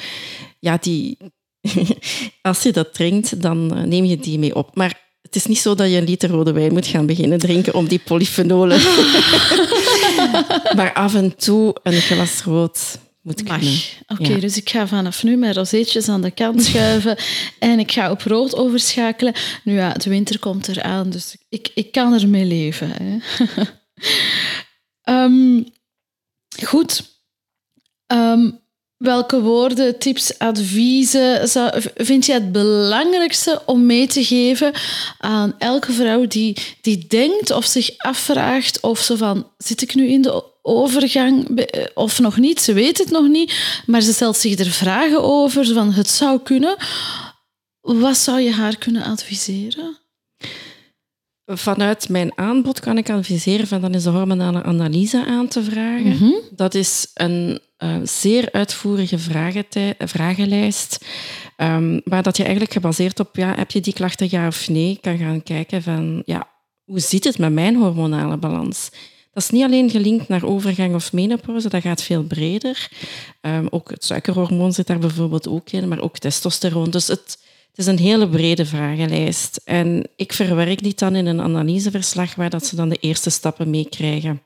ja, 0.58 0.76
die, 0.76 1.16
als 2.42 2.62
je 2.62 2.72
dat 2.72 2.94
drinkt, 2.94 3.42
dan 3.42 3.78
uh, 3.78 3.82
neem 3.82 4.04
je 4.04 4.16
die 4.16 4.38
mee 4.38 4.54
op. 4.54 4.76
Maar 4.76 5.05
het 5.26 5.36
is 5.36 5.46
niet 5.46 5.58
zo 5.58 5.74
dat 5.74 5.90
je 5.90 5.96
een 5.96 6.04
liter 6.04 6.30
rode 6.30 6.52
wijn 6.52 6.72
moet 6.72 6.86
gaan 6.86 7.06
beginnen 7.06 7.38
drinken 7.38 7.74
om 7.74 7.86
die 7.86 7.98
polyfenolen. 7.98 8.80
maar 10.76 10.92
af 10.94 11.14
en 11.14 11.36
toe 11.36 11.76
een 11.82 12.00
glas 12.00 12.42
rood 12.42 12.98
moet 13.22 13.42
kunnen. 13.42 13.78
Oké, 14.06 14.40
dus 14.40 14.56
ik 14.56 14.70
ga 14.70 14.86
vanaf 14.86 15.22
nu 15.22 15.36
mijn 15.36 15.54
rozeetjes 15.54 16.08
aan 16.08 16.22
de 16.22 16.30
kant 16.30 16.62
schuiven 16.62 17.16
en 17.58 17.78
ik 17.78 17.92
ga 17.92 18.10
op 18.10 18.22
rood 18.22 18.56
overschakelen. 18.56 19.34
Nu 19.64 19.74
ja, 19.74 19.92
de 19.92 20.10
winter 20.10 20.38
komt 20.38 20.68
eraan, 20.68 21.10
dus 21.10 21.36
ik, 21.48 21.70
ik 21.74 21.92
kan 21.92 22.12
ermee 22.12 22.44
leven. 22.44 22.90
Hè. 22.90 23.18
um, 25.24 25.66
goed. 26.70 27.20
Um, 28.06 28.64
Welke 28.96 29.40
woorden, 29.40 29.98
tips, 29.98 30.38
adviezen 30.38 31.48
vind 31.94 32.26
je 32.26 32.32
het 32.32 32.52
belangrijkste 32.52 33.62
om 33.66 33.86
mee 33.86 34.06
te 34.06 34.24
geven 34.24 34.72
aan 35.18 35.54
elke 35.58 35.92
vrouw 35.92 36.26
die, 36.26 36.56
die 36.80 37.06
denkt 37.06 37.50
of 37.50 37.64
zich 37.64 37.98
afvraagt 37.98 38.80
of 38.80 38.98
ze 38.98 39.16
van 39.16 39.50
zit 39.58 39.82
ik 39.82 39.94
nu 39.94 40.08
in 40.08 40.22
de 40.22 40.44
overgang 40.62 41.64
of 41.94 42.18
nog 42.18 42.36
niet? 42.36 42.60
Ze 42.60 42.72
weet 42.72 42.98
het 42.98 43.10
nog 43.10 43.28
niet, 43.28 43.82
maar 43.86 44.00
ze 44.00 44.12
stelt 44.12 44.36
zich 44.36 44.58
er 44.58 44.70
vragen 44.70 45.22
over 45.22 45.66
van 45.66 45.92
het 45.92 46.08
zou 46.08 46.40
kunnen. 46.42 46.76
Wat 47.80 48.16
zou 48.16 48.40
je 48.40 48.52
haar 48.52 48.76
kunnen 48.76 49.02
adviseren? 49.02 49.98
Vanuit 51.46 52.08
mijn 52.08 52.38
aanbod 52.38 52.80
kan 52.80 52.98
ik 52.98 53.10
adviseren 53.10 53.66
van 53.66 53.80
dan 53.80 53.94
is 53.94 54.02
de 54.02 54.10
hormonale 54.10 54.62
analyse 54.62 55.24
aan 55.26 55.48
te 55.48 55.62
vragen. 55.62 56.08
Mhm. 56.08 56.30
Dat 56.50 56.74
is 56.74 57.10
een 57.14 57.60
uh, 57.78 57.96
zeer 58.02 58.48
uitvoerige 58.52 59.18
vragenlijst, 59.98 61.04
um, 61.56 62.00
waar 62.04 62.22
dat 62.22 62.36
je 62.36 62.42
eigenlijk 62.42 62.72
gebaseerd 62.72 63.20
op 63.20 63.36
ja, 63.36 63.54
heb 63.56 63.70
je 63.70 63.80
die 63.80 63.92
klachten 63.92 64.26
ja 64.30 64.46
of 64.46 64.68
nee, 64.68 64.98
kan 65.00 65.18
gaan 65.18 65.42
kijken 65.42 65.82
van 65.82 66.22
ja, 66.24 66.48
hoe 66.84 67.00
zit 67.00 67.24
het 67.24 67.38
met 67.38 67.52
mijn 67.52 67.76
hormonale 67.76 68.36
balans? 68.36 68.90
Dat 69.32 69.42
is 69.42 69.50
niet 69.50 69.64
alleen 69.64 69.90
gelinkt 69.90 70.28
naar 70.28 70.44
overgang 70.44 70.94
of 70.94 71.12
menopauze, 71.12 71.68
dat 71.68 71.82
gaat 71.82 72.02
veel 72.02 72.22
breder. 72.22 72.88
Um, 73.40 73.66
ook 73.70 73.90
het 73.90 74.04
suikerhormoon 74.04 74.72
zit 74.72 74.86
daar 74.86 74.98
bijvoorbeeld 74.98 75.48
ook 75.48 75.70
in, 75.70 75.88
maar 75.88 76.00
ook 76.00 76.18
testosteron. 76.18 76.90
Dus 76.90 77.06
het, 77.06 77.38
het 77.76 77.86
is 77.86 77.92
een 77.92 77.98
hele 77.98 78.28
brede 78.28 78.66
vragenlijst. 78.66 79.60
En 79.64 80.08
ik 80.16 80.32
verwerk 80.32 80.82
die 80.82 80.94
dan 80.94 81.14
in 81.14 81.26
een 81.26 81.40
analyseverslag 81.40 82.34
waar 82.34 82.50
dat 82.50 82.66
ze 82.66 82.76
dan 82.76 82.88
de 82.88 82.96
eerste 83.00 83.30
stappen 83.30 83.70
meekrijgen 83.70 84.42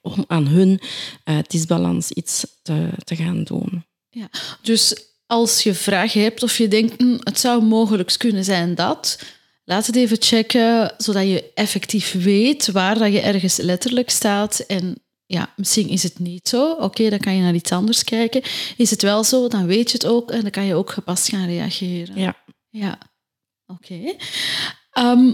om 0.00 0.24
aan 0.26 0.46
hun 0.46 0.80
uh, 1.24 1.38
disbalans 1.46 2.10
iets 2.10 2.46
te, 2.62 2.88
te 3.04 3.16
gaan 3.16 3.44
doen. 3.44 3.84
Ja, 4.08 4.30
dus 4.62 5.04
als 5.26 5.62
je 5.62 5.74
vragen 5.74 6.22
hebt 6.22 6.42
of 6.42 6.58
je 6.58 6.68
denkt, 6.68 6.94
hm, 7.02 7.18
het 7.20 7.40
zou 7.40 7.62
mogelijk 7.62 8.14
kunnen 8.18 8.44
zijn 8.44 8.74
dat, 8.74 9.22
laat 9.64 9.86
het 9.86 9.96
even 9.96 10.16
checken, 10.20 10.94
zodat 10.96 11.24
je 11.24 11.50
effectief 11.54 12.12
weet 12.12 12.70
waar 12.70 12.98
dat 12.98 13.12
je 13.12 13.20
ergens 13.20 13.56
letterlijk 13.56 14.10
staat 14.10 14.58
en 14.58 15.02
ja, 15.30 15.52
misschien 15.56 15.88
is 15.88 16.02
het 16.02 16.18
niet 16.18 16.48
zo. 16.48 16.72
Oké, 16.72 17.10
dan 17.10 17.18
kan 17.18 17.36
je 17.36 17.42
naar 17.42 17.54
iets 17.54 17.72
anders 17.72 18.04
kijken. 18.04 18.42
Is 18.76 18.90
het 18.90 19.02
wel 19.02 19.24
zo, 19.24 19.48
dan 19.48 19.66
weet 19.66 19.90
je 19.90 19.96
het 19.96 20.06
ook 20.06 20.30
en 20.30 20.40
dan 20.40 20.50
kan 20.50 20.64
je 20.64 20.74
ook 20.74 20.90
gepast 20.90 21.28
gaan 21.28 21.46
reageren. 21.46 22.18
Ja. 22.18 22.36
Ja, 22.70 22.98
oké. 23.66 24.14
Ehm, 24.90 25.32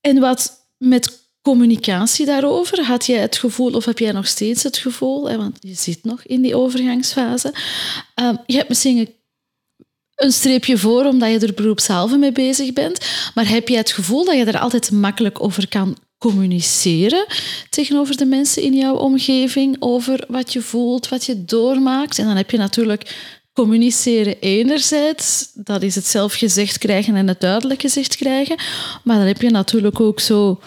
en 0.00 0.20
wat 0.20 0.68
met 0.78 1.26
communicatie 1.42 2.26
daarover? 2.26 2.84
Had 2.84 3.06
jij 3.06 3.20
het 3.20 3.36
gevoel, 3.36 3.72
of 3.72 3.84
heb 3.84 3.98
jij 3.98 4.12
nog 4.12 4.26
steeds 4.26 4.62
het 4.62 4.76
gevoel, 4.76 5.28
hè, 5.28 5.36
want 5.36 5.56
je 5.60 5.74
zit 5.74 6.04
nog 6.04 6.22
in 6.22 6.42
die 6.42 6.56
overgangsfase, 6.56 7.54
um, 8.14 8.38
je 8.46 8.56
hebt 8.56 8.68
misschien 8.68 9.16
een 10.14 10.32
streepje 10.32 10.78
voor 10.78 11.04
omdat 11.04 11.30
je 11.30 11.46
er 11.46 11.54
beroepshalve 11.54 12.16
mee 12.16 12.32
bezig 12.32 12.72
bent, 12.72 13.06
maar 13.34 13.48
heb 13.48 13.68
je 13.68 13.76
het 13.76 13.92
gevoel 13.92 14.24
dat 14.24 14.36
je 14.36 14.44
er 14.44 14.58
altijd 14.58 14.90
makkelijk 14.90 15.42
over 15.42 15.68
kan 15.68 15.96
communiceren 16.18 17.26
tegenover 17.70 18.16
de 18.16 18.24
mensen 18.24 18.62
in 18.62 18.74
jouw 18.74 18.94
omgeving 18.94 19.76
over 19.78 20.24
wat 20.28 20.52
je 20.52 20.62
voelt, 20.62 21.08
wat 21.08 21.24
je 21.24 21.44
doormaakt? 21.44 22.18
En 22.18 22.24
dan 22.24 22.36
heb 22.36 22.50
je 22.50 22.56
natuurlijk 22.56 23.16
communiceren 23.58 24.40
enerzijds, 24.40 25.50
dat 25.54 25.82
is 25.82 25.94
het 25.94 26.06
zelf 26.06 26.34
gezegd 26.34 26.78
krijgen 26.78 27.14
en 27.14 27.28
het 27.28 27.40
duidelijk 27.40 27.80
gezegd 27.80 28.16
krijgen, 28.16 28.56
maar 29.04 29.16
dan 29.16 29.26
heb 29.26 29.40
je 29.40 29.50
natuurlijk 29.50 30.00
ook 30.00 30.20
zo 30.20 30.60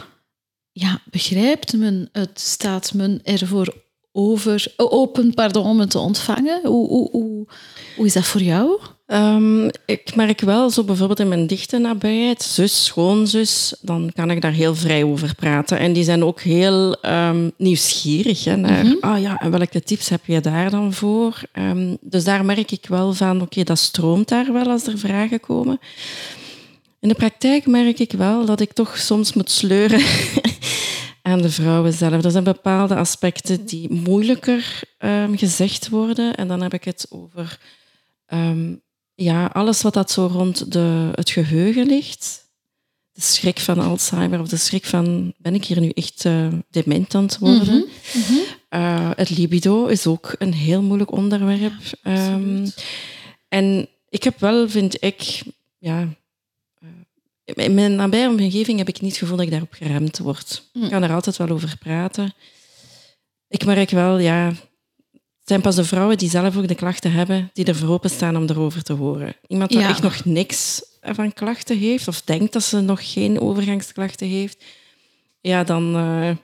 ja, 0.72 1.02
begrijpt 1.10 1.74
men 1.74 2.10
het? 2.12 2.40
Staat 2.40 2.94
men 2.94 3.20
ervoor 3.24 3.74
over, 4.12 4.74
open 4.76 5.34
pardon, 5.34 5.66
om 5.66 5.80
het 5.80 5.90
te 5.90 6.00
ontvangen? 6.00 6.60
Hoe, 6.64 6.88
hoe, 6.88 7.10
hoe, 7.12 7.48
hoe 7.96 8.06
is 8.06 8.14
dat 8.14 8.26
voor 8.26 8.42
jou? 8.42 8.80
Um, 9.14 9.70
ik 9.86 10.16
merk 10.16 10.42
wel, 10.42 10.70
zo 10.70 10.84
bijvoorbeeld 10.84 11.20
in 11.20 11.28
mijn 11.28 11.48
dichte 11.48 11.78
nabijheid, 11.78 12.44
zus, 12.44 12.86
schoonzus, 12.86 13.76
dan 13.82 14.12
kan 14.16 14.32
ik 14.32 14.42
daar 14.42 14.52
heel 14.52 14.76
vrij 14.76 15.04
over 15.04 15.36
praten. 15.36 15.80
En 15.80 15.94
die 15.94 16.04
zijn 16.04 16.24
ook 16.24 16.42
heel 16.42 17.06
um, 17.06 17.52
nieuwsgierig 17.58 18.44
hè, 18.44 18.56
naar, 18.56 18.86
mm 18.86 18.98
ah 19.00 19.22
ja, 19.22 19.38
en 19.38 19.52
welke 19.52 19.82
tips 19.82 20.10
heb 20.10 20.26
je 20.26 20.42
daar 20.42 20.70
dan 20.70 20.94
voor? 20.94 21.42
Um, 21.54 21.98
dus 22.02 22.24
daar 22.24 22.46
merk 22.46 22.72
ik 22.72 22.86
wel 22.88 23.14
van, 23.14 23.36
oké, 23.36 23.44
okay, 23.44 23.64
dat 23.64 23.80
stroomt 23.80 24.28
daar 24.28 24.54
wel 24.54 24.70
als 24.70 24.88
er 24.88 24.98
vragen 24.98 25.40
komen. 25.40 25.80
In 27.00 27.08
de 27.08 27.16
praktijk 27.16 27.68
merk 27.68 28.00
ik 28.00 28.12
wel 28.12 28.46
dat 28.46 28.60
ik 28.60 28.74
toch 28.74 28.98
soms 28.98 29.34
moet 29.34 29.52
sleuren 29.52 30.02
aan 31.22 31.42
de 31.42 31.50
vrouwen 31.50 31.94
zelf. 31.94 32.24
Er 32.24 32.32
zijn 32.32 32.44
bepaalde 32.44 32.96
aspecten 32.96 33.66
die 33.66 33.94
moeilijker 33.94 34.82
gezegd 35.36 35.90
worden. 35.90 36.36
En 36.36 36.48
dan 36.48 36.62
heb 36.62 36.74
ik 36.74 36.84
het 36.84 37.08
over 37.10 37.60
um, 38.34 38.82
ja, 39.24 39.46
alles 39.46 39.82
wat 39.82 39.94
dat 39.94 40.12
zo 40.12 40.26
rond 40.26 40.72
de, 40.72 41.10
het 41.12 41.30
geheugen 41.30 41.86
ligt. 41.86 42.50
De 43.12 43.22
schrik 43.22 43.60
van 43.60 43.80
Alzheimer 43.80 44.40
of 44.40 44.48
de 44.48 44.58
schrik 44.58 44.86
van, 44.86 45.34
ben 45.38 45.56
ik 45.56 45.66
hier 45.66 45.80
nu 45.80 45.90
echt 45.90 46.26
uh, 46.26 46.48
dement 46.70 47.16
aan 47.16 47.24
het 47.24 47.38
worden? 47.38 47.76
Mm 48.14 48.22
-hmm. 48.28 48.44
Uh, 48.70 49.12
het 49.16 49.30
libido 49.30 49.86
is 49.86 50.08
ook 50.08 50.36
een 50.38 50.54
heel 50.54 50.82
moeilijk 50.82 51.12
onderwerp. 51.12 51.74
Ja, 52.04 52.34
um, 52.34 52.72
en 53.48 53.88
ik 54.10 54.24
heb 54.24 54.40
wel, 54.40 54.70
vind 54.70 55.04
ik, 55.04 55.42
ja, 55.78 56.08
uh, 56.80 56.90
in 57.66 57.74
mijn 57.74 57.96
nabije 57.96 58.30
omgeving 58.30 58.78
heb 58.78 58.88
ik 58.88 59.02
niet 59.02 59.12
het 59.12 59.20
gevoel 59.20 59.38
dat 59.38 59.46
ik 59.46 59.52
daarop 59.52 59.74
geremd 59.74 60.18
word. 60.18 60.70
Mm. 60.74 60.84
Ik 60.84 60.90
kan 60.90 61.04
er 61.04 61.14
altijd 61.14 61.38
wel 61.38 61.50
over 61.50 61.78
praten. 61.78 62.34
Ik 63.48 63.66
merk 63.66 63.90
wel, 63.90 64.18
ja, 64.18 64.54
zijn 65.52 65.64
pas 65.64 65.76
de 65.76 65.84
vrouwen 65.84 66.18
die 66.18 66.30
zelf 66.30 66.58
ook 66.58 66.68
de 66.68 66.76
klachten 66.76 67.12
hebben, 67.12 67.50
die 67.54 67.66
er 67.66 67.76
voor 67.76 67.90
openstaan 67.90 68.38
om 68.38 68.46
erover 68.50 68.84
te 68.84 68.94
horen. 68.94 69.36
Iemand 69.48 69.70
die 69.70 69.80
ja. 69.80 69.90
echt 69.90 70.02
nog 70.02 70.26
niks 70.26 70.84
van 71.02 71.34
klachten 71.34 71.78
heeft, 71.78 72.08
of 72.08 72.22
denkt 72.22 72.54
dat 72.54 72.64
ze 72.64 72.80
nog 72.80 73.12
geen 73.14 73.40
overgangsklachten 73.40 74.28
heeft, 74.28 74.64
ja, 75.42 75.64
dan, 75.64 75.96
uh, 75.96 76.36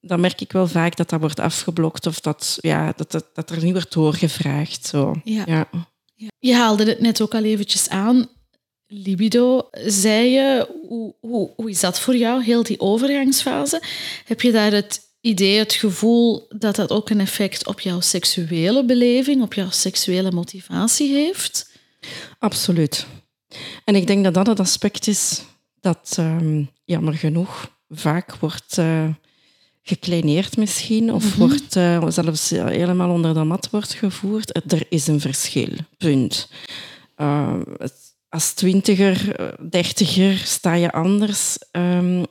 dan 0.00 0.20
merk 0.20 0.40
ik 0.40 0.52
wel 0.52 0.66
vaak 0.66 0.96
dat 0.96 1.10
dat 1.10 1.20
wordt 1.20 1.40
afgeblokt 1.40 2.06
of 2.06 2.20
dat, 2.20 2.58
ja, 2.60 2.92
dat, 2.96 3.10
dat, 3.10 3.26
dat 3.34 3.50
er 3.50 3.62
niet 3.62 3.72
wordt 3.72 3.92
doorgevraagd. 3.92 4.86
Zo. 4.86 5.20
Ja. 5.24 5.42
Ja. 5.46 5.68
Je 6.38 6.54
haalde 6.54 6.84
het 6.84 7.00
net 7.00 7.20
ook 7.20 7.34
al 7.34 7.42
eventjes 7.42 7.88
aan. 7.88 8.28
Libido, 8.86 9.68
zei 9.86 10.28
je, 10.28 10.68
hoe, 10.88 11.14
hoe, 11.20 11.50
hoe 11.56 11.70
is 11.70 11.80
dat 11.80 12.00
voor 12.00 12.16
jou, 12.16 12.42
heel 12.42 12.62
die 12.62 12.80
overgangsfase? 12.80 13.82
Heb 14.24 14.40
je 14.40 14.52
daar 14.52 14.72
het 14.72 15.00
idee, 15.24 15.58
het 15.58 15.72
gevoel 15.72 16.46
dat 16.48 16.76
dat 16.76 16.90
ook 16.90 17.10
een 17.10 17.20
effect 17.20 17.66
op 17.66 17.80
jouw 17.80 18.00
seksuele 18.00 18.84
beleving, 18.84 19.42
op 19.42 19.54
jouw 19.54 19.70
seksuele 19.70 20.30
motivatie 20.30 21.12
heeft? 21.12 21.70
Absoluut. 22.38 23.06
En 23.84 23.94
ik 23.94 24.06
denk 24.06 24.24
dat 24.24 24.34
dat 24.34 24.46
het 24.46 24.60
aspect 24.60 25.06
is 25.06 25.42
dat, 25.80 26.16
um, 26.20 26.70
jammer 26.84 27.14
genoeg, 27.14 27.70
vaak 27.88 28.36
wordt 28.36 28.78
uh, 28.78 29.08
gekleineerd 29.82 30.56
misschien, 30.56 31.12
of 31.12 31.24
mm 31.24 31.30
-hmm. 31.30 31.48
wordt 31.48 31.76
uh, 31.76 32.08
zelfs 32.08 32.50
helemaal 32.50 33.10
onder 33.10 33.34
de 33.34 33.44
mat 33.44 33.70
wordt 33.70 33.94
gevoerd. 33.94 34.72
Er 34.72 34.86
is 34.88 35.06
een 35.06 35.20
verschil, 35.20 35.70
punt. 35.98 36.48
Uh, 37.16 37.60
als 38.28 38.52
twintiger, 38.52 39.36
dertiger 39.70 40.36
sta 40.36 40.74
je 40.74 40.92
anders 40.92 41.58
um, 41.72 42.24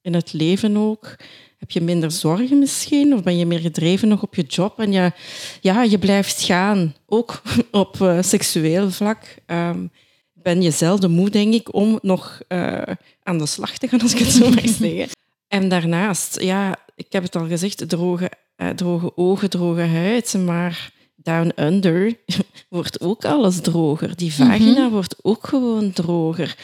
in 0.00 0.14
het 0.14 0.32
leven 0.32 0.76
ook. 0.76 1.16
Heb 1.60 1.70
je 1.70 1.80
minder 1.80 2.10
zorgen 2.10 2.58
misschien? 2.58 3.14
Of 3.14 3.22
ben 3.22 3.38
je 3.38 3.46
meer 3.46 3.58
gedreven 3.58 4.08
nog 4.08 4.22
op 4.22 4.34
je 4.34 4.42
job? 4.42 4.78
En 4.78 4.92
je, 4.92 5.12
ja, 5.60 5.82
je 5.82 5.98
blijft 5.98 6.42
gaan, 6.42 6.94
ook 7.06 7.42
op 7.70 7.96
uh, 8.02 8.22
seksueel 8.22 8.90
vlak. 8.90 9.36
Um, 9.46 9.90
ben 10.32 10.62
je 10.62 10.70
zelden 10.70 11.10
moe, 11.10 11.30
denk 11.30 11.54
ik, 11.54 11.74
om 11.74 11.98
nog 12.02 12.40
uh, 12.48 12.82
aan 13.22 13.38
de 13.38 13.46
slag 13.46 13.78
te 13.78 13.88
gaan, 13.88 14.00
als 14.00 14.12
ik 14.12 14.18
het 14.18 14.28
zo 14.28 14.50
mag 14.50 14.68
zeggen. 14.80 15.08
En 15.48 15.68
daarnaast, 15.68 16.40
ja, 16.40 16.76
ik 16.96 17.06
heb 17.12 17.22
het 17.22 17.36
al 17.36 17.46
gezegd, 17.46 17.88
droge, 17.88 18.30
uh, 18.56 18.68
droge 18.68 19.16
ogen, 19.16 19.50
droge 19.50 19.86
huid, 19.86 20.34
maar 20.44 20.92
down 21.16 21.52
under 21.56 22.16
wordt 22.68 23.00
ook 23.00 23.24
alles 23.24 23.60
droger. 23.60 24.16
Die 24.16 24.34
vagina 24.34 24.70
mm 24.70 24.76
-hmm. 24.76 24.90
wordt 24.90 25.14
ook 25.22 25.46
gewoon 25.46 25.92
droger. 25.92 26.56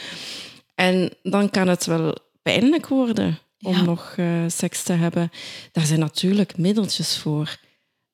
En 0.75 1.11
dan 1.23 1.51
kan 1.51 1.69
het 1.69 1.87
wel 1.87 2.15
pijnlijk 2.43 2.89
worden 2.89 3.39
om 3.67 3.75
ja. 3.75 3.83
nog 3.83 4.15
uh, 4.17 4.45
seks 4.47 4.83
te 4.83 4.93
hebben. 4.93 5.31
Daar 5.73 5.87
zijn 5.87 6.01
natuurlijk 6.01 6.59
middeltjes 6.59 7.19
voor. 7.19 7.57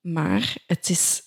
Maar 0.00 0.54
het, 0.66 0.88
is, 0.88 1.22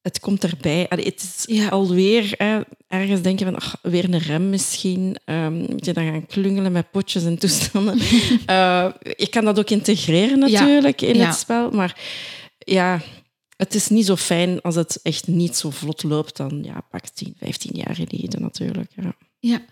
het 0.00 0.20
komt 0.20 0.44
erbij. 0.44 0.88
Allee, 0.88 1.04
het 1.04 1.22
is 1.22 1.56
ja. 1.56 1.68
alweer 1.68 2.34
hè, 2.36 2.60
ergens 2.86 3.22
denken 3.22 3.46
van 3.46 3.56
ach, 3.56 3.78
weer 3.82 4.04
een 4.04 4.18
rem 4.18 4.50
misschien. 4.50 5.16
Um, 5.24 5.66
je 5.76 5.92
dan 5.92 6.04
gaan 6.04 6.26
klungelen 6.26 6.72
met 6.72 6.90
potjes 6.90 7.24
en 7.24 7.38
toestanden. 7.38 7.98
uh, 8.46 8.90
je 9.16 9.28
kan 9.30 9.44
dat 9.44 9.58
ook 9.58 9.70
integreren 9.70 10.38
natuurlijk 10.38 11.00
ja. 11.00 11.08
in 11.08 11.20
het 11.20 11.34
spel. 11.34 11.70
Maar 11.70 12.00
ja, 12.58 13.00
het 13.56 13.74
is 13.74 13.88
niet 13.88 14.06
zo 14.06 14.16
fijn 14.16 14.60
als 14.60 14.74
het 14.74 15.00
echt 15.02 15.26
niet 15.26 15.56
zo 15.56 15.70
vlot 15.70 16.02
loopt 16.02 16.36
dan 16.36 16.62
ja, 16.62 16.80
pak 16.90 17.08
10, 17.08 17.34
15 17.38 17.70
jaar 17.74 17.94
geleden 17.94 18.42
natuurlijk. 18.42 18.90
Ja. 18.94 19.14
ja. 19.38 19.62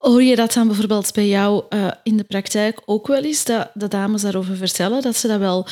Hoor 0.00 0.22
je 0.22 0.36
dat 0.36 0.52
dan 0.52 0.66
bijvoorbeeld 0.66 1.12
bij 1.12 1.28
jou 1.28 1.64
uh, 1.70 1.90
in 2.02 2.16
de 2.16 2.24
praktijk 2.24 2.82
ook 2.84 3.06
wel 3.06 3.22
eens, 3.22 3.44
dat 3.44 3.70
de 3.74 3.88
dames 3.88 4.22
daarover 4.22 4.56
vertellen, 4.56 5.02
dat 5.02 5.16
ze 5.16 5.28
dat 5.28 5.38
wel 5.38 5.66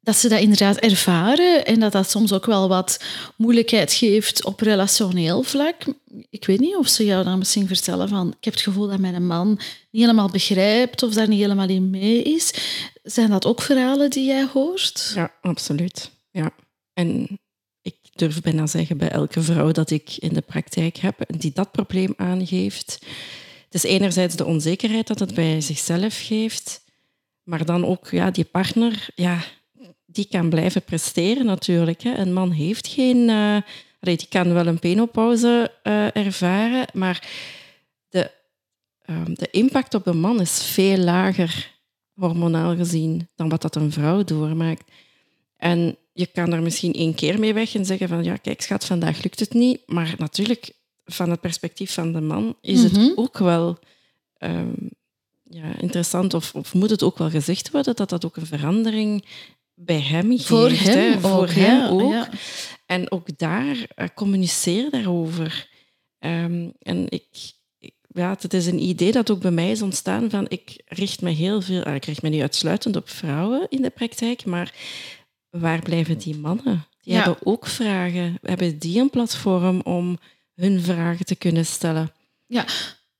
dat 0.00 0.16
ze 0.16 0.28
dat 0.28 0.40
inderdaad 0.40 0.76
ervaren 0.76 1.66
en 1.66 1.80
dat 1.80 1.92
dat 1.92 2.10
soms 2.10 2.32
ook 2.32 2.46
wel 2.46 2.68
wat 2.68 3.04
moeilijkheid 3.36 3.92
geeft 3.92 4.44
op 4.44 4.60
relationeel 4.60 5.42
vlak. 5.42 5.84
Ik 6.30 6.46
weet 6.46 6.60
niet 6.60 6.76
of 6.76 6.88
ze 6.88 7.04
jou 7.04 7.24
dan 7.24 7.38
misschien 7.38 7.66
vertellen 7.66 8.08
van 8.08 8.28
ik 8.28 8.44
heb 8.44 8.54
het 8.54 8.62
gevoel 8.62 8.86
dat 8.86 8.98
mijn 8.98 9.26
man 9.26 9.48
niet 9.48 10.02
helemaal 10.02 10.30
begrijpt 10.30 11.02
of 11.02 11.14
daar 11.14 11.28
niet 11.28 11.40
helemaal 11.40 11.68
in 11.68 11.90
mee 11.90 12.22
is. 12.22 12.54
Zijn 13.02 13.30
dat 13.30 13.46
ook 13.46 13.62
verhalen 13.62 14.10
die 14.10 14.26
jij 14.26 14.46
hoort? 14.52 15.12
Ja, 15.14 15.34
absoluut. 15.40 16.10
Ja. 16.30 16.50
En 16.94 17.38
ik 17.82 17.96
durf 18.12 18.40
bijna 18.40 18.66
zeggen 18.66 18.98
bij 18.98 19.10
elke 19.10 19.42
vrouw 19.42 19.70
dat 19.70 19.90
ik 19.90 20.16
in 20.18 20.32
de 20.32 20.40
praktijk 20.40 20.96
heb 20.96 21.18
die 21.26 21.52
dat 21.54 21.72
probleem 21.72 22.14
aangeeft, 22.16 22.98
het 23.72 23.84
is 23.84 23.90
enerzijds 23.90 24.36
de 24.36 24.44
onzekerheid 24.44 25.06
dat 25.06 25.18
het 25.18 25.34
bij 25.34 25.60
zichzelf 25.60 26.26
geeft, 26.26 26.84
maar 27.42 27.64
dan 27.64 27.86
ook 27.86 28.08
ja, 28.10 28.30
die 28.30 28.44
partner, 28.44 29.08
ja, 29.14 29.38
die 30.06 30.26
kan 30.30 30.48
blijven 30.48 30.82
presteren 30.82 31.46
natuurlijk. 31.46 32.02
Hè. 32.02 32.14
Een 32.14 32.32
man 32.32 32.50
heeft 32.50 32.86
geen... 32.88 33.28
Uh, 33.28 33.56
die 34.00 34.26
kan 34.28 34.52
wel 34.52 34.66
een 34.66 34.78
penopauze 34.78 35.72
uh, 35.82 36.16
ervaren, 36.16 36.86
maar 36.92 37.28
de, 38.08 38.30
uh, 39.06 39.22
de 39.26 39.48
impact 39.50 39.94
op 39.94 40.04
de 40.04 40.12
man 40.12 40.40
is 40.40 40.62
veel 40.64 40.96
lager, 40.96 41.72
hormonaal 42.14 42.76
gezien, 42.76 43.28
dan 43.34 43.48
wat 43.48 43.62
dat 43.62 43.76
een 43.76 43.92
vrouw 43.92 44.24
doormaakt. 44.24 44.90
En 45.56 45.96
je 46.12 46.26
kan 46.26 46.52
er 46.52 46.62
misschien 46.62 46.92
één 46.92 47.14
keer 47.14 47.38
mee 47.38 47.54
weg 47.54 47.74
en 47.74 47.84
zeggen 47.84 48.08
van 48.08 48.24
ja, 48.24 48.36
kijk 48.36 48.62
schat, 48.62 48.84
vandaag 48.84 49.22
lukt 49.22 49.40
het 49.40 49.52
niet. 49.52 49.80
Maar 49.86 50.14
natuurlijk, 50.18 50.72
van 51.04 51.30
het 51.30 51.40
perspectief 51.40 51.92
van 51.92 52.12
de 52.12 52.20
man 52.20 52.56
is 52.60 52.82
mm 52.82 52.88
-hmm. 52.88 53.08
het 53.08 53.16
ook 53.16 53.38
wel 53.38 53.78
um, 54.38 54.90
ja, 55.42 55.78
interessant, 55.78 56.34
of, 56.34 56.54
of, 56.54 56.74
moet 56.74 56.90
het 56.90 57.02
ook 57.02 57.18
wel 57.18 57.30
gezegd 57.30 57.70
worden, 57.70 57.96
dat 57.96 58.08
dat 58.08 58.24
ook 58.24 58.36
een 58.36 58.46
verandering 58.46 59.24
bij 59.74 60.00
hem 60.00 60.30
geeft. 60.30 60.44
Voor 60.44 60.70
hem 60.70 61.12
hè? 61.12 61.14
ook. 61.14 61.20
Voor 61.20 61.48
hem 61.48 61.78
ja, 61.78 61.88
ook. 61.88 62.12
Ja. 62.12 62.28
En 62.86 63.10
ook 63.10 63.38
daar, 63.38 63.76
uh, 63.96 64.06
communiceer 64.14 64.90
daarover. 64.90 65.68
Um, 66.18 66.72
en 66.78 67.06
ik, 67.08 67.26
ik, 67.78 67.94
ja, 68.08 68.36
het 68.40 68.54
is 68.54 68.66
een 68.66 68.82
idee 68.82 69.12
dat 69.12 69.30
ook 69.30 69.40
bij 69.40 69.50
mij 69.50 69.70
is 69.70 69.82
ontstaan 69.82 70.30
van 70.30 70.46
ik 70.48 70.82
richt 70.86 71.22
me 71.22 71.30
heel 71.30 71.60
veel, 71.60 71.86
uh, 71.86 71.94
ik 71.94 72.04
richt 72.04 72.22
me 72.22 72.28
nu 72.28 72.40
uitsluitend 72.40 72.96
op 72.96 73.08
vrouwen 73.08 73.66
in 73.68 73.82
de 73.82 73.90
praktijk, 73.90 74.44
maar 74.44 74.74
waar 75.50 75.82
blijven 75.82 76.18
die 76.18 76.36
mannen? 76.36 76.86
Die 77.00 77.12
ja. 77.12 77.22
hebben 77.22 77.46
ook 77.46 77.66
vragen. 77.66 78.38
Hebben 78.42 78.78
die 78.78 79.00
een 79.00 79.10
platform 79.10 79.80
om 79.80 80.18
hun 80.54 80.80
vragen 80.80 81.24
te 81.24 81.34
kunnen 81.34 81.66
stellen? 81.66 82.12
Ja, 82.46 82.66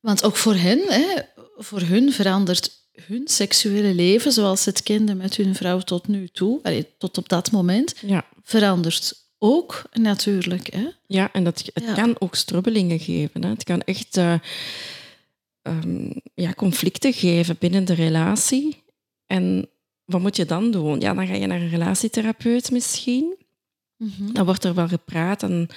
want 0.00 0.24
ook 0.24 0.36
voor 0.36 0.54
hen, 0.54 0.80
hè, 0.88 1.20
voor 1.56 1.80
hun 1.80 2.12
verandert 2.12 2.80
hun 2.92 3.28
seksuele 3.28 3.94
leven, 3.94 4.32
zoals 4.32 4.62
ze 4.62 4.68
het 4.68 4.82
kenden 4.82 5.16
met 5.16 5.36
hun 5.36 5.54
vrouw 5.54 5.80
tot 5.80 6.08
nu 6.08 6.28
toe, 6.28 6.60
allee, 6.62 6.86
tot 6.98 7.18
op 7.18 7.28
dat 7.28 7.50
moment, 7.50 7.94
ja. 8.00 8.24
verandert 8.42 9.22
ook 9.38 9.82
natuurlijk. 9.92 10.72
Hè? 10.72 10.88
Ja, 11.06 11.32
en 11.32 11.44
dat, 11.44 11.70
het 11.72 11.84
ja. 11.84 11.94
kan 11.94 12.16
ook 12.18 12.34
strubbelingen 12.34 12.98
geven. 12.98 13.42
Hè. 13.44 13.48
Het 13.48 13.64
kan 13.64 13.80
echt 13.80 14.16
uh, 14.16 14.34
um, 15.62 16.12
ja, 16.34 16.52
conflicten 16.52 17.12
geven 17.12 17.56
binnen 17.58 17.84
de 17.84 17.94
relatie. 17.94 18.82
En 19.26 19.68
wat 20.04 20.20
moet 20.20 20.36
je 20.36 20.44
dan 20.44 20.70
doen? 20.70 21.00
Ja, 21.00 21.14
dan 21.14 21.26
ga 21.26 21.34
je 21.34 21.46
naar 21.46 21.60
een 21.60 21.68
relatietherapeut 21.68 22.70
misschien. 22.70 23.36
-hmm. 24.10 24.32
Dan 24.32 24.44
wordt 24.44 24.64
er 24.64 24.74
wel 24.74 24.88
gepraat 24.88 25.42
en 25.42 25.68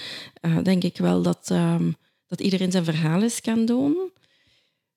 uh, 0.42 0.58
denk 0.64 0.84
ik 0.84 0.98
wel 0.98 1.22
dat, 1.22 1.50
um, 1.52 1.96
dat 2.28 2.42
iedereen 2.42 2.72
zijn 2.72 2.84
verhaal 2.84 3.22
eens 3.22 3.42
kan 3.42 3.66
doen. 3.66 4.12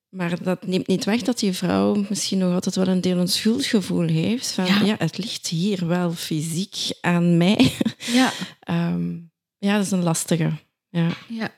Maar 0.08 0.42
dat 0.42 0.66
neemt 0.66 0.86
niet 0.86 1.04
weg 1.04 1.22
dat 1.22 1.38
die 1.38 1.52
vrouw 1.52 2.04
misschien 2.08 2.38
nog 2.38 2.54
altijd 2.54 2.74
wel 2.74 2.88
een 2.88 3.00
deel 3.00 3.18
een 3.18 3.28
schuldgevoel 3.28 4.06
heeft. 4.06 4.52
Van 4.52 4.66
ja, 4.66 4.80
ja 4.80 4.94
het 4.98 5.18
ligt 5.18 5.46
hier 5.46 5.86
wel 5.86 6.12
fysiek 6.12 6.76
aan 7.00 7.36
mij. 7.36 7.72
Ja, 8.12 8.32
um, 8.70 9.30
ja 9.58 9.76
dat 9.76 9.84
is 9.84 9.90
een 9.90 10.02
lastige. 10.02 10.52
Ja. 10.90 11.08
ja. 11.28 11.50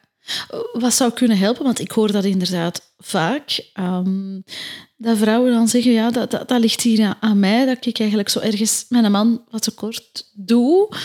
Wat 0.72 0.94
zou 0.94 1.12
kunnen 1.12 1.38
helpen? 1.38 1.64
Want 1.64 1.78
ik 1.78 1.90
hoor 1.90 2.12
dat 2.12 2.24
inderdaad 2.24 2.92
vaak. 2.98 3.70
Um, 3.74 4.44
dat 4.96 5.18
vrouwen 5.18 5.52
dan 5.52 5.68
zeggen, 5.68 5.92
ja, 5.92 6.10
dat, 6.10 6.30
dat, 6.30 6.48
dat 6.48 6.60
ligt 6.60 6.80
hier 6.80 7.16
aan 7.20 7.38
mij. 7.38 7.66
Dat 7.66 7.86
ik 7.86 7.98
eigenlijk 7.98 8.28
zo 8.28 8.38
ergens 8.38 8.84
met 8.88 9.04
een 9.04 9.12
man 9.12 9.44
wat 9.50 9.62
tekort 9.62 10.30
doe. 10.34 10.96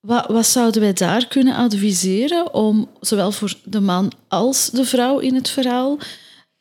Wat, 0.00 0.26
wat 0.26 0.46
zouden 0.46 0.80
wij 0.80 0.92
daar 0.92 1.26
kunnen 1.26 1.54
adviseren 1.54 2.54
om 2.54 2.90
zowel 3.00 3.32
voor 3.32 3.54
de 3.64 3.80
man 3.80 4.12
als 4.28 4.70
de 4.70 4.84
vrouw 4.84 5.18
in 5.18 5.34
het 5.34 5.48
verhaal 5.48 5.98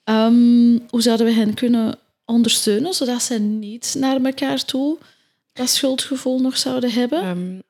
Um, 0.10 0.86
hoe 0.90 1.02
zouden 1.02 1.26
we 1.26 1.32
hen 1.32 1.54
kunnen 1.54 2.00
ondersteunen, 2.26 2.94
zodat 2.94 3.22
ze 3.22 3.40
niet 3.40 3.96
naar 3.98 4.24
elkaar 4.24 4.66
toe 4.66 4.98
dat 5.54 5.70
schuldgevoel 5.70 6.40
nog 6.40 6.58
zouden 6.58 6.92
hebben? 6.92 7.28
Um, 7.28 7.64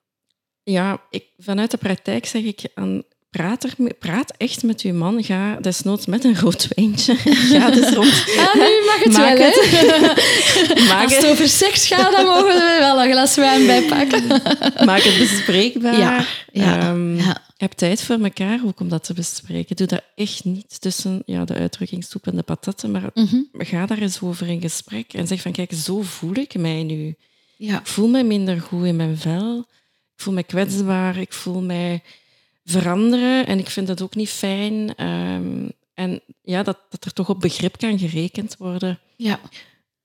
ja, 0.63 1.01
ik, 1.09 1.25
vanuit 1.37 1.71
de 1.71 1.77
praktijk 1.77 2.25
zeg 2.25 2.43
ik 2.43 2.61
aan 2.73 3.03
praat, 3.29 3.63
er, 3.63 3.93
praat 3.99 4.33
echt 4.37 4.63
met 4.63 4.81
uw 4.81 4.93
man. 4.93 5.23
Ga 5.23 5.55
desnoods 5.55 6.05
met 6.05 6.23
een 6.23 6.39
rood 6.39 6.67
wijntje. 6.75 7.15
Ga 7.51 7.69
dus 7.69 7.89
rond. 7.93 8.23
Ah, 8.37 8.53
nu 8.53 8.85
mag 8.85 9.03
het 9.03 9.13
Maak 9.13 9.37
wel, 9.37 9.51
het. 9.51 10.85
Maak 10.89 11.03
Als 11.03 11.15
het 11.15 11.25
over 11.25 11.47
seks 11.49 11.87
gaat, 11.87 12.11
dan 12.11 12.25
mogen 12.25 12.45
we 12.55 12.75
wel 12.79 13.03
een 13.03 13.11
glas 13.11 13.35
wijn 13.35 13.65
bijpakken. 13.65 14.27
maak 14.85 15.01
het 15.01 15.17
bespreekbaar. 15.17 15.97
Ja, 15.97 16.25
ja, 16.51 16.79
Ehm, 16.79 17.15
ja. 17.17 17.45
Heb 17.57 17.71
tijd 17.71 18.01
voor 18.03 18.19
elkaar 18.23 18.59
ook 18.65 18.79
om 18.79 18.89
dat 18.89 19.03
te 19.03 19.13
bespreken. 19.13 19.75
Doe 19.75 19.87
dat 19.87 20.01
echt 20.15 20.43
niet 20.45 20.81
tussen 20.81 21.21
ja, 21.25 21.45
de 21.45 21.53
uitdrukking 21.53 22.03
soep 22.03 22.27
en 22.27 22.35
de 22.35 22.43
patatten, 22.43 22.91
maar 22.91 23.09
Mhm. 23.13 23.35
ga 23.51 23.85
daar 23.85 23.97
eens 23.97 24.21
over 24.21 24.47
in 24.47 24.61
gesprek 24.61 25.13
en 25.13 25.27
zeg 25.27 25.41
van 25.41 25.51
kijk, 25.51 25.71
zo 25.73 26.01
voel 26.01 26.35
ik 26.35 26.57
mij 26.57 26.83
nu. 26.83 27.15
Ja. 27.57 27.79
Ik 27.79 27.87
voel 27.87 28.07
me 28.07 28.23
minder 28.23 28.61
goed 28.61 28.85
in 28.85 28.95
mijn 28.95 29.17
vel. 29.17 29.57
Ik 30.15 30.23
voel 30.23 30.33
me 30.33 30.43
kwetsbaar. 30.43 31.17
Ik 31.17 31.33
voel 31.33 31.61
mij 31.61 32.01
veranderen. 32.71 33.47
En 33.47 33.59
ik 33.59 33.69
vind 33.69 33.87
dat 33.87 34.01
ook 34.01 34.15
niet 34.15 34.29
fijn. 34.29 34.95
Ehm, 34.95 35.69
en 35.93 36.21
ja, 36.41 36.63
dat, 36.63 36.77
dat 36.89 37.05
er 37.05 37.13
toch 37.13 37.29
op 37.29 37.39
begrip 37.39 37.77
kan 37.77 37.99
gerekend 37.99 38.57
worden 38.57 38.99
Ja. 39.17 39.39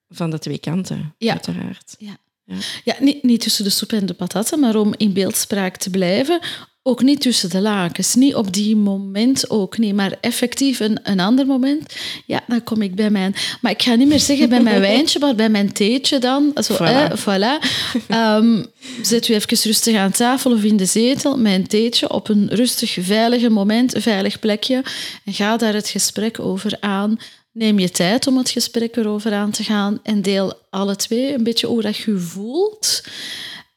van 0.08 0.30
de 0.30 0.38
twee 0.38 0.58
kanten, 0.58 1.14
Ja. 1.18 1.32
uiteraard. 1.32 1.94
Ja, 1.98 2.16
niet, 2.98 3.22
niet 3.22 3.40
tussen 3.40 3.64
de 3.64 3.70
soep 3.70 3.92
en 3.92 4.06
de 4.06 4.14
patatten, 4.14 4.60
maar 4.60 4.76
om 4.76 4.94
in 4.96 5.12
beeldspraak 5.12 5.76
te 5.76 5.90
blijven. 5.90 6.40
Ook 6.84 7.02
niet 7.02 7.20
tussen 7.20 7.50
de 7.50 7.60
lakens. 7.60 8.14
Niet 8.14 8.34
op 8.34 8.52
die 8.52 8.76
moment 8.76 9.50
ook 9.50 9.78
niet, 9.78 9.94
maar 9.94 10.16
effectief 10.20 10.80
een, 10.80 10.98
een 11.02 11.20
ander 11.20 11.46
moment. 11.46 11.94
Ja, 12.26 12.40
dan 12.46 12.64
kom 12.64 12.82
ik 12.82 12.94
bij 12.94 13.10
mijn... 13.10 13.34
Maar 13.60 13.72
ik 13.72 13.82
ga 13.82 13.94
niet 13.94 14.08
meer 14.08 14.20
zeggen 14.20 14.48
bij 14.48 14.62
mijn 14.62 14.80
wijntje, 14.90 15.18
maar 15.18 15.34
bij 15.34 15.48
mijn 15.48 15.72
theetje 15.72 16.18
dan. 16.18 16.52
Zo, 16.54 16.74
Voilà. 16.74 16.78
eh, 16.78 17.10
voilà. 17.16 17.66
Zet 19.02 19.28
u 19.28 19.34
even 19.34 19.56
rustig 19.62 19.96
aan 19.96 20.10
tafel 20.10 20.52
of 20.52 20.62
in 20.62 20.76
de 20.76 20.84
zetel, 20.84 21.38
mijn 21.38 21.66
theetje, 21.66 22.10
op 22.10 22.28
een 22.28 22.48
rustig, 22.50 22.96
veilige 23.00 23.50
moment, 23.50 23.94
een 23.94 24.02
veilig 24.02 24.38
plekje. 24.38 24.82
En 25.24 25.32
ga 25.32 25.56
daar 25.56 25.74
het 25.74 25.88
gesprek 25.88 26.40
over 26.40 26.76
aan. 26.80 27.18
Neem 27.52 27.78
je 27.78 27.90
tijd 27.90 28.26
om 28.26 28.36
het 28.36 28.50
gesprek 28.50 28.96
erover 28.96 29.32
aan 29.32 29.50
te 29.50 29.62
gaan 29.64 30.00
en 30.02 30.22
deel 30.22 30.54
alle 30.70 30.96
twee 30.96 31.34
een 31.34 31.44
beetje 31.44 31.66
hoe 31.66 31.82
dat 31.82 31.96
je 31.96 32.18
voelt. 32.18 33.02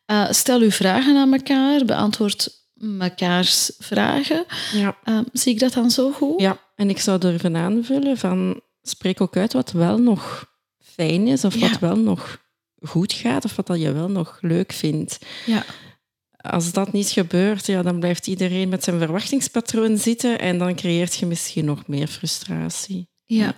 Eh, 0.06 0.32
stel 0.32 0.60
uw 0.60 0.72
vragen 0.72 1.18
aan 1.18 1.34
elkaar, 1.34 1.86
beantwoord 1.86 2.64
mekaars 2.74 3.72
vragen. 3.80 4.46
Ja. 4.74 4.98
Eh, 5.04 5.20
zie 5.34 5.54
ik 5.54 5.60
dat 5.60 5.74
dan 5.74 5.92
zo 5.92 6.12
goed? 6.12 6.42
ja, 6.42 6.60
en 6.76 6.90
ik 6.90 7.00
zou 7.00 7.20
durven 7.20 7.56
aanvullen 7.56 8.18
van 8.18 8.62
spreek 8.82 9.22
ook 9.22 9.38
uit 9.38 9.54
wat 9.54 9.72
wel 9.72 9.98
nog 9.98 10.46
fijn 10.80 11.28
is 11.28 11.44
of 11.46 11.56
Ja. 11.56 11.70
wat 11.70 11.80
wel 11.80 11.96
nog 11.98 12.44
goed 12.82 13.14
gaat 13.14 13.46
of 13.46 13.56
wat 13.56 13.68
dat 13.68 13.82
je 13.82 13.92
wel 13.92 14.10
nog 14.10 14.38
leuk 14.42 14.72
vindt. 14.74 15.18
Ja. 15.46 15.66
Als 16.38 16.72
dat 16.72 16.92
niet 16.92 17.10
gebeurt, 17.10 17.66
ja, 17.66 17.82
dan 17.82 18.00
blijft 18.00 18.28
iedereen 18.28 18.70
met 18.70 18.84
zijn 18.84 19.00
verwachtingspatroon 19.00 19.98
zitten 19.98 20.40
en 20.40 20.58
dan 20.58 20.76
creëert 20.76 21.16
je 21.16 21.26
misschien 21.26 21.66
nog 21.66 21.88
meer 21.88 22.08
frustratie. 22.08 23.10
Ja. 23.26 23.56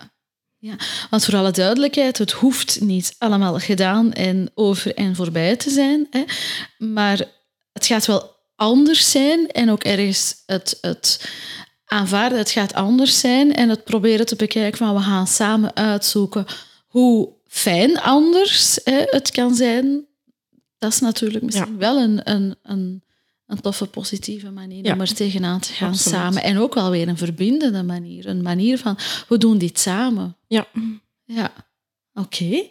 ja. 0.58 0.76
Want 1.10 1.26
voor 1.26 1.36
alle 1.36 1.52
duidelijkheid, 1.52 2.18
het 2.18 2.32
hoeft 2.32 2.82
niet 2.82 3.16
allemaal 3.18 3.60
gedaan 3.60 4.14
en 4.14 4.52
over 4.54 4.96
en 4.96 5.16
voorbij 5.16 5.56
te 5.56 5.70
zijn. 5.70 6.08
Hè. 6.10 6.24
Maar 6.78 7.26
het 7.72 7.86
gaat 7.86 8.06
wel 8.06 8.36
anders 8.56 9.12
zijn 9.12 9.52
en 9.52 9.70
ook 9.70 9.84
ergens 9.84 10.44
het, 10.46 10.78
het 10.82 11.30
aanvaarden, 11.86 12.38
het 12.38 12.52
gaat 12.52 12.74
anders 12.74 13.20
zijn 13.20 13.56
en 13.56 13.70
het 13.70 13.84
proberen 13.84 14.26
te 14.26 14.36
bekijken 14.36 14.78
van 14.78 14.96
we 14.96 15.02
gaan 15.02 15.28
samen 15.28 15.76
uitzoeken 15.76 16.46
hoe 16.88 17.30
fijn 17.46 18.00
anders 18.00 18.80
hè, 18.84 19.04
het 19.06 19.32
kan 19.32 19.56
zijn. 19.56 20.06
Dat 20.78 20.92
is 20.92 21.00
natuurlijk 21.00 21.44
misschien 21.44 21.78
wel 21.78 21.98
een, 21.98 22.32
een, 22.32 22.56
een, 22.64 23.04
een 23.48 23.62
toffe, 23.62 23.86
positieve 23.86 24.50
manier 24.52 24.86
Ja. 24.86 24.94
om 24.94 25.02
er 25.02 25.14
tegenaan 25.14 25.60
te 25.60 25.74
gaan 25.74 25.90
Absoluut. 25.90 26.18
samen. 26.18 26.44
En 26.44 26.58
ook 26.58 26.74
wel 26.74 26.90
weer 26.90 27.08
een 27.08 27.18
verbindende 27.18 27.84
manier. 27.84 28.26
Een 28.28 28.42
manier 28.42 28.78
van, 28.78 28.98
we 29.28 29.38
doen 29.38 29.58
dit 29.58 29.80
samen. 29.80 30.36
Ja. 30.48 30.68
Ja, 31.26 31.54
oké. 32.14 32.64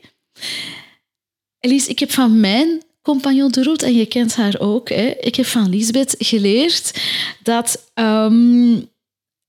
Elise, 1.61 1.91
ik 1.91 1.99
heb 1.99 2.11
van 2.11 2.41
mijn 2.41 2.83
compagnon 3.03 3.51
de 3.51 3.63
route, 3.63 3.87
en 3.87 3.95
je 3.95 4.07
kent 4.07 4.37
haar 4.37 4.59
ook, 4.61 4.89
hè, 4.89 5.07
ik 5.21 5.35
heb 5.35 5.47
van 5.47 5.69
Lisbeth 5.69 6.15
geleerd 6.19 7.01
dat 7.43 7.91
ehm, 7.95 8.81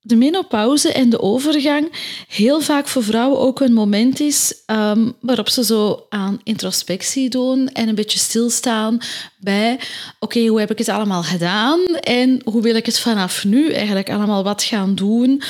de 0.07 0.15
menopauze 0.15 0.91
en 0.91 1.09
de 1.09 1.21
overgang 1.21 1.91
heel 2.27 2.61
vaak 2.61 2.87
voor 2.87 3.03
vrouwen 3.03 3.39
ook 3.39 3.59
een 3.59 3.73
moment 3.73 4.19
is 4.19 4.63
ehm, 4.65 5.11
waarop 5.19 5.49
ze 5.49 5.63
zo 5.63 6.05
aan 6.09 6.39
introspectie 6.43 7.29
doen 7.29 7.67
en 7.67 7.87
een 7.87 7.95
beetje 7.95 8.19
stilstaan 8.19 8.97
bij 9.39 9.79
oké, 10.19 10.45
hoe 10.47 10.59
heb 10.59 10.71
ik 10.71 10.77
het 10.77 10.89
allemaal 10.89 11.23
gedaan 11.23 11.85
en 11.99 12.41
hoe 12.43 12.61
wil 12.61 12.75
ik 12.75 12.85
het 12.85 12.99
vanaf 12.99 13.43
nu 13.43 13.71
eigenlijk 13.71 14.09
allemaal 14.09 14.43
wat 14.43 14.63
gaan 14.63 14.95
doen? 14.95 15.41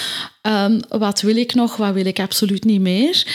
Ehm, 0.42 0.80
wat 0.90 1.22
wil 1.22 1.36
ik 1.36 1.54
nog, 1.54 1.76
wat 1.76 1.94
wil 1.94 2.06
ik 2.06 2.20
absoluut 2.20 2.64
niet 2.64 2.82
meer? 2.82 3.26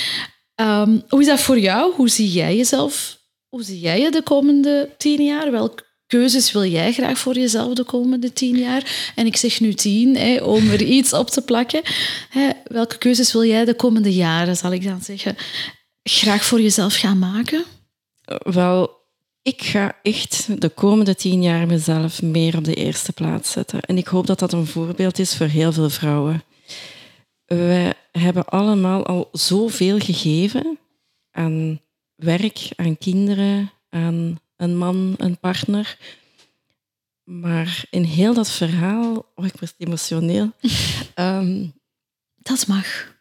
Ehm, 0.55 0.99
hoe 1.09 1.21
is 1.21 1.27
dat 1.27 1.41
voor 1.41 1.59
jou? 1.59 1.95
Hoe 1.95 2.09
zie 2.09 2.33
jij 2.33 2.57
jezelf? 2.57 3.21
Hoe 3.49 3.63
zie 3.63 3.81
jij 3.81 4.01
je 4.01 4.11
de 4.11 4.23
komende 4.23 4.89
tien 4.99 5.25
jaar? 5.25 5.51
Welke 5.51 5.91
keuzes 6.13 6.53
wil 6.53 6.65
jij 6.65 6.93
graag 6.93 7.19
voor 7.19 7.35
jezelf 7.35 7.75
de 7.75 7.85
komende 7.85 8.33
tien 8.33 8.57
jaar? 8.57 9.13
En 9.15 9.27
ik 9.27 9.37
zeg 9.37 9.61
nu 9.61 9.75
tien, 9.75 10.17
hè, 10.17 10.37
om 10.37 10.71
er 10.71 10.83
iets 10.83 11.13
op 11.13 11.31
te 11.31 11.43
plakken. 11.43 11.83
Hè, 12.29 12.51
welke 12.65 12.99
keuzes 12.99 13.33
wil 13.33 13.45
jij 13.45 13.65
de 13.65 13.75
komende 13.75 14.15
jaren, 14.15 14.57
zal 14.57 14.73
ik 14.73 14.85
dan 14.85 15.01
zeggen, 15.03 15.37
graag 16.03 16.45
voor 16.45 16.61
jezelf 16.61 16.95
gaan 16.95 17.19
maken? 17.19 17.65
Wel, 18.43 18.91
ik 19.43 19.63
ga 19.63 19.99
echt 20.03 20.61
de 20.61 20.69
komende 20.69 21.15
tien 21.15 21.43
jaar 21.43 21.67
mezelf 21.67 22.23
meer 22.23 22.57
op 22.57 22.65
de 22.65 22.75
eerste 22.75 23.13
plaats 23.13 23.51
zetten. 23.51 23.81
En 23.81 23.97
ik 23.99 24.07
hoop 24.07 24.27
dat 24.27 24.39
dat 24.39 24.53
een 24.53 24.67
voorbeeld 24.67 25.19
is 25.19 25.37
voor 25.37 25.47
heel 25.47 25.73
veel 25.73 25.91
vrouwen. 25.91 26.43
We 27.47 27.95
hebben 28.11 28.45
allemaal 28.45 29.07
al 29.07 29.29
zoveel 29.33 29.99
gegeven 29.99 30.79
aan 31.31 31.81
werk, 32.15 32.69
aan 32.77 32.99
kinderen, 32.99 33.71
aan 33.89 34.41
een 34.63 34.77
man, 34.77 35.15
een 35.17 35.39
partner. 35.39 35.99
Maar 37.25 37.85
in 37.91 38.03
heel 38.03 38.35
dat 38.35 38.51
verhaal, 38.51 39.27
oh, 39.35 39.47
ik 39.47 39.55
word 39.59 39.75
emotioneel. 39.79 40.51
Ehm, 41.15 41.67
Dat 42.37 42.67
mag. 42.67 43.15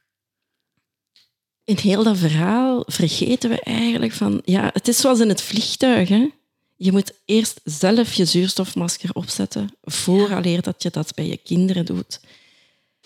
in 1.64 1.78
heel 1.78 2.04
dat 2.04 2.18
verhaal 2.18 2.84
vergeten 2.88 3.50
we 3.50 3.62
eigenlijk 3.62 4.14
van... 4.14 4.42
Ja, 4.46 4.70
het 4.74 4.88
is 4.88 4.98
zoals 4.98 5.20
in 5.20 5.30
het 5.30 5.42
vliegtuig. 5.42 6.10
Hè? 6.10 6.30
Je 6.76 6.92
moet 6.92 7.14
eerst 7.26 7.62
zelf 7.64 8.14
je 8.14 8.26
zuurstofmasker 8.26 9.10
opzetten 9.14 9.76
vooraleer 9.82 10.62
dat 10.62 10.84
je 10.84 10.90
dat 10.90 11.16
bij 11.16 11.28
je 11.28 11.38
kinderen 11.38 11.86
doet. 11.86 12.20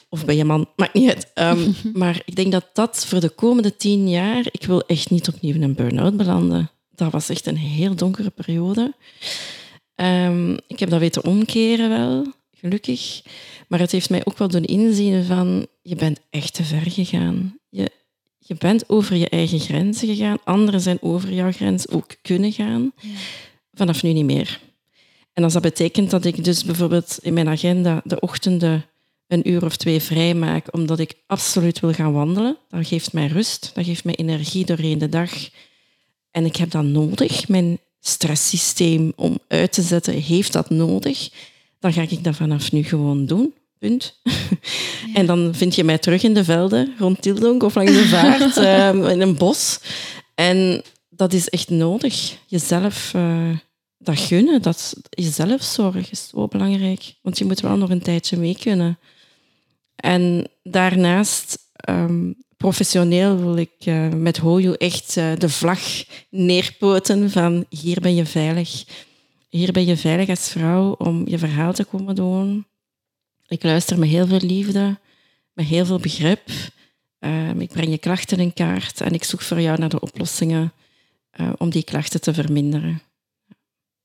Of 0.09 0.25
bij 0.25 0.35
je 0.35 0.45
man, 0.45 0.69
maakt 0.75 0.93
niet 0.93 1.09
uit. 1.09 1.31
Ehm, 1.33 1.71
maar 2.01 2.21
ik 2.25 2.35
denk 2.35 2.51
dat 2.51 2.69
dat 2.73 3.05
voor 3.05 3.19
de 3.19 3.29
komende 3.29 3.75
tien 3.75 4.09
jaar... 4.09 4.45
Ik 4.51 4.65
wil 4.65 4.81
echt 4.81 5.09
niet 5.09 5.27
opnieuw 5.27 5.53
in 5.53 5.63
een 5.63 5.75
burn-out 5.75 6.17
belanden. 6.17 6.69
Dat 6.95 7.11
was 7.11 7.29
echt 7.29 7.45
een 7.45 7.57
heel 7.57 7.95
donkere 7.95 8.29
periode. 8.29 8.93
Ehm, 9.95 10.53
ik 10.67 10.79
heb 10.79 10.89
dat 10.89 10.99
weten 10.99 11.25
omkeren 11.25 11.89
wel, 11.89 12.33
gelukkig. 12.51 13.21
Maar 13.67 13.79
het 13.79 13.91
heeft 13.91 14.09
mij 14.09 14.21
ook 14.25 14.37
wel 14.37 14.47
doen 14.47 14.63
inzien 14.63 15.23
van... 15.23 15.67
Je 15.81 15.95
bent 15.95 16.19
echt 16.29 16.53
te 16.53 16.63
ver 16.63 16.91
gegaan. 16.91 17.57
Je, 17.69 17.91
je 18.39 18.55
bent 18.55 18.89
over 18.89 19.15
je 19.15 19.29
eigen 19.29 19.59
grenzen 19.59 20.07
gegaan. 20.07 20.37
Anderen 20.43 20.81
zijn 20.81 21.01
over 21.01 21.33
jouw 21.33 21.51
grens 21.51 21.89
ook 21.89 22.15
kunnen 22.21 22.51
gaan. 22.51 22.91
Vanaf 23.73 24.03
nu 24.03 24.13
niet 24.13 24.25
meer. 24.25 24.59
En 25.33 25.43
als 25.43 25.53
dat 25.53 25.61
betekent 25.61 26.09
dat 26.09 26.25
ik 26.25 26.43
dus 26.43 26.63
bijvoorbeeld 26.63 27.17
in 27.21 27.33
mijn 27.33 27.47
agenda 27.47 28.01
de 28.03 28.19
ochtenden 28.19 28.85
een 29.27 29.49
uur 29.49 29.65
of 29.65 29.77
twee 29.77 29.99
vrij 29.99 30.33
maak, 30.33 30.73
omdat 30.73 30.99
ik 30.99 31.13
absoluut 31.27 31.79
wil 31.79 31.93
gaan 31.93 32.13
wandelen, 32.13 32.57
dat 32.69 32.87
geeft 32.87 33.13
mij 33.13 33.27
rust, 33.27 33.71
dat 33.73 33.85
geeft 33.85 34.03
mij 34.03 34.15
energie 34.15 34.65
doorheen 34.65 34.97
de 34.97 35.09
dag. 35.09 35.31
En 36.35 36.45
ik 36.45 36.55
heb 36.55 36.71
dat 36.71 36.83
nodig. 36.83 37.47
Mijn 37.47 37.79
stresssysteem 37.99 39.13
om 39.15 39.39
uit 39.47 39.71
te 39.71 39.81
zetten 39.81 40.13
heeft 40.13 40.53
dat 40.53 40.69
nodig. 40.69 41.29
Dan 41.79 41.93
ga 41.93 42.01
ik 42.01 42.23
dat 42.23 42.35
vanaf 42.35 42.71
nu 42.71 42.83
gewoon 42.83 43.25
doen. 43.25 43.53
Punt. 43.79 44.19
En 45.13 45.25
dan 45.25 45.55
vind 45.55 45.75
je 45.75 45.83
mij 45.83 45.97
terug 45.97 46.23
in 46.23 46.33
de 46.33 46.43
velden, 46.43 46.93
rond 46.99 47.21
Tildonk 47.21 47.63
of 47.63 47.75
langs 47.75 47.91
de 47.91 48.07
vaart, 48.15 48.57
ehm, 48.57 49.03
in 49.03 49.21
een 49.21 49.35
bos. 49.35 49.79
En 50.33 50.81
dat 51.09 51.33
is 51.33 51.49
echt 51.49 51.69
nodig. 51.69 52.37
Jezelf 52.47 53.11
eh, 53.13 53.49
dat 53.97 54.19
gunnen, 54.19 54.61
dat 54.61 54.95
jezelf 55.09 55.63
zorg 55.63 56.11
is 56.11 56.27
zo 56.27 56.47
belangrijk. 56.47 57.13
Want 57.21 57.37
je 57.37 57.45
moet 57.45 57.59
wel 57.59 57.77
nog 57.77 57.89
een 57.89 58.01
tijdje 58.01 58.37
mee 58.37 58.57
kunnen. 58.61 58.99
En 59.95 60.47
daarnaast, 60.63 61.57
ehm, 61.75 62.31
professioneel 62.65 63.37
wil 63.37 63.57
ik 63.57 63.73
eh, 63.79 64.09
met 64.09 64.37
Hoyo 64.37 64.73
echt 64.73 65.17
eh, 65.17 65.35
de 65.37 65.49
vlag 65.49 65.79
neerpoten 66.29 67.31
van 67.31 67.65
hier 67.69 68.01
ben 68.01 68.15
je 68.15 68.25
veilig. 68.25 68.83
Hier 69.49 69.71
ben 69.71 69.85
je 69.85 69.97
veilig 69.97 70.29
als 70.29 70.49
vrouw 70.49 70.91
om 70.91 71.27
je 71.27 71.37
verhaal 71.37 71.73
te 71.73 71.83
komen 71.83 72.15
doen. 72.15 72.65
Ik 73.47 73.63
luister 73.63 73.99
met 73.99 74.09
heel 74.09 74.27
veel 74.27 74.39
liefde, 74.39 74.99
met 75.53 75.65
heel 75.65 75.85
veel 75.85 75.99
begrip. 75.99 76.49
Ehm, 77.19 77.59
ik 77.59 77.69
breng 77.69 77.89
je 77.89 77.97
klachten 77.97 78.39
in 78.39 78.53
kaart 78.53 79.01
en 79.01 79.13
ik 79.13 79.23
zoek 79.23 79.41
voor 79.41 79.61
jou 79.61 79.79
naar 79.79 79.89
de 79.89 79.99
oplossingen 79.99 80.73
eh, 81.29 81.53
om 81.57 81.69
die 81.69 81.83
klachten 81.83 82.21
te 82.21 82.33
verminderen. 82.33 83.01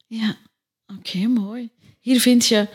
Ja, 0.06 0.36
oké, 0.86 1.18
mooi. 1.18 1.70
Hier 2.00 2.20
vind 2.20 2.46
je 2.46 2.68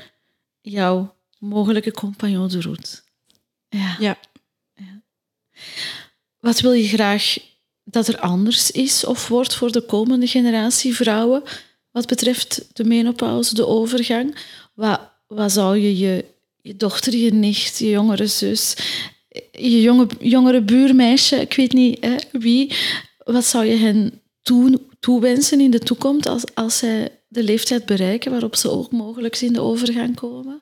jouw 0.62 1.16
mogelijke 1.40 1.92
compagnon 1.92 2.48
de 2.48 2.62
route. 2.62 3.00
Ja. 3.70 3.96
Ja. 4.00 4.18
Wat 6.40 6.60
wil 6.60 6.72
je 6.72 6.88
graag 6.88 7.38
dat 7.84 8.08
er 8.08 8.20
anders 8.20 8.72
is 8.72 9.06
of 9.06 9.28
wordt 9.28 9.56
voor 9.56 9.72
de 9.72 9.82
komende 9.82 10.28
generatie 10.28 10.96
vrouwen 10.96 11.44
wat 11.92 12.08
betreft 12.08 12.68
de 12.74 12.84
menopauze, 12.84 13.56
de 13.56 13.68
overgang? 13.68 14.36
Wat, 14.74 15.00
wat 15.28 15.52
zou 15.52 15.78
je, 15.78 15.98
je 15.98 16.26
je 16.66 16.76
dochter, 16.76 17.16
je 17.16 17.34
nicht, 17.34 17.78
je 17.78 17.90
jongere 17.90 18.28
zus, 18.28 18.76
je 19.52 19.82
jonge, 19.82 20.08
jongere 20.20 20.62
buurmeisje, 20.62 21.36
ik 21.36 21.54
weet 21.54 21.74
niet 21.74 22.06
hè, 22.06 22.16
wie, 22.32 22.74
wat 23.18 23.46
zou 23.46 23.66
je 23.66 23.76
hen 23.76 24.22
toe, 24.42 24.82
toewensen 25.00 25.60
in 25.62 25.72
de 25.72 25.80
toekomst 25.80 26.28
als, 26.28 26.44
als 26.54 26.78
zij 26.78 27.20
de 27.28 27.44
leeftijd 27.44 27.86
bereiken 27.86 28.32
waarop 28.32 28.56
ze 28.56 28.70
ook 28.70 28.92
mogelijk 28.92 29.42
in 29.42 29.54
de 29.54 29.62
overgang 29.62 30.16
komen? 30.16 30.62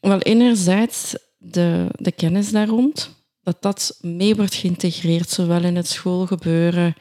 Wel, 0.00 0.18
enerzijds 0.18 1.14
de, 1.38 1.86
de 1.98 2.12
kennis 2.12 2.50
daar 2.50 2.68
rond, 2.68 3.10
dat 3.48 3.62
dat 3.62 3.98
mee 4.00 4.34
wordt 4.34 4.54
geïntegreerd, 4.54 5.30
zowel 5.30 5.64
in 5.64 5.76
het 5.76 5.88
schoolgebeuren 5.88 6.94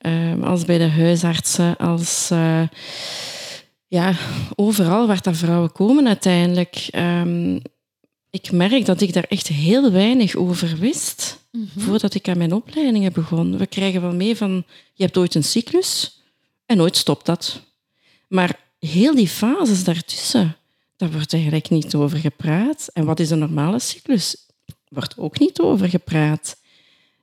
um, 0.00 0.42
als 0.42 0.64
bij 0.64 0.78
de 0.78 0.88
huisartsen, 0.88 1.76
als 1.76 2.30
uh, 2.32 2.62
ja, 3.86 4.14
overal 4.54 5.06
waar 5.06 5.22
dat 5.22 5.36
vrouwen 5.36 5.72
komen 5.72 6.06
uiteindelijk. 6.06 6.88
Um, 6.92 7.62
ik 8.30 8.52
merk 8.52 8.84
dat 8.84 9.00
ik 9.00 9.12
daar 9.12 9.26
echt 9.28 9.46
heel 9.46 9.92
weinig 9.92 10.34
over 10.34 10.76
wist 10.78 11.38
mm 11.52 11.68
-hmm. 11.72 11.82
voordat 11.82 12.14
ik 12.14 12.28
aan 12.28 12.38
mijn 12.38 12.52
opleidingen 12.52 13.12
begon. 13.12 13.58
We 13.58 13.66
krijgen 13.66 14.00
wel 14.00 14.14
mee 14.14 14.36
van, 14.36 14.64
je 14.92 15.04
hebt 15.04 15.16
ooit 15.16 15.34
een 15.34 15.44
cyclus 15.44 16.22
en 16.66 16.76
nooit 16.76 16.96
stopt 16.96 17.26
dat. 17.26 17.60
Maar 18.28 18.60
heel 18.78 19.14
die 19.14 19.28
fases 19.28 19.84
daartussen, 19.84 20.56
daar 20.96 21.12
wordt 21.12 21.32
eigenlijk 21.32 21.70
niet 21.70 21.94
over 21.94 22.18
gepraat. 22.18 22.88
En 22.92 23.04
wat 23.04 23.20
is 23.20 23.30
een 23.30 23.38
normale 23.38 23.78
cyclus? 23.78 24.45
Wordt 24.88 25.18
ook 25.18 25.38
niet 25.38 25.60
over 25.60 25.88
gepraat. 25.88 26.56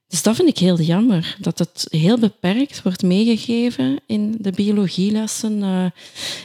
Dus 0.07 0.21
dat 0.21 0.35
vind 0.35 0.49
ik 0.49 0.57
heel 0.57 0.81
jammer, 0.81 1.37
dat 1.39 1.59
het 1.59 1.87
heel 1.89 2.19
beperkt 2.19 2.81
wordt 2.81 3.03
meegegeven 3.03 3.99
in 4.05 4.35
de 4.39 4.51
biologielessen, 4.51 5.61
uh, 5.61 5.85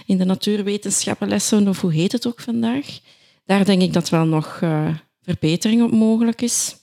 in 0.06 0.18
de 0.18 0.24
natuurwetenschappenlessen, 0.24 1.68
of 1.68 1.80
hoe 1.80 1.92
heet 1.92 2.12
het 2.12 2.26
ook 2.26 2.40
vandaag. 2.40 3.00
Daar 3.44 3.64
denk 3.64 3.82
ik 3.82 3.92
dat 3.92 4.08
wel 4.08 4.24
nog 4.24 4.60
uh, 4.60 4.94
verbetering 5.22 5.82
op 5.82 5.90
mogelijk 5.90 6.42
is. 6.42 6.76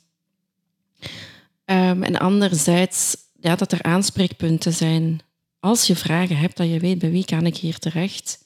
Um, 1.66 2.04
en 2.04 2.20
anderzijds 2.20 3.18
ja, 3.40 3.56
dat 3.56 3.72
er 3.72 3.84
aanspreekpunten 3.84 4.74
zijn. 4.74 5.20
Als 5.60 5.88
je 5.88 5.96
vragen 5.96 6.38
hebt, 6.38 6.58
dat 6.58 6.70
je 6.70 6.80
weet 6.80 7.00
bij 7.00 7.12
wie 7.12 7.26
kan 7.26 7.46
ik 7.46 7.58
hier 7.58 7.78
terecht. 7.78 8.46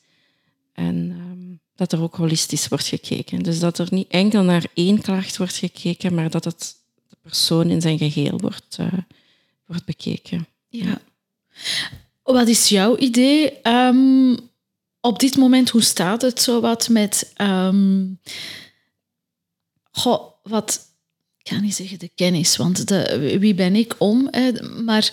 En 0.73 0.95
um, 0.95 1.59
dat 1.79 1.91
er 1.91 2.01
ook 2.01 2.15
holistisch 2.15 2.67
wordt 2.67 2.87
gekeken. 2.87 3.43
Dus 3.43 3.59
dat 3.59 3.77
er 3.77 3.87
niet 3.89 4.07
enkel 4.07 4.43
naar 4.43 4.65
één 4.73 5.01
klacht 5.01 5.37
wordt 5.37 5.55
gekeken, 5.55 6.13
maar 6.13 6.29
dat 6.29 6.43
het 6.43 6.75
de 7.09 7.17
persoon 7.21 7.69
in 7.69 7.81
zijn 7.81 7.97
geheel 7.97 8.37
wordt, 8.37 8.77
uh, 8.79 8.87
wordt 9.65 9.85
bekeken. 9.85 10.47
Ja. 10.67 11.01
Wat 12.23 12.47
is 12.47 12.69
jouw 12.69 12.97
idee 12.97 13.67
um, 13.67 14.37
op 15.01 15.19
dit 15.19 15.37
moment? 15.37 15.69
Hoe 15.69 15.81
staat 15.81 16.21
het 16.21 16.41
zo 16.41 16.61
wat 16.61 16.89
met... 16.89 17.33
Um, 17.41 18.19
wat... 20.43 20.87
Ik 21.37 21.55
ga 21.55 21.59
niet 21.59 21.75
zeggen 21.75 21.99
de 21.99 22.11
kennis, 22.15 22.57
want 22.57 22.87
de, 22.87 23.37
wie 23.39 23.53
ben 23.53 23.75
ik 23.75 23.95
om? 23.97 24.29
Maar 24.83 25.11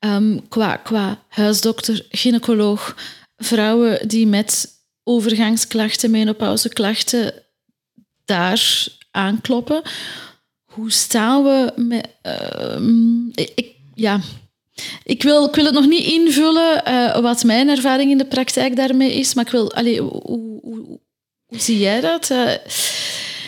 um, 0.00 0.48
qua, 0.48 0.76
qua 0.76 1.22
huisdokter, 1.28 2.06
gynaecoloog, 2.10 2.96
vrouwen 3.36 4.08
die 4.08 4.26
met 4.26 4.75
overgangsklachten, 5.08 6.10
menopauzeklachten 6.10 7.32
daar 8.24 8.86
aankloppen. 9.10 9.82
Hoe 10.64 10.92
staan 10.92 11.42
we 11.42 11.72
met... 11.76 12.08
Uh, 12.22 13.32
ik, 13.34 13.74
ja, 13.94 14.20
ik 15.04 15.22
wil, 15.22 15.46
ik 15.46 15.54
wil 15.54 15.64
het 15.64 15.74
nog 15.74 15.86
niet 15.86 16.06
invullen 16.06 16.82
uh, 16.88 17.20
wat 17.20 17.44
mijn 17.44 17.68
ervaring 17.68 18.10
in 18.10 18.18
de 18.18 18.26
praktijk 18.26 18.76
daarmee 18.76 19.14
is, 19.14 19.34
maar 19.34 19.44
ik 19.44 19.50
wil... 19.50 19.72
Allee, 19.72 20.00
hoe, 20.00 20.20
hoe, 20.24 20.60
hoe, 20.62 21.00
hoe 21.46 21.58
zie 21.60 21.78
jij 21.78 22.00
dat? 22.00 22.30
Uh, 22.30 22.50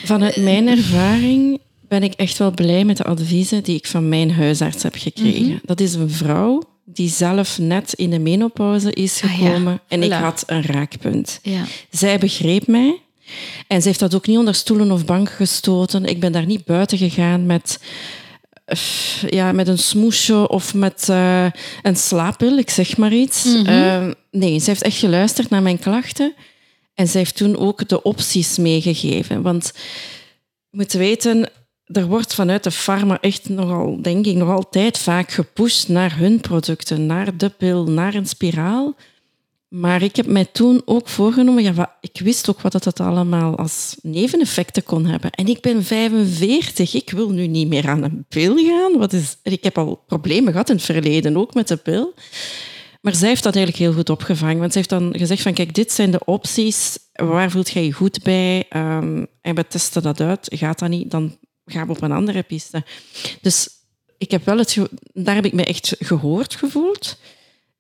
Vanuit 0.05 0.37
mijn 0.37 0.69
ervaring 0.69 1.61
ben 1.89 2.03
ik 2.03 2.13
echt 2.13 2.39
wel 2.39 2.51
blij 2.51 2.85
met 2.85 2.97
de 2.97 3.05
adviezen 3.05 3.63
die 3.63 3.77
ik 3.77 3.87
van 3.87 4.09
mijn 4.09 4.31
huisarts 4.31 4.83
heb 4.83 4.95
gekregen. 4.95 5.43
Mm 5.43 5.49
-hmm. 5.49 5.61
Dat 5.63 5.81
is 5.81 5.95
een 5.95 6.11
vrouw 6.11 6.63
die 6.93 7.09
zelf 7.09 7.59
net 7.59 7.93
in 7.93 8.11
de 8.11 8.19
menopauze 8.19 8.93
is 8.93 9.21
gekomen. 9.21 9.73
Ah, 9.73 9.79
ja. 9.89 9.97
En 9.97 10.03
ik 10.03 10.13
had 10.13 10.43
een 10.47 10.63
raakpunt. 10.63 11.39
Ja. 11.43 11.65
Zij 11.91 12.19
begreep 12.19 12.67
mij. 12.67 13.01
En 13.67 13.81
ze 13.83 13.89
heeft 13.89 14.01
dat 14.01 14.15
ook 14.15 14.27
niet 14.27 14.39
onder 14.39 14.55
stoelen 14.55 14.91
of 14.91 15.05
bank 15.05 15.31
gestoten. 15.31 16.05
Ik 16.05 16.21
ben 16.21 16.33
daar 16.33 16.47
niet 16.47 16.65
buiten 16.65 16.99
gegaan 16.99 17.47
met, 17.47 17.81
ja, 19.29 19.53
met 19.53 19.69
een 19.69 19.79
smoesje 19.79 20.49
of 20.49 20.75
met 20.75 21.07
uh, 21.11 21.47
een 21.83 21.97
slaappil, 21.97 22.59
ik 22.59 22.71
zeg 22.71 22.97
maar 22.97 23.13
iets. 23.13 23.45
Mm 23.45 23.67
-hmm. 23.67 23.69
uh, 23.69 24.15
nee, 24.31 24.59
ze 24.59 24.71
heeft 24.71 24.83
echt 24.83 24.99
geluisterd 24.99 25.51
naar 25.51 25.63
mijn 25.63 25.79
klachten. 25.79 26.35
En 26.95 27.09
ze 27.09 27.19
heeft 27.19 27.37
toen 27.37 27.57
ook 27.57 27.89
de 27.89 28.03
opties 28.03 28.59
meegegeven. 28.59 29.43
Want 29.43 29.73
je 30.71 30.77
moet 30.77 30.93
weten, 30.93 31.51
er 31.93 32.07
wordt 32.07 32.35
vanuit 32.35 32.65
de 32.65 32.71
farma 32.71 33.21
echt 33.21 33.49
nogal, 33.49 34.03
denk 34.03 34.27
ik, 34.27 34.37
nog 34.37 34.51
altijd 34.51 34.99
vaak 34.99 35.31
gepusht 35.31 35.89
naar 35.89 36.19
hun 36.19 36.41
producten, 36.41 37.07
naar 37.07 37.37
de 37.37 37.49
pil, 37.49 37.85
naar 37.85 38.15
een 38.15 38.27
spiraal. 38.27 38.97
Maar 39.69 40.03
ik 40.03 40.17
heb 40.17 40.27
mij 40.27 40.45
toen 40.45 40.83
ook 40.85 41.09
voorgenomen, 41.09 41.63
ja, 41.63 41.97
ik 42.01 42.21
wist 42.21 42.51
ook 42.51 42.61
wat 42.61 42.85
het 42.85 43.01
allemaal 43.01 43.57
als 43.57 43.97
neveneffecten 44.03 44.83
kon 44.83 45.07
hebben. 45.07 45.31
En 45.31 45.47
ik 45.47 45.61
ben 45.61 45.85
45, 45.85 46.95
ik 46.95 47.11
wil 47.11 47.31
nu 47.31 47.47
niet 47.47 47.69
meer 47.69 47.89
aan 47.89 48.03
een 48.03 48.25
pil 48.29 48.57
gaan. 48.57 48.99
Wat 48.99 49.13
is, 49.13 49.37
ik 49.43 49.65
heb 49.65 49.79
al 49.79 50.03
problemen 50.07 50.53
gehad 50.53 50.69
in 50.69 50.75
het 50.77 50.85
verleden, 50.85 51.37
ook 51.37 51.55
met 51.55 51.69
de 51.69 51.77
pil. 51.77 52.15
Maar 53.01 53.15
zij 53.15 53.29
heeft 53.29 53.43
dat 53.43 53.57
eigenlijk 53.57 53.85
heel 53.85 53.95
goed 53.95 54.11
opgevangen. 54.11 54.59
Want 54.59 54.73
ze 54.73 54.79
heeft 54.79 54.91
dan 54.91 55.15
gezegd 55.17 55.43
van, 55.43 55.53
kijk, 55.53 55.75
dit 55.75 55.93
zijn 55.93 56.11
de 56.11 56.25
opties. 56.25 56.99
Waar 57.13 57.51
voelt 57.51 57.71
jij 57.71 57.85
je 57.85 57.93
goed 57.93 58.23
bij? 58.23 58.67
Um, 58.77 59.27
en 59.41 59.55
we 59.55 59.67
testen 59.67 60.03
dat 60.03 60.21
uit. 60.21 60.49
Gaat 60.55 60.79
dat 60.79 60.89
niet, 60.89 61.11
dan 61.11 61.37
gaan 61.71 61.87
we 61.87 61.93
op 61.93 62.03
een 62.03 62.13
andere 62.13 62.43
piste. 62.43 62.85
Dus 63.41 63.69
ik 64.19 64.31
heb 64.31 64.45
wel 64.45 64.59
het, 64.59 64.79
daar 65.13 65.35
heb 65.35 65.45
ik 65.45 65.53
me 65.53 65.65
echt 65.65 65.97
gehoord 65.99 66.55
gevoeld. 66.55 67.19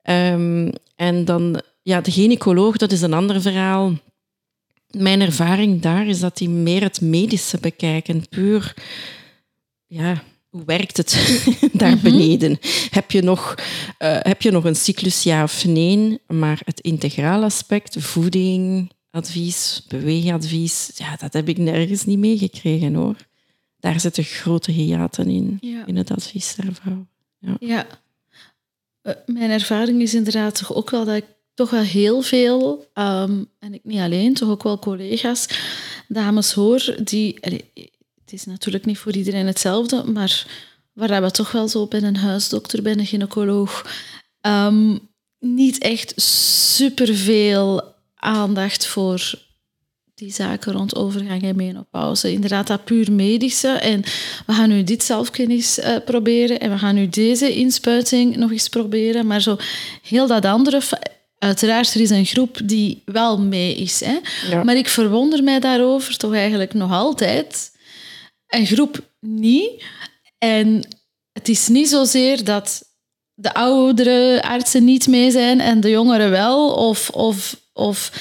Um, 0.02 0.72
en 0.96 1.24
dan, 1.24 1.62
ja, 1.82 2.00
de 2.00 2.10
gynaecoloog, 2.10 2.76
dat 2.76 2.92
is 2.92 3.02
een 3.02 3.12
ander 3.12 3.40
verhaal. 3.40 3.92
Mijn 4.90 5.20
ervaring 5.20 5.80
daar 5.80 6.06
is 6.06 6.20
dat 6.20 6.36
die 6.36 6.48
meer 6.48 6.82
het 6.82 7.00
medische 7.00 7.58
bekijken, 7.60 8.28
puur, 8.28 8.74
ja, 9.86 10.22
hoe 10.48 10.62
werkt 10.64 10.96
het 10.96 11.12
daar 11.72 11.88
mm 11.88 11.98
-hmm. 11.98 12.02
beneden? 12.02 12.58
Heb 12.90 13.10
je, 13.10 13.22
nog, 13.22 13.54
uh, 13.98 14.18
heb 14.20 14.42
je 14.42 14.50
nog 14.50 14.64
een 14.64 14.76
cyclus, 14.76 15.22
ja 15.22 15.42
of 15.42 15.64
nee? 15.64 16.18
Maar 16.26 16.60
het 16.64 16.80
integraal 16.80 17.42
aspect, 17.42 17.96
voeding, 17.98 18.90
advies, 19.10 19.84
beweegadvies, 19.88 20.90
ja, 20.94 21.16
dat 21.16 21.32
heb 21.32 21.48
ik 21.48 21.58
nergens 21.58 22.04
niet 22.04 22.18
meegekregen 22.18 22.94
hoor 22.94 23.27
daar 23.80 24.00
zitten 24.00 24.24
grote 24.24 24.70
hiaten 24.70 25.28
in, 25.28 25.58
ja. 25.60 25.86
in 25.86 25.96
het 25.96 26.10
advies 26.10 26.54
der 26.54 26.74
vrouw. 26.74 27.06
Ja. 27.38 27.56
ja. 27.60 27.86
Uh, 29.02 29.12
mijn 29.26 29.50
ervaring 29.50 30.02
is 30.02 30.14
inderdaad 30.14 30.58
toch 30.58 30.74
ook 30.74 30.90
wel 30.90 31.04
dat 31.04 31.16
ik 31.16 31.24
toch 31.54 31.70
wel 31.70 31.82
heel 31.82 32.22
veel, 32.22 32.86
um, 32.94 33.48
en 33.58 33.74
ik 33.74 33.84
niet 33.84 34.00
alleen, 34.00 34.34
toch 34.34 34.48
ook 34.48 34.62
wel 34.62 34.78
collega's, 34.78 35.48
dames 36.08 36.52
hoor, 36.52 36.96
die... 37.04 37.44
Allee, 37.44 37.70
het 38.24 38.32
is 38.32 38.44
natuurlijk 38.44 38.84
niet 38.84 38.98
voor 38.98 39.12
iedereen 39.12 39.46
hetzelfde, 39.46 40.04
maar 40.04 40.46
waar 40.92 41.22
we 41.22 41.30
toch 41.30 41.52
wel 41.52 41.68
zo 41.68 41.86
bij 41.86 42.02
een 42.02 42.16
huisdokter, 42.16 42.82
bij 42.82 42.92
een 42.92 43.06
gynaecoloog, 43.06 43.86
um, 44.40 45.08
niet 45.38 45.78
echt 45.78 46.20
superveel 46.22 47.94
aandacht 48.14 48.86
voor 48.86 49.47
die 50.18 50.32
zaken 50.32 50.72
rond 50.72 50.96
overgang 50.96 51.42
en 51.42 51.56
menopauze. 51.56 52.32
Inderdaad, 52.32 52.66
dat 52.66 52.84
puur 52.84 53.12
medische. 53.12 53.68
En 53.68 54.02
we 54.46 54.52
gaan 54.52 54.68
nu 54.68 54.84
dit 54.84 55.02
zelfkennis 55.02 55.78
uh, 55.78 55.96
proberen 56.04 56.60
en 56.60 56.70
we 56.70 56.78
gaan 56.78 56.94
nu 56.94 57.08
deze 57.08 57.54
inspuiting 57.54 58.36
nog 58.36 58.50
eens 58.50 58.68
proberen. 58.68 59.26
Maar 59.26 59.40
zo 59.40 59.56
heel 60.02 60.26
dat 60.26 60.44
andere... 60.44 60.80
Uiteraard, 61.38 61.94
er 61.94 62.00
is 62.00 62.10
een 62.10 62.26
groep 62.26 62.58
die 62.64 63.02
wel 63.04 63.40
mee 63.40 63.74
is. 63.74 64.00
Hè? 64.00 64.18
Ja. 64.50 64.64
Maar 64.64 64.76
ik 64.76 64.88
verwonder 64.88 65.42
mij 65.42 65.60
daarover 65.60 66.16
toch 66.16 66.34
eigenlijk 66.34 66.74
nog 66.74 66.92
altijd. 66.92 67.70
Een 68.46 68.66
groep 68.66 69.10
niet. 69.20 69.84
En 70.38 70.88
het 71.32 71.48
is 71.48 71.68
niet 71.68 71.88
zozeer 71.88 72.44
dat 72.44 72.84
de 73.34 73.54
oudere 73.54 74.42
artsen 74.42 74.84
niet 74.84 75.06
mee 75.06 75.30
zijn 75.30 75.60
en 75.60 75.80
de 75.80 75.90
jongeren 75.90 76.30
wel. 76.30 76.70
Of... 76.70 77.10
of, 77.10 77.60
of 77.72 78.12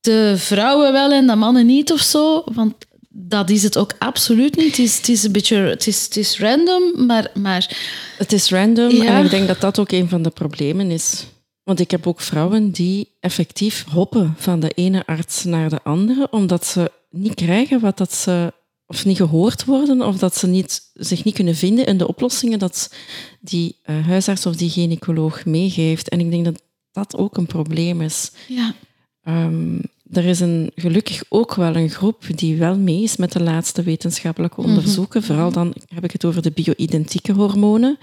de 0.00 0.34
vrouwen 0.36 0.92
wel 0.92 1.12
en 1.12 1.26
de 1.26 1.36
mannen 1.36 1.66
niet 1.66 1.92
of 1.92 2.00
zo. 2.00 2.42
Want 2.44 2.74
dat 3.08 3.50
is 3.50 3.62
het 3.62 3.76
ook 3.78 3.92
absoluut 3.98 4.56
niet. 4.56 4.76
Het 4.76 4.78
is, 4.78 4.96
het 4.96 5.08
is 5.08 5.22
een 5.22 5.32
beetje 5.32 5.56
het 5.56 5.86
is, 5.86 6.04
het 6.04 6.16
is 6.16 6.38
random, 6.38 7.06
maar, 7.06 7.30
maar... 7.34 7.76
Het 8.18 8.32
is 8.32 8.50
random 8.50 8.90
ja. 8.90 9.18
en 9.18 9.24
ik 9.24 9.30
denk 9.30 9.46
dat 9.46 9.60
dat 9.60 9.78
ook 9.78 9.90
een 9.92 10.08
van 10.08 10.22
de 10.22 10.30
problemen 10.30 10.90
is. 10.90 11.24
Want 11.62 11.80
ik 11.80 11.90
heb 11.90 12.06
ook 12.06 12.20
vrouwen 12.20 12.70
die 12.70 13.16
effectief 13.20 13.84
hoppen 13.92 14.34
van 14.36 14.60
de 14.60 14.70
ene 14.70 15.06
arts 15.06 15.44
naar 15.44 15.68
de 15.68 15.82
andere, 15.82 16.28
omdat 16.30 16.66
ze 16.66 16.90
niet 17.10 17.34
krijgen 17.34 17.80
wat 17.80 17.98
dat 17.98 18.14
ze, 18.14 18.52
of 18.86 19.04
niet 19.04 19.16
gehoord 19.16 19.64
worden, 19.64 20.02
of 20.02 20.18
dat 20.18 20.36
ze 20.36 20.46
niet, 20.46 20.90
zich 20.94 21.24
niet 21.24 21.34
kunnen 21.34 21.56
vinden 21.56 21.86
in 21.86 21.98
de 21.98 22.08
oplossingen 22.08 22.58
dat 22.58 22.94
die 23.40 23.80
uh, 23.84 24.06
huisarts 24.06 24.46
of 24.46 24.56
die 24.56 24.70
gynaecoloog 24.70 25.44
meegeeft. 25.44 26.08
En 26.08 26.20
ik 26.20 26.30
denk 26.30 26.44
dat 26.44 26.62
dat 26.92 27.16
ook 27.16 27.36
een 27.36 27.46
probleem 27.46 28.00
is. 28.00 28.30
Ja. 28.48 28.74
Um, 29.24 29.80
er 30.12 30.24
is 30.24 30.40
een, 30.40 30.72
gelukkig 30.74 31.22
ook 31.28 31.54
wel 31.54 31.76
een 31.76 31.90
groep 31.90 32.24
die 32.34 32.56
wel 32.56 32.76
mee 32.76 33.02
is 33.02 33.16
met 33.16 33.32
de 33.32 33.42
laatste 33.42 33.82
wetenschappelijke 33.82 34.60
mhm. 34.60 34.68
onderzoeken. 34.68 35.22
Vooral 35.22 35.52
dan 35.52 35.74
heb 35.94 36.04
ik 36.04 36.12
het 36.12 36.24
over 36.24 36.42
de 36.42 36.50
bio-identieke 36.50 37.32
hormonen. 37.32 37.98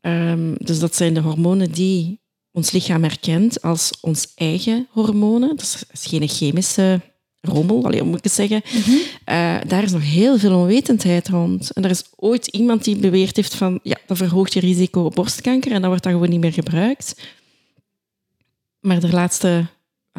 Um, 0.00 0.54
dus 0.58 0.78
dat 0.78 0.94
zijn 0.94 1.14
de 1.14 1.20
hormonen 1.20 1.72
die 1.72 2.20
ons 2.52 2.70
lichaam 2.70 3.02
herkent 3.02 3.62
als 3.62 3.90
ons 4.00 4.32
eigen 4.34 4.86
hormonen. 4.90 5.48
Dat 5.48 5.84
is 5.92 6.06
geen 6.06 6.28
chemische 6.28 7.00
rommel, 7.40 7.84
alleen 7.84 8.06
moet 8.06 8.18
ik 8.18 8.24
het 8.24 8.32
zeggen. 8.32 8.62
Mhm. 8.64 8.90
Eh, 9.24 9.56
daar 9.66 9.82
is 9.82 9.92
nog 9.92 10.02
heel 10.02 10.38
veel 10.38 10.58
onwetendheid 10.58 11.28
rond. 11.28 11.70
En 11.70 11.84
er 11.84 11.90
is 11.90 12.04
ooit 12.16 12.46
iemand 12.46 12.84
die 12.84 12.96
beweerd 12.96 13.36
heeft 13.36 13.54
van 13.54 13.80
ja, 13.82 13.96
dat 14.06 14.16
verhoogt 14.16 14.52
je 14.52 14.60
risico 14.60 15.04
op 15.04 15.14
borstkanker 15.14 15.72
en 15.72 15.80
dat 15.80 15.88
wordt 15.88 16.02
dan 16.02 16.12
gewoon 16.12 16.30
niet 16.30 16.40
meer 16.40 16.52
gebruikt. 16.52 17.20
Maar 18.80 19.00
de 19.00 19.10
laatste 19.10 19.66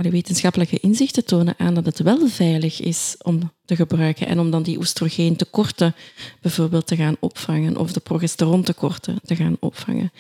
wetenschappelijke 0.01 0.79
inzichten 0.79 1.25
tonen 1.25 1.53
aan 1.57 1.73
dat 1.73 1.85
het 1.85 1.99
wel 1.99 2.27
veilig 2.27 2.81
is 2.81 3.15
om 3.21 3.51
te 3.65 3.75
gebruiken 3.75 4.27
en 4.27 4.39
om 4.39 4.51
dan 4.51 4.63
die 4.63 4.77
oestrogeentekorten 4.77 5.95
bijvoorbeeld 6.41 6.87
te 6.87 6.95
gaan 6.95 7.17
opvangen 7.19 7.77
of 7.77 7.93
de 7.93 7.99
progesterontekorten 7.99 9.19
te 9.25 9.35
gaan 9.35 9.57
opvangen. 9.59 10.11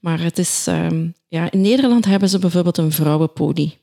Maar 0.00 0.20
het 0.20 0.38
is, 0.38 0.66
ehm, 0.66 1.08
ja, 1.28 1.50
in 1.50 1.60
Nederland 1.60 2.04
hebben 2.04 2.28
ze 2.28 2.38
bijvoorbeeld 2.38 2.78
een 2.78 2.92
vrouwenpoli. 2.92 3.78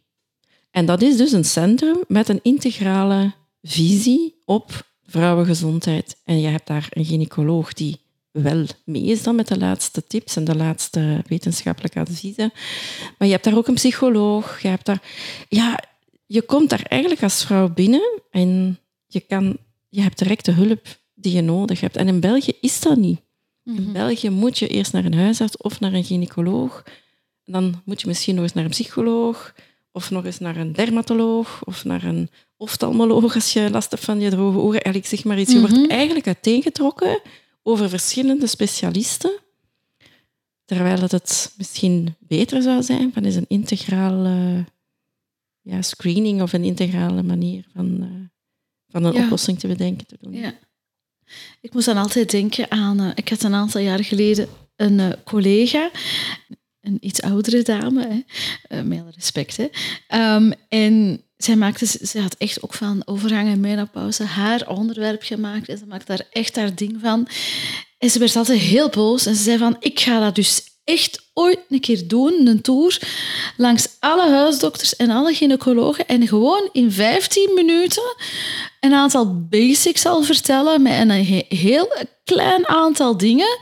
En 0.72 0.86
dat 0.86 1.02
is 1.02 1.18
dus 1.18 1.32
een 1.32 1.46
centrum 1.46 1.98
met 2.08 2.30
een 2.30 2.40
integrale 2.44 3.34
visie 3.62 4.42
op 4.46 4.88
vrouwengezondheid. 5.06 6.22
En 6.26 6.40
je 6.40 6.48
hebt 6.48 6.68
daar 6.68 6.88
een 6.90 7.06
gynaecoloog 7.06 7.74
die 7.74 8.00
wel 8.42 8.66
mee 8.84 9.04
is 9.04 9.24
dan 9.24 9.36
met 9.36 9.48
de 9.48 9.58
laatste 9.58 10.08
tips 10.08 10.36
en 10.36 10.44
de 10.44 10.56
laatste 10.56 11.24
wetenschappelijke 11.28 12.00
adviezen. 12.00 12.52
Maar 13.18 13.28
je 13.28 13.34
hebt 13.34 13.44
daar 13.44 13.58
ook 13.58 13.68
een 13.68 13.74
psycholoog. 13.74 14.62
Je, 14.62 14.68
hebt 14.68 14.86
daar, 14.86 15.02
ja, 15.50 15.84
je 16.26 16.42
komt 16.42 16.70
daar 16.70 16.84
eigenlijk 16.84 17.24
als 17.24 17.46
vrouw 17.46 17.70
binnen 17.70 18.22
en 18.32 18.80
je, 19.08 19.20
kan, 19.20 19.58
je 19.90 20.02
hebt 20.02 20.18
direct 20.18 20.46
de 20.46 20.52
hulp 20.52 20.88
die 21.14 21.34
je 21.34 21.42
nodig 21.42 21.80
hebt. 21.80 21.96
En 21.96 22.08
in 22.08 22.20
België 22.20 22.54
is 22.62 22.82
dat 22.82 22.98
niet. 22.98 23.20
In 23.66 23.74
mhm. 23.74 23.92
België 23.92 24.30
moet 24.30 24.60
je 24.60 24.68
eerst 24.68 24.94
naar 24.94 25.06
een 25.06 25.14
huisarts 25.14 25.58
of 25.58 25.80
naar 25.80 25.94
een 25.94 26.04
gynaecoloog. 26.04 26.84
Dan 27.46 27.82
moet 27.86 28.02
je 28.02 28.08
misschien 28.08 28.36
nog 28.36 28.44
eens 28.44 28.54
naar 28.54 28.64
een 28.64 28.70
psycholoog 28.70 29.54
of 29.92 30.12
nog 30.12 30.26
eens 30.26 30.40
naar 30.40 30.58
een 30.58 30.74
dermatoloog 30.74 31.62
of 31.64 31.86
naar 31.86 32.04
een 32.04 32.30
oftalmoloog 32.58 33.36
als 33.36 33.54
je 33.54 33.70
last 33.70 33.92
hebt 33.92 34.04
van 34.04 34.20
je 34.20 34.30
droge 34.30 34.58
ogen. 34.58 34.82
Eigenlijk 34.82 35.06
zeg 35.06 35.24
maar 35.24 35.40
iets. 35.40 35.52
Je 35.52 35.60
wordt 35.60 35.76
mhm. 35.76 35.90
eigenlijk 35.90 36.28
uiteengetrokken 36.28 37.22
over 37.64 37.90
verschillende 37.90 38.48
specialisten. 38.48 39.40
Terwijl 40.66 41.02
het, 41.02 41.12
het 41.12 41.54
misschien 41.58 42.16
beter 42.20 42.62
zou 42.62 42.84
zijn 42.84 43.14
van 43.14 43.26
is 43.26 43.36
een 43.36 43.46
integrale 43.48 44.66
ja, 45.62 45.82
screening 45.82 46.42
of 46.42 46.54
een 46.54 46.64
integrale 46.64 47.24
manier 47.24 47.66
van, 47.74 48.04
uh, 48.04 48.08
van 48.90 49.04
een 49.04 49.24
oplossing 49.24 49.60
te 49.60 49.68
bedenken 49.68 50.08
te 50.08 50.18
doen. 50.22 50.34
Ja. 50.34 50.54
Ik 51.62 51.74
moest 51.74 51.86
dan 51.86 51.98
altijd 51.98 52.32
denken 52.32 52.72
aan, 52.72 53.02
uh, 53.02 53.12
ik 53.16 53.30
had 53.30 53.44
een 53.44 53.54
aantal 53.54 53.82
jaar 53.82 54.04
geleden 54.04 54.48
een 54.76 55.00
uh, 55.00 55.10
collega, 55.24 55.92
een 56.82 56.98
iets 57.02 57.22
oudere 57.22 57.62
dame, 57.62 58.24
hè, 58.68 58.78
alle 58.78 59.12
respect. 59.16 59.58
Hè. 59.58 59.68
Um, 60.36 60.54
en 60.70 61.24
zij 61.38 61.56
maakte, 61.56 61.86
ze 61.86 62.20
had 62.22 62.36
echt 62.38 62.64
ook 62.64 62.74
van 62.74 63.02
overgang 63.06 63.48
en 63.48 63.60
menopauze 63.60 64.24
haar 64.24 64.68
onderwerp 64.68 65.24
gemaakt. 65.24 65.70
En 65.70 65.78
ze 65.78 65.86
maakte 65.86 66.06
daar 66.06 66.28
echt 66.32 66.56
haar 66.56 66.76
ding 66.76 66.98
van. 67.02 67.28
En 67.98 68.10
ze 68.10 68.20
werd 68.20 68.36
altijd 68.36 68.60
heel 68.60 68.90
boos. 68.90 69.26
En 69.26 69.36
ze 69.36 69.44
zei 69.44 69.58
van, 69.58 69.76
ik 69.80 70.00
ga 70.00 70.20
dat 70.20 70.36
dus 70.36 70.64
echt 70.84 71.30
ooit 71.34 71.60
een 71.70 71.80
keer 71.80 72.08
doen, 72.08 72.48
een 72.48 72.62
tour, 72.62 73.02
langs 73.58 73.88
alle 74.00 74.30
huisdokters 74.30 74.96
en 74.96 75.10
alle 75.10 75.34
gynaecologen. 75.34 76.08
En 76.08 76.28
gewoon 76.28 76.70
in 76.72 76.92
15 76.92 77.52
minuten 77.56 78.16
een 78.80 78.94
aantal 78.94 79.48
basics 79.50 80.02
zal 80.02 80.24
vertellen 80.24 80.82
met 80.82 81.00
een 81.00 81.10
heel 81.48 81.94
klein 82.24 82.68
aantal 82.68 83.18
dingen 83.18 83.58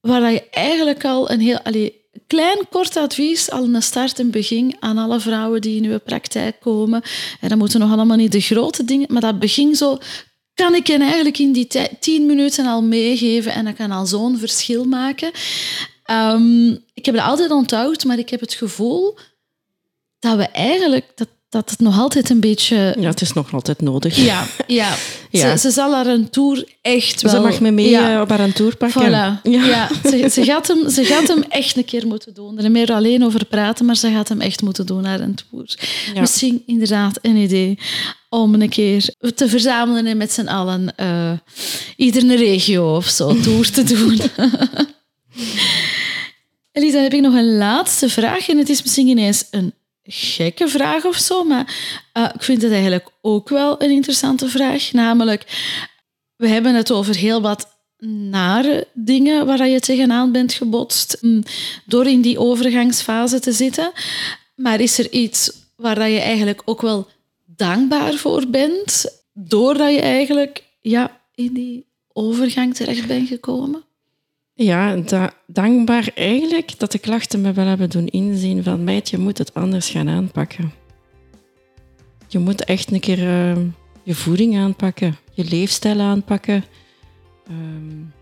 waar 0.00 0.32
je 0.32 0.48
eigenlijk 0.50 1.04
al 1.04 1.30
een 1.30 1.40
heel... 1.40 1.58
Allee, 1.58 2.01
klein 2.32 2.68
kort 2.70 2.96
advies, 2.96 3.50
al 3.50 3.64
een 3.64 3.82
start 3.82 4.18
en 4.18 4.30
begin 4.30 4.76
aan 4.80 4.98
alle 4.98 5.20
vrouwen 5.20 5.60
die 5.60 5.82
in 5.82 5.90
uw 5.90 5.98
praktijk 5.98 6.60
komen. 6.60 7.02
En 7.40 7.48
dat 7.48 7.58
moeten 7.58 7.80
nog 7.80 7.92
allemaal 7.92 8.16
niet 8.16 8.32
de 8.32 8.40
grote 8.40 8.84
dingen, 8.84 9.12
maar 9.12 9.20
dat 9.20 9.38
begin 9.38 9.74
zo 9.74 9.98
kan 10.54 10.74
ik 10.74 10.86
je 10.86 10.98
eigenlijk 10.98 11.38
in 11.38 11.52
die 11.52 11.68
tien 12.00 12.26
minuten 12.26 12.66
al 12.66 12.82
meegeven 12.82 13.52
en 13.52 13.64
dat 13.64 13.74
kan 13.74 13.90
al 13.90 14.06
zo'n 14.06 14.38
verschil 14.38 14.84
maken. 14.84 15.30
Um, 16.10 16.84
ik 16.94 17.04
heb 17.04 17.14
het 17.14 17.24
altijd 17.24 17.50
onthoud, 17.50 18.04
maar 18.04 18.18
ik 18.18 18.30
heb 18.30 18.40
het 18.40 18.54
gevoel 18.54 19.18
dat 20.18 20.36
we 20.36 20.48
eigenlijk, 20.48 21.12
dat, 21.14 21.28
dat 21.52 21.70
het 21.70 21.80
nog 21.80 21.98
altijd 21.98 22.30
een 22.30 22.40
beetje... 22.40 22.96
Ja, 22.98 23.08
het 23.08 23.20
is 23.20 23.32
nog 23.32 23.54
altijd 23.54 23.80
nodig. 23.80 24.16
Ja, 24.16 24.46
ja. 24.66 24.94
ja. 25.30 25.56
Ze, 25.56 25.58
ze, 25.58 25.70
zal 25.70 25.94
haar 25.94 26.06
een 26.06 26.30
tour 26.30 26.64
echt 26.82 27.22
wel... 27.22 27.32
Ze 27.32 27.40
mag 27.40 27.60
me 27.60 27.70
mee 27.70 27.90
ja. 27.90 28.14
Eh, 28.14 28.20
op 28.20 28.28
haar 28.28 28.52
tour 28.52 28.76
pakken. 28.76 29.02
Voilà. 29.02 29.42
Ja. 29.42 29.64
ja. 29.64 29.88
Ze, 30.04 30.28
ze, 30.30 30.44
gaat 30.44 30.68
hem, 30.68 30.90
ze 30.90 31.04
gaat 31.04 31.28
hem 31.28 31.44
echt 31.48 31.76
een 31.76 31.84
keer 31.84 32.06
moeten 32.06 32.34
doen. 32.34 32.58
Er 32.58 32.70
meer 32.70 32.92
alleen 32.92 33.24
over 33.24 33.44
praten, 33.44 33.86
maar 33.86 33.96
ze 33.96 34.10
gaat 34.10 34.28
hem 34.28 34.40
echt 34.40 34.62
moeten 34.62 34.86
doen, 34.86 35.04
haar 35.04 35.20
een 35.20 35.38
tour. 35.50 35.78
Misschien 36.20 36.62
inderdaad 36.66 37.18
een 37.22 37.36
idee 37.36 37.78
om 38.28 38.54
een 38.54 38.68
keer 38.68 39.14
te 39.34 39.48
verzamelen 39.48 40.06
en 40.06 40.16
met 40.16 40.32
z'n 40.32 40.46
allen 40.46 40.94
uh, 41.00 41.32
ieder 41.96 42.22
een 42.22 42.36
regio 42.36 42.96
of 42.96 43.06
zo 43.06 43.40
tour 43.40 43.70
te 43.70 43.82
doen. 43.82 44.20
Elisa, 46.72 46.98
heb 46.98 47.12
ik 47.12 47.20
nog 47.20 47.34
een 47.34 47.56
laatste 47.56 48.08
vraag. 48.08 48.48
En 48.48 48.58
het 48.58 48.68
is 48.68 48.82
misschien 48.82 49.08
ineens 49.08 49.44
een 49.50 49.74
gekke 50.04 50.68
vraag 50.68 51.04
of 51.04 51.16
zo, 51.16 51.44
maar 51.44 51.74
uh, 52.14 52.28
ik 52.34 52.42
vind 52.42 52.62
het 52.62 52.72
eigenlijk 52.72 53.08
ook 53.20 53.48
wel 53.48 53.82
een 53.82 53.90
interessante 53.90 54.48
vraag. 54.48 54.92
Namelijk, 54.92 55.44
we 56.36 56.48
hebben 56.48 56.74
het 56.74 56.90
over 56.90 57.16
heel 57.16 57.40
wat 57.40 57.70
nare 58.06 58.88
dingen 58.92 59.46
waar 59.46 59.68
je 59.68 59.80
tegenaan 59.80 60.32
bent 60.32 60.52
gebotst 60.52 61.18
mm, 61.20 61.42
door 61.86 62.06
in 62.06 62.20
die 62.20 62.38
overgangsfase 62.38 63.40
te 63.40 63.52
zitten. 63.52 63.92
Maar 64.54 64.80
is 64.80 64.98
er 64.98 65.10
iets 65.10 65.52
waar 65.76 66.08
je 66.08 66.20
eigenlijk 66.20 66.62
ook 66.64 66.80
wel 66.80 67.08
dankbaar 67.44 68.14
voor 68.14 68.46
bent, 68.46 69.22
doordat 69.32 69.90
je 69.90 70.00
eigenlijk 70.00 70.64
ja, 70.80 71.20
in 71.34 71.52
die 71.52 71.86
overgang 72.12 72.74
terecht 72.74 73.06
bent 73.06 73.28
gekomen? 73.28 73.84
Ja, 74.54 75.02
dankbaar 75.46 76.10
eigenlijk 76.14 76.78
dat 76.78 76.92
de 76.92 76.98
klachten 76.98 77.40
me 77.40 77.52
wel 77.52 77.66
hebben 77.66 77.90
doen 77.90 78.06
inzien 78.06 78.62
van 78.62 78.84
meid, 78.84 79.10
je 79.10 79.18
moet 79.18 79.38
het 79.38 79.54
anders 79.54 79.90
gaan 79.90 80.08
aanpakken. 80.08 80.72
Je 82.28 82.38
moet 82.38 82.64
echt 82.64 82.92
een 82.92 83.00
keer 83.00 83.18
uh, 83.18 83.56
je 84.02 84.14
voeding 84.14 84.58
aanpakken, 84.58 85.16
je 85.32 85.44
leefstijl 85.44 86.00
aanpakken. 86.00 86.64
Um, 87.50 88.12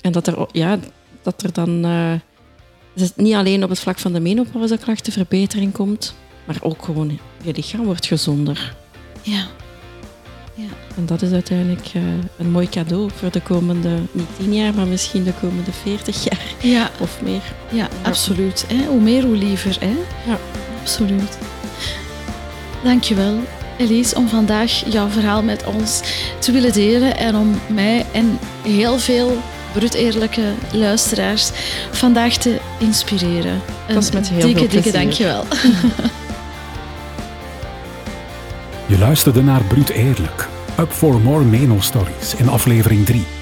en 0.00 0.12
dat 0.12 0.26
er, 0.26 0.48
ja, 0.52 0.78
dat 1.22 1.42
er 1.42 1.52
dan 1.52 1.86
uh, 1.86 2.12
dus 2.94 3.12
niet 3.16 3.34
alleen 3.34 3.64
op 3.64 3.70
het 3.70 3.80
vlak 3.80 3.98
van 3.98 4.12
de 4.12 4.20
menopauzeklachten 4.20 5.12
verbetering 5.12 5.72
komt, 5.72 6.14
maar 6.44 6.58
ook 6.60 6.82
gewoon 6.84 7.18
je 7.42 7.52
lichaam 7.52 7.84
wordt 7.84 8.06
gezonder. 8.06 8.76
Ja. 9.22 9.46
Ja. 10.54 10.68
En 10.96 11.06
dat 11.06 11.22
is 11.22 11.32
uiteindelijk 11.32 11.94
uh, 11.94 12.02
een 12.36 12.50
mooi 12.50 12.68
cadeau 12.68 13.10
voor 13.14 13.30
de 13.30 13.40
komende, 13.40 13.98
niet 14.12 14.26
tien 14.38 14.54
jaar, 14.54 14.74
maar 14.74 14.86
misschien 14.86 15.24
de 15.24 15.32
komende 15.40 15.72
veertig 15.72 16.24
jaar 16.24 16.54
ja. 16.60 16.90
of 17.00 17.22
meer. 17.22 17.42
Ja, 17.72 17.88
absoluut. 18.02 18.64
Hè? 18.68 18.84
Hoe 18.86 19.00
meer, 19.00 19.24
hoe 19.24 19.36
liever. 19.36 19.76
Hè? 19.80 19.96
Ja. 20.26 20.38
Absoluut. 20.80 21.38
Dankjewel, 22.82 23.34
Elise, 23.78 24.16
om 24.16 24.28
vandaag 24.28 24.92
jouw 24.92 25.08
verhaal 25.08 25.42
met 25.42 25.64
ons 25.64 26.00
te 26.38 26.52
willen 26.52 26.72
delen 26.72 27.16
en 27.16 27.36
om 27.36 27.60
mij 27.68 28.06
en 28.12 28.38
heel 28.62 28.98
veel 28.98 29.38
brut 29.72 29.94
eerlijke 29.94 30.52
luisteraars 30.72 31.50
vandaag 31.90 32.36
te 32.36 32.58
inspireren. 32.78 33.60
Dat 33.86 34.02
is 34.02 34.10
met 34.10 34.28
heel 34.28 34.40
dikke, 34.40 34.58
veel 34.58 34.68
dikke 34.68 34.90
dankjewel. 34.90 35.44
Je 38.90 38.98
luisterde 38.98 39.42
naar 39.42 39.64
Brut 39.64 39.88
Eerlijk. 39.88 40.48
Up 40.78 40.90
for 40.90 41.20
More 41.20 41.44
Meno 41.44 41.80
Stories 41.80 42.34
in 42.34 42.48
aflevering 42.48 43.06
3. 43.06 43.39